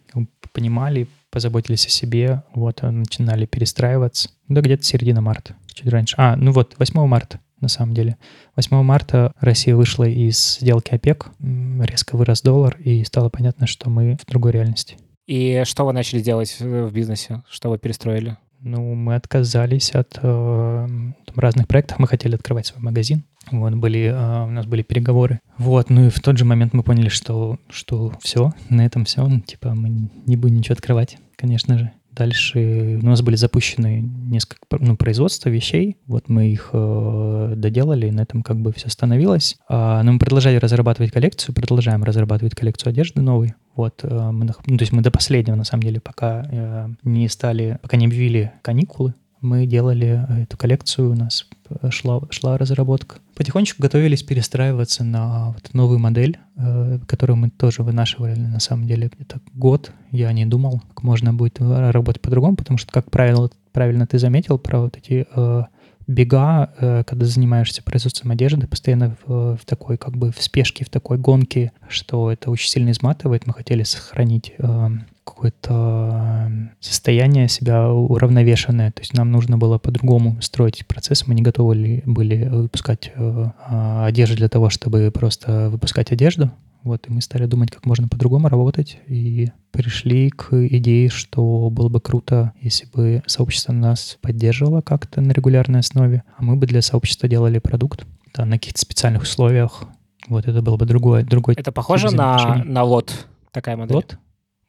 понимали, 0.53 1.07
позаботились 1.31 1.87
о 1.87 1.89
себе, 1.89 2.43
вот, 2.53 2.83
начинали 2.83 3.45
перестраиваться. 3.45 4.29
Да, 4.47 4.61
где-то 4.61 4.83
середина 4.83 5.21
марта 5.21 5.55
чуть 5.73 5.87
раньше. 5.87 6.15
А, 6.17 6.35
ну 6.35 6.51
вот, 6.51 6.75
8 6.77 7.07
марта 7.07 7.39
на 7.61 7.67
самом 7.67 7.95
деле. 7.95 8.17
8 8.55 8.83
марта 8.83 9.31
Россия 9.39 9.75
вышла 9.75 10.03
из 10.03 10.59
сделки 10.59 10.93
ОПЕК, 10.93 11.31
резко 11.39 12.15
вырос 12.15 12.41
доллар, 12.41 12.77
и 12.79 13.03
стало 13.03 13.29
понятно, 13.29 13.65
что 13.65 13.89
мы 13.89 14.17
в 14.21 14.29
другой 14.29 14.51
реальности. 14.51 14.97
И 15.25 15.63
что 15.65 15.85
вы 15.85 15.93
начали 15.93 16.21
делать 16.21 16.55
в 16.59 16.91
бизнесе? 16.91 17.43
Что 17.49 17.69
вы 17.69 17.79
перестроили? 17.79 18.37
Ну, 18.59 18.93
мы 18.95 19.15
отказались 19.15 19.91
от 19.91 20.17
э, 20.21 20.87
разных 21.35 21.67
проектов. 21.67 21.99
Мы 21.99 22.07
хотели 22.07 22.35
открывать 22.35 22.67
свой 22.67 22.81
магазин. 22.81 23.23
Вот, 23.51 23.73
были, 23.75 24.11
э, 24.13 24.45
у 24.45 24.51
нас 24.51 24.65
были 24.65 24.81
переговоры. 24.81 25.39
Вот, 25.57 25.89
ну 25.89 26.07
и 26.07 26.09
в 26.09 26.19
тот 26.19 26.37
же 26.37 26.45
момент 26.45 26.73
мы 26.73 26.83
поняли, 26.83 27.09
что, 27.09 27.59
что 27.69 28.13
все, 28.21 28.51
на 28.69 28.85
этом 28.85 29.05
все. 29.05 29.25
Ну, 29.25 29.39
типа 29.41 29.73
мы 29.73 30.09
не 30.25 30.35
будем 30.35 30.57
ничего 30.57 30.73
открывать, 30.73 31.17
конечно 31.35 31.77
же. 31.77 31.91
Дальше 32.17 32.99
у 32.99 33.05
нас 33.05 33.21
были 33.21 33.35
запущены 33.35 34.01
несколько 34.01 34.65
ну, 34.79 34.97
производства 34.97 35.49
вещей. 35.49 35.97
Вот 36.07 36.29
мы 36.29 36.49
их 36.49 36.71
э, 36.73 37.53
доделали, 37.55 38.07
и 38.07 38.11
на 38.11 38.21
этом 38.21 38.41
как 38.41 38.57
бы 38.59 38.73
все 38.73 38.87
остановилось. 38.87 39.55
А, 39.69 40.01
но 40.01 40.13
мы 40.13 40.19
продолжали 40.19 40.55
разрабатывать 40.55 41.11
коллекцию, 41.11 41.53
продолжаем 41.53 42.03
разрабатывать 42.03 42.55
коллекцию 42.55 42.89
одежды 42.89 43.21
новой. 43.21 43.53
Вот, 43.75 43.99
э, 44.01 44.31
мы, 44.31 44.45
ну, 44.45 44.77
то 44.77 44.81
есть 44.81 44.91
мы 44.91 45.03
до 45.03 45.11
последнего, 45.11 45.55
на 45.55 45.63
самом 45.63 45.83
деле, 45.83 45.99
пока 45.99 46.47
э, 46.51 46.87
не 47.03 47.27
стали, 47.29 47.77
пока 47.83 47.97
не 47.97 48.07
объявили 48.07 48.51
каникулы, 48.63 49.13
мы 49.41 49.65
делали 49.65 50.25
эту 50.43 50.57
коллекцию, 50.57 51.11
у 51.11 51.15
нас 51.15 51.47
шла, 51.89 52.21
шла 52.29 52.57
разработка. 52.57 53.17
Потихонечку 53.35 53.81
готовились 53.81 54.23
перестраиваться 54.23 55.03
на 55.03 55.51
вот 55.51 55.73
новую 55.73 55.99
модель, 55.99 56.37
э, 56.55 56.99
которую 57.07 57.37
мы 57.37 57.49
тоже 57.49 57.83
вынашивали 57.83 58.35
на 58.39 58.59
самом 58.59 58.87
деле 58.87 59.11
где-то 59.13 59.39
год. 59.53 59.91
Я 60.11 60.31
не 60.33 60.45
думал, 60.45 60.81
как 60.89 61.03
можно 61.03 61.33
будет 61.33 61.59
работать 61.59 62.21
по-другому, 62.21 62.55
потому 62.55 62.77
что, 62.77 62.91
как 62.91 63.11
правило, 63.11 63.49
правильно 63.71 64.07
ты 64.07 64.17
заметил 64.17 64.57
про 64.57 64.79
вот 64.79 64.97
эти 64.97 65.27
э, 65.35 65.63
бега, 66.07 66.73
э, 66.79 67.03
когда 67.05 67.25
занимаешься 67.25 67.83
производством 67.83 68.31
одежды, 68.31 68.65
постоянно 68.65 69.15
в, 69.25 69.57
в 69.57 69.65
такой, 69.65 69.97
как 69.97 70.17
бы 70.17 70.31
в 70.31 70.41
спешке, 70.41 70.85
в 70.85 70.89
такой 70.89 71.17
гонке, 71.17 71.73
что 71.89 72.31
это 72.31 72.49
очень 72.49 72.69
сильно 72.69 72.91
изматывает. 72.91 73.45
Мы 73.45 73.53
хотели 73.53 73.83
сохранить 73.83 74.53
э, 74.57 74.89
какое-то 75.27 76.51
состояние 76.79 77.47
себя 77.47 77.89
уравновешенное. 77.89 78.91
То 78.91 79.01
есть 79.01 79.13
нам 79.13 79.31
нужно 79.31 79.57
было 79.57 79.77
по-другому 79.77 80.41
строить 80.41 80.85
процесс. 80.87 81.27
Мы 81.27 81.35
не 81.35 81.41
готовы 81.41 82.01
были 82.05 82.45
выпускать 82.45 83.11
э, 83.13 83.45
а, 83.59 84.05
одежду 84.05 84.35
для 84.35 84.49
того, 84.49 84.69
чтобы 84.69 85.11
просто 85.11 85.69
выпускать 85.69 86.11
одежду. 86.11 86.51
Вот, 86.83 87.07
и 87.07 87.11
мы 87.11 87.21
стали 87.21 87.45
думать, 87.47 87.69
как 87.71 87.85
можно 87.85 88.07
по-другому 88.07 88.47
работать, 88.47 88.99
и 89.07 89.49
пришли 89.71 90.29
к 90.29 90.53
идее, 90.67 91.09
что 91.09 91.69
было 91.69 91.89
бы 91.89 91.99
круто, 91.99 92.53
если 92.61 92.87
бы 92.87 93.23
сообщество 93.25 93.73
нас 93.73 94.17
поддерживало 94.21 94.79
как-то 94.79 95.19
на 95.19 95.33
регулярной 95.33 95.81
основе, 95.81 96.23
а 96.37 96.43
мы 96.43 96.55
бы 96.55 96.65
для 96.65 96.81
сообщества 96.81 97.27
делали 97.27 97.59
продукт 97.59 98.05
да, 98.33 98.45
на 98.45 98.53
каких-то 98.53 98.79
специальных 98.79 99.23
условиях. 99.23 99.83
Вот 100.29 100.47
это 100.47 100.61
было 100.61 100.77
бы 100.77 100.85
другое, 100.85 101.25
другой. 101.25 101.55
Это 101.55 101.73
похоже 101.73 102.09
на, 102.11 102.63
на 102.63 102.83
лот, 102.83 103.27
такая 103.51 103.75
модель? 103.75 103.95
Лот? 103.95 104.17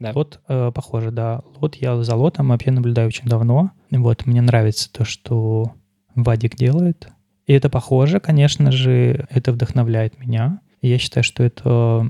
Да. 0.01 0.13
Лот 0.15 0.41
э, 0.49 0.71
похоже, 0.75 1.11
да. 1.11 1.43
Лот, 1.61 1.77
я 1.77 2.03
за 2.03 2.15
лотом 2.15 2.49
вообще 2.49 2.71
наблюдаю 2.71 3.09
очень 3.09 3.29
давно. 3.29 3.73
Вот, 3.91 4.27
мне 4.27 4.41
нравится 4.41 4.93
то, 4.93 5.05
что 5.05 5.73
Вадик 6.15 6.57
делает. 6.57 7.09
И 7.47 7.53
это 7.53 7.69
похоже, 7.69 8.21
конечно 8.21 8.71
же, 8.71 9.27
это 9.31 9.53
вдохновляет 9.53 10.19
меня. 10.19 10.61
И 10.83 10.89
я 10.89 10.99
считаю, 10.99 11.25
что 11.25 11.43
это 11.43 12.07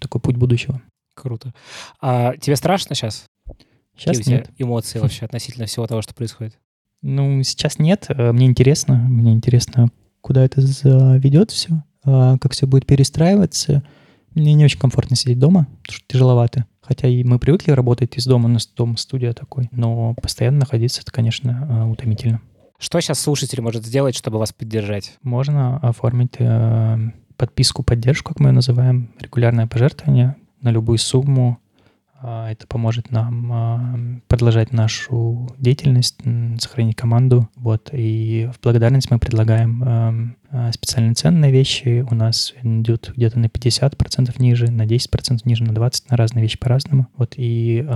такой 0.00 0.20
путь 0.20 0.36
будущего. 0.36 0.82
Круто. 1.14 1.54
А 2.00 2.36
тебе 2.36 2.56
страшно 2.56 2.94
сейчас? 2.94 3.24
Сейчас 3.96 4.18
Какие 4.18 4.34
нет. 4.34 4.50
эмоции 4.58 4.98
вообще 4.98 5.24
относительно 5.24 5.66
всего 5.66 5.86
того, 5.86 6.02
что 6.02 6.14
происходит? 6.14 6.58
Ну, 7.00 7.42
сейчас 7.42 7.78
нет. 7.78 8.06
Э, 8.08 8.32
мне 8.32 8.46
интересно. 8.46 8.96
Мне 8.96 9.32
интересно, 9.32 9.88
куда 10.20 10.44
это 10.44 10.60
заведет 10.60 11.50
все, 11.50 11.82
а, 12.04 12.36
как 12.38 12.52
все 12.52 12.66
будет 12.66 12.84
перестраиваться. 12.84 13.82
Мне 14.34 14.52
не 14.54 14.64
очень 14.64 14.78
комфортно 14.78 15.16
сидеть 15.16 15.38
дома, 15.38 15.66
потому 15.82 15.96
что 15.96 16.04
тяжеловато. 16.08 16.66
Хотя 16.86 17.08
и 17.08 17.24
мы 17.24 17.38
привыкли 17.38 17.72
работать 17.72 18.16
из 18.16 18.26
дома, 18.26 18.46
у 18.46 18.48
нас 18.52 18.66
дом 18.66 18.96
студия 18.96 19.32
такой, 19.32 19.68
но 19.72 20.14
постоянно 20.14 20.60
находиться 20.60 21.02
это, 21.02 21.10
конечно, 21.10 21.66
э, 21.68 21.90
утомительно. 21.90 22.40
Что 22.78 23.00
сейчас 23.00 23.18
слушатель 23.20 23.60
может 23.60 23.84
сделать, 23.84 24.14
чтобы 24.14 24.38
вас 24.38 24.52
поддержать? 24.52 25.16
Можно 25.22 25.78
оформить 25.78 26.34
э, 26.38 26.98
подписку 27.36 27.82
поддержку, 27.82 28.32
как 28.32 28.40
мы 28.40 28.50
ее 28.50 28.52
называем, 28.52 29.10
регулярное 29.18 29.66
пожертвование 29.66 30.36
на 30.60 30.70
любую 30.70 30.98
сумму. 30.98 31.58
А, 32.22 32.50
это 32.50 32.66
поможет 32.66 33.10
нам 33.10 33.52
а, 33.52 33.98
продолжать 34.28 34.72
нашу 34.72 35.48
деятельность, 35.58 36.18
сохранить 36.58 36.96
команду. 36.96 37.48
Вот. 37.56 37.90
И 37.92 38.50
в 38.54 38.62
благодарность 38.62 39.10
мы 39.10 39.18
предлагаем 39.18 40.36
а, 40.50 40.72
специальные 40.72 41.14
ценные 41.14 41.52
вещи. 41.52 42.06
У 42.10 42.14
нас 42.14 42.54
идет 42.62 43.12
где-то 43.14 43.38
на 43.38 43.46
50% 43.46 44.34
ниже, 44.38 44.70
на 44.70 44.82
10% 44.82 45.40
ниже, 45.44 45.64
на 45.64 45.72
20% 45.72 46.02
на 46.10 46.16
разные 46.16 46.42
вещи 46.42 46.58
по-разному. 46.58 47.08
Вот. 47.16 47.34
И 47.36 47.86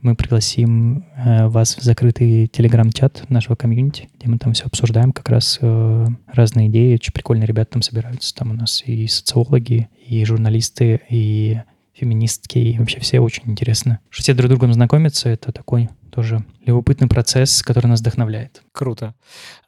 мы 0.00 0.14
пригласим 0.14 1.06
э, 1.16 1.48
вас 1.48 1.76
в 1.76 1.82
закрытый 1.82 2.46
телеграм-чат 2.46 3.28
нашего 3.28 3.56
комьюнити, 3.56 4.08
где 4.18 4.28
мы 4.28 4.38
там 4.38 4.52
все 4.52 4.64
обсуждаем, 4.66 5.12
как 5.12 5.28
раз 5.28 5.58
э, 5.60 6.06
разные 6.32 6.68
идеи. 6.68 6.94
Очень 6.94 7.12
прикольные 7.12 7.46
ребята 7.46 7.72
там 7.72 7.82
собираются. 7.82 8.34
Там 8.34 8.50
у 8.50 8.54
нас 8.54 8.82
и 8.86 9.06
социологи, 9.08 9.88
и 10.06 10.24
журналисты, 10.24 11.00
и 11.08 11.60
феминистки, 11.98 12.58
и 12.58 12.78
вообще 12.78 13.00
все 13.00 13.20
очень 13.20 13.44
интересно. 13.46 14.00
Что 14.10 14.22
все 14.22 14.34
друг 14.34 14.46
с 14.46 14.50
другом 14.50 14.72
знакомятся, 14.72 15.28
это 15.28 15.52
такой 15.52 15.88
тоже 16.10 16.44
любопытный 16.64 17.08
процесс, 17.08 17.62
который 17.62 17.86
нас 17.86 18.00
вдохновляет. 18.00 18.62
Круто. 18.72 19.14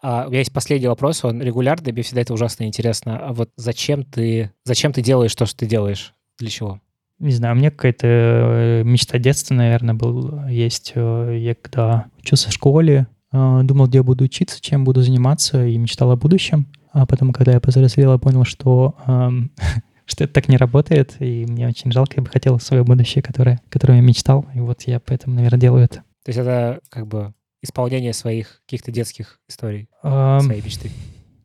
А, 0.03 0.25
у 0.27 0.31
меня 0.31 0.41
есть 0.41 0.53
последний 0.53 0.89
вопрос, 0.89 1.25
он 1.25 1.43
регулярный, 1.43 1.93
мне 1.93 2.03
всегда 2.03 2.23
это 2.23 2.35
ужасно 2.35 2.65
интересно. 2.65 3.19
А 3.19 3.33
вот 3.33 3.51
зачем 3.57 4.05
ты, 4.05 4.51
зачем 4.65 4.93
ты 4.93 5.03
делаешь 5.03 5.35
то, 5.35 5.47
что 5.47 5.59
ты 5.59 5.67
делаешь? 5.67 6.15
Для 6.39 6.51
чего? 6.51 6.81
Не 7.21 7.33
знаю, 7.33 7.55
у 7.55 7.59
меня 7.59 7.71
какая-то 7.71 8.07
э, 8.07 8.83
мечта 8.83 9.19
детства, 9.19 9.55
наверное, 9.55 9.95
был, 9.95 10.47
есть. 10.47 10.93
Э, 10.95 11.37
я 11.39 11.55
когда 11.55 12.07
учился 12.19 12.49
в 12.49 12.53
школе, 12.53 13.09
э, 13.31 13.61
думал, 13.63 13.89
где 13.89 13.99
я 13.99 14.03
буду 14.03 14.25
учиться, 14.25 14.59
чем 14.61 14.85
буду 14.85 15.03
заниматься, 15.03 15.67
и 15.67 15.77
мечтал 15.77 16.11
о 16.11 16.17
будущем. 16.17 16.67
А 16.93 17.07
потом, 17.07 17.33
когда 17.33 17.53
я 17.53 17.61
повзрослел, 17.61 18.13
я 18.13 18.19
понял, 18.19 18.45
что 18.45 18.97
эм, 19.07 19.53
что 20.11 20.25
это 20.25 20.33
так 20.33 20.49
не 20.49 20.57
работает, 20.57 21.17
и 21.21 21.47
мне 21.47 21.69
очень 21.69 21.93
жалко, 21.93 22.15
я 22.17 22.23
бы 22.23 22.29
хотел 22.29 22.59
свое 22.59 22.83
будущее, 22.85 23.23
которое, 23.23 23.61
которое 23.69 23.97
я 23.97 24.03
мечтал, 24.03 24.47
и 24.55 24.61
вот 24.61 24.83
я 24.83 25.01
поэтому, 25.01 25.37
наверное, 25.37 25.61
делаю 25.61 25.85
это. 25.85 26.03
То 26.25 26.29
есть 26.29 26.39
это 26.39 26.81
как 26.89 27.07
бы 27.07 27.33
исполнение 27.63 28.13
своих 28.13 28.61
каких-то 28.67 28.91
детских 28.91 29.39
историй, 29.49 29.89
um, 30.03 30.41
своей 30.41 30.63
мечты? 30.63 30.91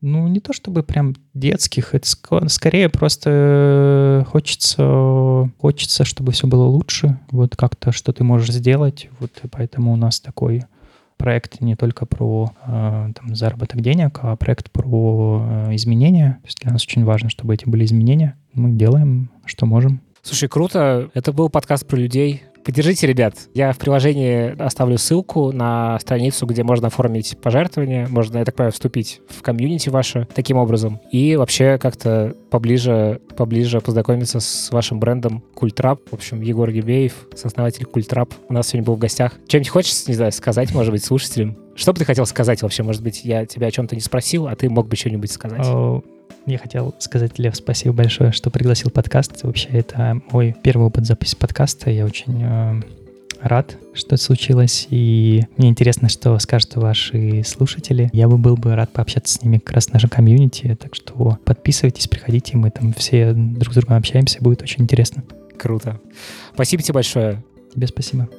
Ну, 0.01 0.27
не 0.27 0.39
то 0.39 0.53
чтобы 0.53 0.83
прям 0.83 1.15
детских, 1.33 1.95
это 1.95 2.05
ск- 2.05 2.49
скорее 2.49 2.89
просто 2.89 4.25
хочется, 4.29 5.49
хочется, 5.59 6.05
чтобы 6.05 6.31
все 6.31 6.47
было 6.47 6.65
лучше, 6.65 7.19
вот 7.31 7.55
как-то, 7.55 7.91
что 7.91 8.13
ты 8.13 8.23
можешь 8.23 8.51
сделать, 8.51 9.09
вот 9.19 9.31
и 9.43 9.47
поэтому 9.47 9.93
у 9.93 9.95
нас 9.95 10.19
такой 10.19 10.63
проект 11.17 11.61
не 11.61 11.75
только 11.75 12.05
про 12.05 12.51
э, 12.65 13.11
там, 13.15 13.35
заработок 13.35 13.81
денег, 13.81 14.19
а 14.21 14.35
проект 14.35 14.69
про 14.71 15.41
э, 15.69 15.75
изменения. 15.75 16.39
То 16.41 16.47
есть 16.47 16.59
для 16.61 16.71
нас 16.71 16.83
очень 16.83 17.05
важно, 17.05 17.29
чтобы 17.29 17.53
эти 17.53 17.67
были 17.67 17.85
изменения. 17.85 18.35
Мы 18.55 18.71
делаем, 18.71 19.29
что 19.45 19.65
можем. 19.65 20.01
Слушай, 20.21 20.47
круто. 20.47 21.11
Это 21.13 21.33
был 21.33 21.49
подкаст 21.49 21.85
про 21.85 21.97
людей. 21.97 22.43
Поддержите, 22.63 23.05
ребят. 23.05 23.35
Я 23.53 23.73
в 23.73 23.77
приложении 23.77 24.59
оставлю 24.59 24.97
ссылку 24.97 25.51
на 25.51 25.99
страницу, 25.99 26.47
где 26.47 26.63
можно 26.63 26.87
оформить 26.87 27.37
пожертвование. 27.39 28.07
Можно, 28.07 28.39
я 28.39 28.45
так 28.45 28.55
понимаю, 28.55 28.71
вступить 28.71 29.21
в 29.27 29.43
комьюнити 29.43 29.89
ваше 29.89 30.27
таким 30.33 30.57
образом. 30.57 30.99
И 31.11 31.35
вообще 31.35 31.77
как-то 31.77 32.33
поближе, 32.49 33.21
поближе 33.37 33.81
познакомиться 33.81 34.39
с 34.39 34.71
вашим 34.71 34.99
брендом 34.99 35.43
Культраб. 35.53 36.09
В 36.09 36.13
общем, 36.13 36.41
Егор 36.41 36.71
Еремеев, 36.71 37.27
сооснователь 37.35 37.85
Культраб, 37.85 38.33
у 38.49 38.53
нас 38.53 38.69
сегодня 38.69 38.87
был 38.87 38.95
в 38.95 38.99
гостях. 38.99 39.33
Чем-нибудь 39.47 39.69
хочешь, 39.69 40.07
не 40.07 40.15
знаю, 40.15 40.31
сказать, 40.31 40.73
может 40.73 40.91
быть, 40.91 41.03
слушателям? 41.03 41.57
Что 41.75 41.93
бы 41.93 41.99
ты 41.99 42.05
хотел 42.05 42.25
сказать 42.25 42.63
вообще? 42.63 42.81
Может 42.81 43.03
быть, 43.03 43.25
я 43.25 43.45
тебя 43.45 43.67
о 43.67 43.71
чем-то 43.71 43.93
не 43.95 44.01
спросил, 44.01 44.47
а 44.47 44.55
ты 44.55 44.69
мог 44.69 44.87
бы 44.87 44.95
что-нибудь 44.95 45.31
сказать? 45.31 45.67
Я 46.45 46.57
хотел 46.59 46.93
сказать, 46.99 47.39
Лев, 47.39 47.55
спасибо 47.55 47.93
большое, 47.93 48.31
что 48.31 48.51
пригласил 48.51 48.91
подкаст. 48.91 49.43
Вообще, 49.43 49.69
это 49.69 50.21
мой 50.31 50.55
первый 50.61 50.87
опыт 50.87 51.05
записи 51.05 51.35
подкаста. 51.35 51.89
Я 51.89 52.05
очень 52.05 52.43
э, 52.43 52.81
рад, 53.41 53.77
что 53.93 54.15
это 54.15 54.23
случилось. 54.23 54.87
И 54.89 55.43
мне 55.57 55.69
интересно, 55.69 56.09
что 56.09 56.37
скажут 56.39 56.75
ваши 56.75 57.43
слушатели. 57.45 58.09
Я 58.13 58.27
бы 58.27 58.37
был 58.37 58.57
бы 58.57 58.75
рад 58.75 58.91
пообщаться 58.91 59.33
с 59.33 59.41
ними 59.41 59.57
как 59.57 59.73
раз 59.73 59.87
в 59.87 59.93
нашем 59.93 60.09
комьюнити. 60.09 60.77
Так 60.79 60.93
что 60.93 61.39
подписывайтесь, 61.45 62.07
приходите. 62.07 62.57
Мы 62.57 62.69
там 62.69 62.93
все 62.93 63.33
друг 63.33 63.73
с 63.73 63.77
другом 63.77 63.97
общаемся. 63.97 64.37
Будет 64.41 64.61
очень 64.61 64.83
интересно. 64.83 65.23
Круто. 65.57 65.99
Спасибо 66.53 66.83
тебе 66.83 66.93
большое. 66.93 67.43
Тебе 67.73 67.87
спасибо. 67.87 68.29